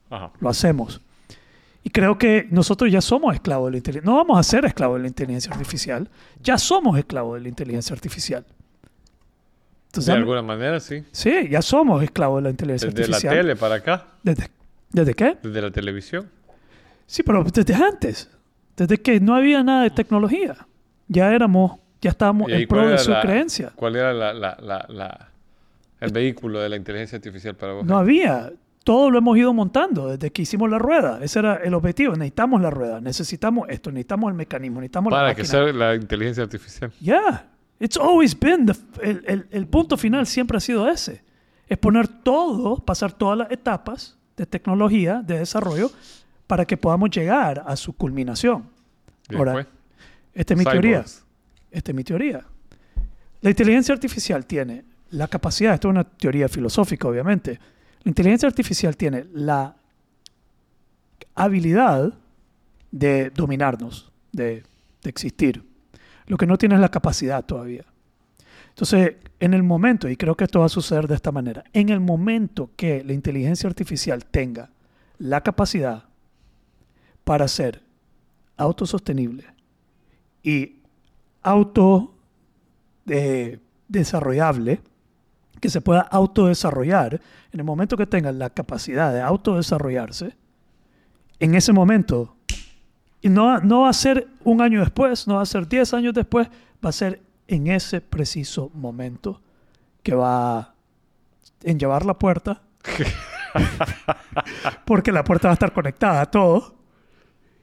[0.10, 0.32] Ajá.
[0.40, 1.02] Lo hacemos.
[1.84, 4.12] Y creo que nosotros ya somos esclavos de la inteligencia.
[4.12, 6.10] No vamos a ser esclavos de la inteligencia artificial.
[6.44, 8.46] Ya somos esclavos de la inteligencia artificial.
[9.88, 11.04] Entonces, De alguna manera, sí.
[11.12, 13.36] Sí, ya somos esclavos de la inteligencia Desde la artificial.
[13.36, 14.06] tele para acá.
[14.22, 14.50] ¿Desde,
[14.92, 15.38] ¿Desde qué?
[15.42, 16.30] Desde la televisión.
[17.08, 18.30] Sí, pero desde antes.
[18.78, 20.68] Desde que no había nada de tecnología.
[21.08, 23.72] Ya éramos, ya estábamos ¿Y ahí en pro de su la- creencia.
[23.76, 25.30] ¿Cuál era la, la, la, la-
[26.02, 27.86] el vehículo de la inteligencia artificial para vos?
[27.86, 28.52] No había.
[28.84, 31.20] Todo lo hemos ido montando desde que hicimos la rueda.
[31.22, 32.14] Ese era el objetivo.
[32.14, 33.02] Necesitamos la rueda.
[33.02, 33.92] Necesitamos esto.
[33.92, 34.80] Necesitamos el mecanismo.
[34.80, 35.60] Necesitamos la para que máquina.
[35.66, 36.92] sea la inteligencia artificial.
[37.02, 37.46] Yeah.
[37.80, 41.24] It's always been the- el, el- el punto final siempre ha sido ese.
[41.68, 45.92] Es poner todo, pasar todas las etapas de tecnología, de desarrollo,
[46.48, 48.66] para que podamos llegar a su culminación.
[49.30, 49.76] Y Ahora, después,
[50.34, 51.06] esta es mi teoría.
[51.72, 52.42] Esta es mi teoría.
[53.42, 57.60] La inteligencia artificial tiene la capacidad, esto es una teoría filosófica obviamente,
[58.04, 59.76] la inteligencia artificial tiene la
[61.36, 62.14] habilidad
[62.92, 64.64] de dominarnos, de,
[65.04, 65.64] existir.
[66.28, 67.86] Lo que no tiene es la capacidad todavía.
[68.70, 71.90] Entonces, en el momento, y creo que esto va a suceder de esta manera, en
[71.90, 74.70] el momento que la inteligencia artificial tenga
[75.18, 76.04] la capacidad
[77.24, 77.82] para ser
[78.58, 79.46] autosostenible
[80.44, 80.76] y
[81.42, 82.14] auto
[83.08, 84.82] eh, desarrollable,
[85.60, 90.36] que se pueda autodesarrollar, en el momento que tenga la capacidad de autodesarrollarse,
[91.40, 92.36] en ese momento,
[93.22, 96.14] y no, no va a ser un año después, no va a ser 10 años
[96.14, 96.48] después,
[96.84, 99.42] va a ser en ese preciso momento
[100.04, 100.74] que va
[101.64, 102.62] en llevar la puerta,
[104.86, 106.76] porque la puerta va a estar conectada a todo,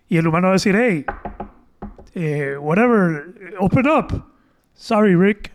[0.09, 1.05] y el humano va a decir, hey,
[2.14, 4.24] eh, whatever, open up.
[4.74, 5.52] Sorry, Rick.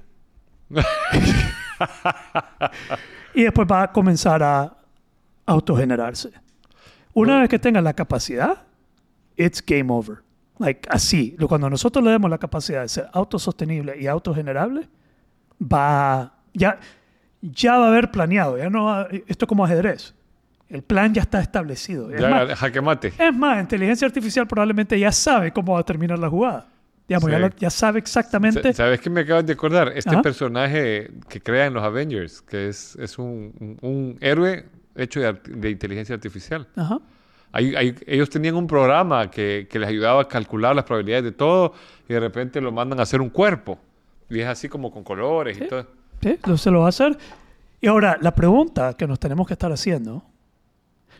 [3.33, 4.73] y después va a comenzar a
[5.45, 6.31] autogenerarse.
[7.13, 8.63] Una vez que tenga la capacidad,
[9.35, 10.19] it's game over.
[10.59, 14.87] Like así, cuando nosotros le demos la capacidad de ser autosostenible y autogenerable,
[15.61, 16.79] va ya
[17.41, 20.13] ya va a haber planeado, ya no va- esto es como ajedrez.
[20.69, 22.11] El plan ya está establecido.
[22.11, 23.11] Es más, Ya, jaque mate.
[23.17, 26.67] es más, inteligencia artificial probablemente ya sabe cómo va a terminar la jugada.
[27.19, 27.55] Digamos, Sí.
[27.59, 28.61] ya, sabe exactamente.
[28.73, 29.91] Sa- ¿Sabes qué me acabas de acordar?
[29.95, 30.21] Este Ajá.
[30.21, 34.65] personaje que crean los Avengers, que es, es un, un- un héroe
[34.95, 36.67] hecho de, inteligencia artificial.
[36.75, 36.99] Ajá.
[37.53, 41.73] Ahí- ellos tenían un programa que, que les ayudaba a calcular las probabilidades de todo
[42.07, 43.77] y de repente lo mandan a hacer un cuerpo.
[44.29, 45.67] Y es así como con colores y Sí.
[45.67, 45.85] todo.
[46.21, 47.17] Sí, lo- se lo va a hacer.
[47.81, 50.23] Y ahora, la pregunta que nos tenemos que estar haciendo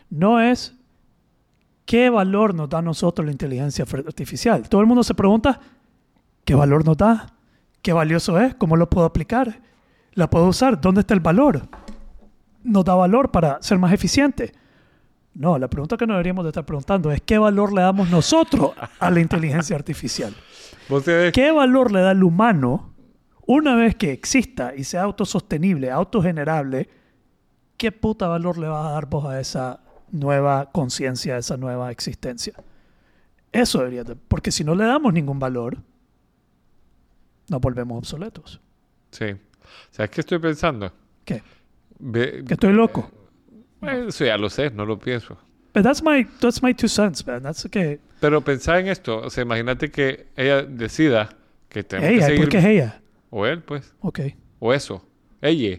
[0.08, 0.74] no es
[1.84, 4.68] qué valor nos da a nosotros la inteligencia artificial.
[4.68, 5.60] Todo el mundo se pregunta
[6.44, 7.28] qué valor nos da,
[7.82, 8.54] ¿Qué valioso es?
[8.54, 9.60] ¿Cómo lo puedo aplicar?
[10.14, 10.80] ¿La puedo usar?
[10.80, 11.62] ¿Dónde está el valor?
[12.62, 14.52] ¿Nos da valor para ser más eficiente?
[15.34, 18.70] No, la pregunta que nos deberíamos de estar preguntando es ¿qué valor le damos nosotros
[19.00, 20.32] a la inteligencia artificial?
[21.32, 22.92] ¿Qué valor le da el humano
[23.46, 26.88] una vez que exista y sea autosostenible, autogenerable?
[27.76, 29.80] ¿Qué puta valor le vas a dar vos a esa
[30.12, 32.52] nueva conciencia, a esa nueva existencia?
[33.50, 35.78] Eso debería de- porque si no le damos ningún valor,
[37.52, 38.60] nos volvemos obsoletos.
[39.10, 39.26] Sí.
[39.90, 40.92] ¿Sabes qué estoy pensando?
[41.24, 41.42] ¿Qué?
[42.00, 43.10] Ve- Que estoy loco.
[43.82, 45.38] Eh, Eso ya lo sé, no lo pienso.
[45.74, 47.42] But that's my, that's my two cents, man.
[47.42, 47.98] That's okay.
[48.20, 49.18] Pero pensá en esto.
[49.20, 51.30] O sea, imagínate que ella decida
[51.68, 52.40] que tenemos Ella, que ¿y seguir...
[52.42, 53.00] ¿por qué es ella?
[53.30, 53.94] O él, pues.
[54.00, 54.20] Ok.
[54.58, 55.04] O eso.
[55.40, 55.78] Ella.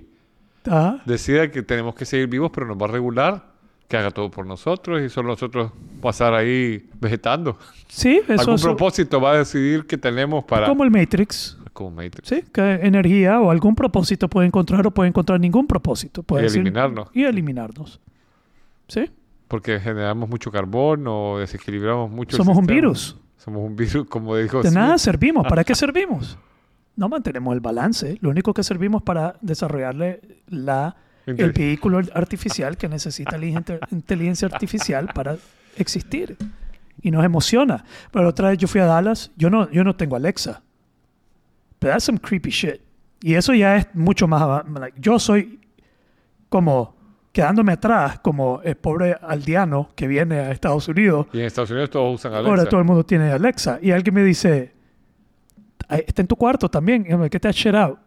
[0.65, 3.53] Ah, Decida que tenemos que seguir vivos, pero nos va a regular.
[3.87, 5.71] Que haga todo por nosotros y solo nosotros
[6.01, 7.59] pasar ahí vegetando.
[7.87, 10.65] sí, eso Algún es propósito va a decidir que tenemos para...
[10.67, 11.57] como el Matrix.
[11.73, 12.29] Como Matrix.
[12.29, 16.21] Sí, que energía o algún propósito puede encontrar o puede encontrar ningún propósito.
[16.23, 17.09] Puede Y decir- eliminarnos.
[17.13, 17.99] Y eliminarnos.
[18.87, 19.09] ¿Sí?
[19.47, 22.35] Porque generamos mucho carbón o desequilibramos mucho.
[22.35, 22.75] el Somos un sistema.
[22.75, 23.17] virus.
[23.37, 24.75] Somos un virus, como dijo De Smith.
[24.79, 25.45] nada servimos.
[25.47, 26.37] ¿Para qué servimos?
[26.95, 28.17] No mantenemos el balance.
[28.21, 30.95] Lo único que servimos para desarrollarle la,
[31.25, 35.37] el vehículo artificial que necesita la inte- inteligencia artificial para
[35.77, 36.37] existir.
[37.01, 37.83] Y nos emociona.
[38.11, 39.31] Pero otra vez yo fui a Dallas.
[39.35, 40.61] Yo no, yo no tengo Alexa.
[41.83, 42.79] Pero that's some creepy shit.
[43.21, 44.63] Y eso ya es mucho más...
[44.79, 45.59] like, yo soy
[46.47, 46.95] como
[47.33, 51.89] quedándome atrás como el pobre aldeano que viene a Estados Unidos Y en Estados Unidos
[51.89, 52.49] todos usan Alexa.
[52.49, 53.79] Ahora todo el mundo tiene Alexa.
[53.81, 54.73] Y alguien me dice,
[55.89, 57.05] "Ay, está en tu cuarto también.
[57.05, 57.99] Y ¿Qué te has shit out?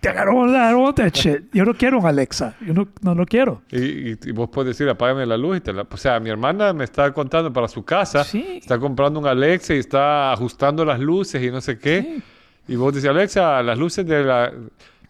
[0.00, 1.44] Te agarró want that shit.
[1.52, 2.56] Yo no quiero un Alexa.
[2.60, 3.62] Yo no, no lo quiero.
[3.70, 5.86] Y, y- y vos puedes decir, apágame la luz y te la...
[5.88, 8.24] O sea, mi hermana me está contando para su casa.
[8.24, 8.58] Sí.
[8.60, 12.02] Está comprando un Alexa y está ajustando las luces y no sé qué.
[12.02, 12.22] Sí.
[12.72, 14.52] Y vos decís, Alexa, las luces de la...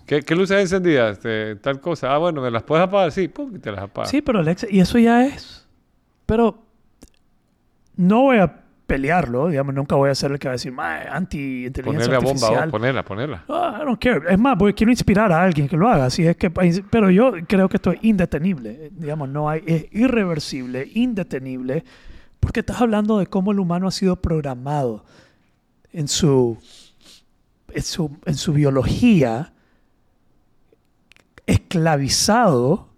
[0.07, 1.23] ¿Qué, qué luces encendidas?
[1.23, 2.13] De tal cosa.
[2.15, 3.13] Ah, bueno, ¿me las puedes apagar?
[3.13, 4.11] Sí, pum, y te las apagas.
[4.11, 5.67] Sí, pero Alexa, y eso ya es.
[6.27, 6.59] Pero
[7.97, 8.62] no voy a
[8.93, 12.19] pelearlo, digamos, nunca voy a ser el que va a decir, "Mae, anti-inteligencia Ponerle a
[12.19, 12.65] bomba, artificial.
[12.65, 13.45] vos, ponerla, ponerla.
[13.49, 14.21] Ah, I don't care.
[14.31, 16.05] Es más, porque quiero inspirar a alguien que lo haga.
[16.05, 18.91] Así es que, pero yo creo que esto es indetenible.
[18.93, 21.85] Digamos, no hay, es irreversible, indetenible,
[22.39, 25.07] porque estás hablando de cómo el humano ha sido programado
[25.95, 26.59] en su,
[27.73, 29.55] en su, en su biología,
[31.47, 32.89] esclavizado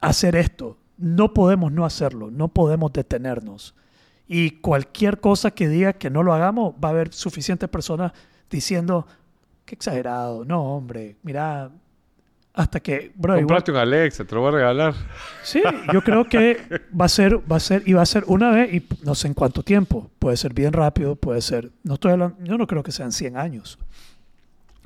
[0.00, 0.76] a hacer esto.
[0.98, 3.76] No podemos no hacerlo, no podemos detenernos.
[4.26, 8.12] Y cualquier cosa que diga que no lo hagamos, va a haber suficientes personas
[8.50, 9.06] diciendo,
[9.64, 11.70] qué exagerado, no, hombre, mira,
[12.54, 14.94] hasta que, bro, igual- Compraste un Alexa, te lo voy a regalar.
[15.42, 15.60] sí,
[15.92, 16.56] yo creo que
[16.98, 19.26] va a ser, va a ser, y va a ser una vez, y no sé
[19.28, 22.82] en cuánto tiempo, puede ser bien rápido, puede ser, no estoy hablando, yo no creo
[22.82, 23.78] que sean 100 años,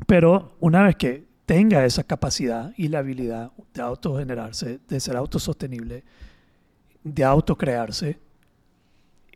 [0.06, 6.04] pero una vez que tenga esa capacidad y la habilidad de autogenerarse, de ser autosostenible,
[7.04, 8.18] de autocrearse,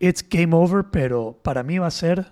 [0.02, 2.26] it's game over, pero para mí va a ser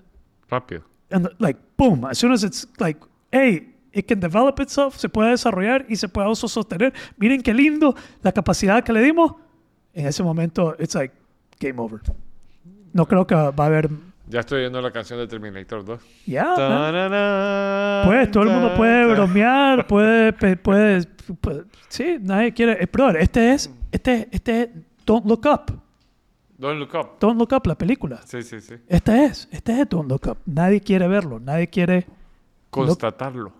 [0.50, 0.82] Rápido.
[1.10, 2.98] and like boom as soon as it's like
[3.32, 7.94] hey it can develop itself se puede desarrollar y se puede autosostener miren qué lindo
[8.22, 9.34] la capacidad que le dimos
[9.94, 11.14] en ese momento it's like
[11.60, 12.00] game over
[12.92, 13.88] no creo que va a haber
[14.28, 16.00] Ya estoy oyendo la canción de Terminator 2.
[16.26, 16.54] ya.
[16.54, 21.06] Tararán, pues todo el mundo puede bromear puede puede,
[21.40, 24.68] puede- sí nadie quiere eh, brother, este es este este es
[25.06, 25.80] Don't Look Up
[26.60, 27.18] Don't look up.
[27.18, 28.74] Don't Look Up la película Sí, sí, sí.
[28.86, 32.06] este es este es Don't Look Up nadie quiere verlo nadie quiere
[32.70, 33.52] Constatarlo.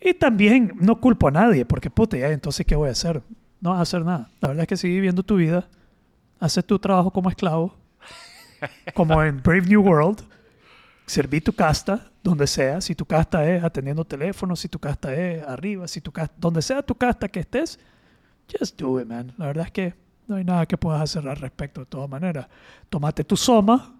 [0.00, 3.22] Y también no culpo a nadie, porque puta, ya, entonces, ¿qué voy a hacer?
[3.60, 4.30] No vas a hacer nada.
[4.40, 5.68] La verdad es que sigue viviendo tu vida,
[6.38, 7.74] haces tu trabajo como esclavo,
[8.94, 10.22] como en Brave New World,
[11.06, 15.42] serví tu casta, donde sea, si tu casta es atendiendo teléfonos, si tu casta es
[15.42, 17.78] arriba, si tu casta, donde sea tu casta que estés,
[18.50, 19.32] just do it, man.
[19.38, 19.94] La verdad es que
[20.26, 22.46] no hay nada que puedas hacer al respecto de todas maneras.
[22.88, 23.94] Tómate tu soma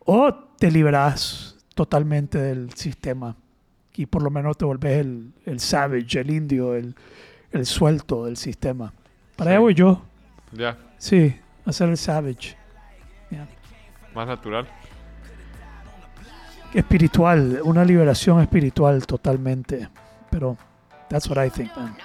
[0.00, 3.34] o te liberas totalmente del sistema
[3.94, 6.94] y por lo menos te volvés el, el savage, el indio, el,
[7.52, 8.92] el suelto del sistema.
[9.36, 9.52] Para Sí.
[9.54, 10.02] allá voy yo,
[10.52, 12.56] Ya, sí, a ser el savage.
[14.14, 14.66] Más natural.
[16.74, 19.88] Espiritual, una liberación espiritual totalmente.
[20.30, 20.56] Pero
[21.08, 21.96] that's what I think, man.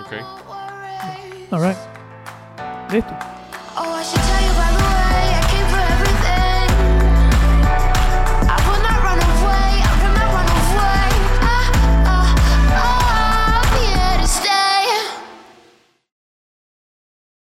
[0.00, 0.41] Ok.
[1.52, 1.76] All right.
[2.88, 3.14] Listo.
[3.14, 3.31] Oh, I should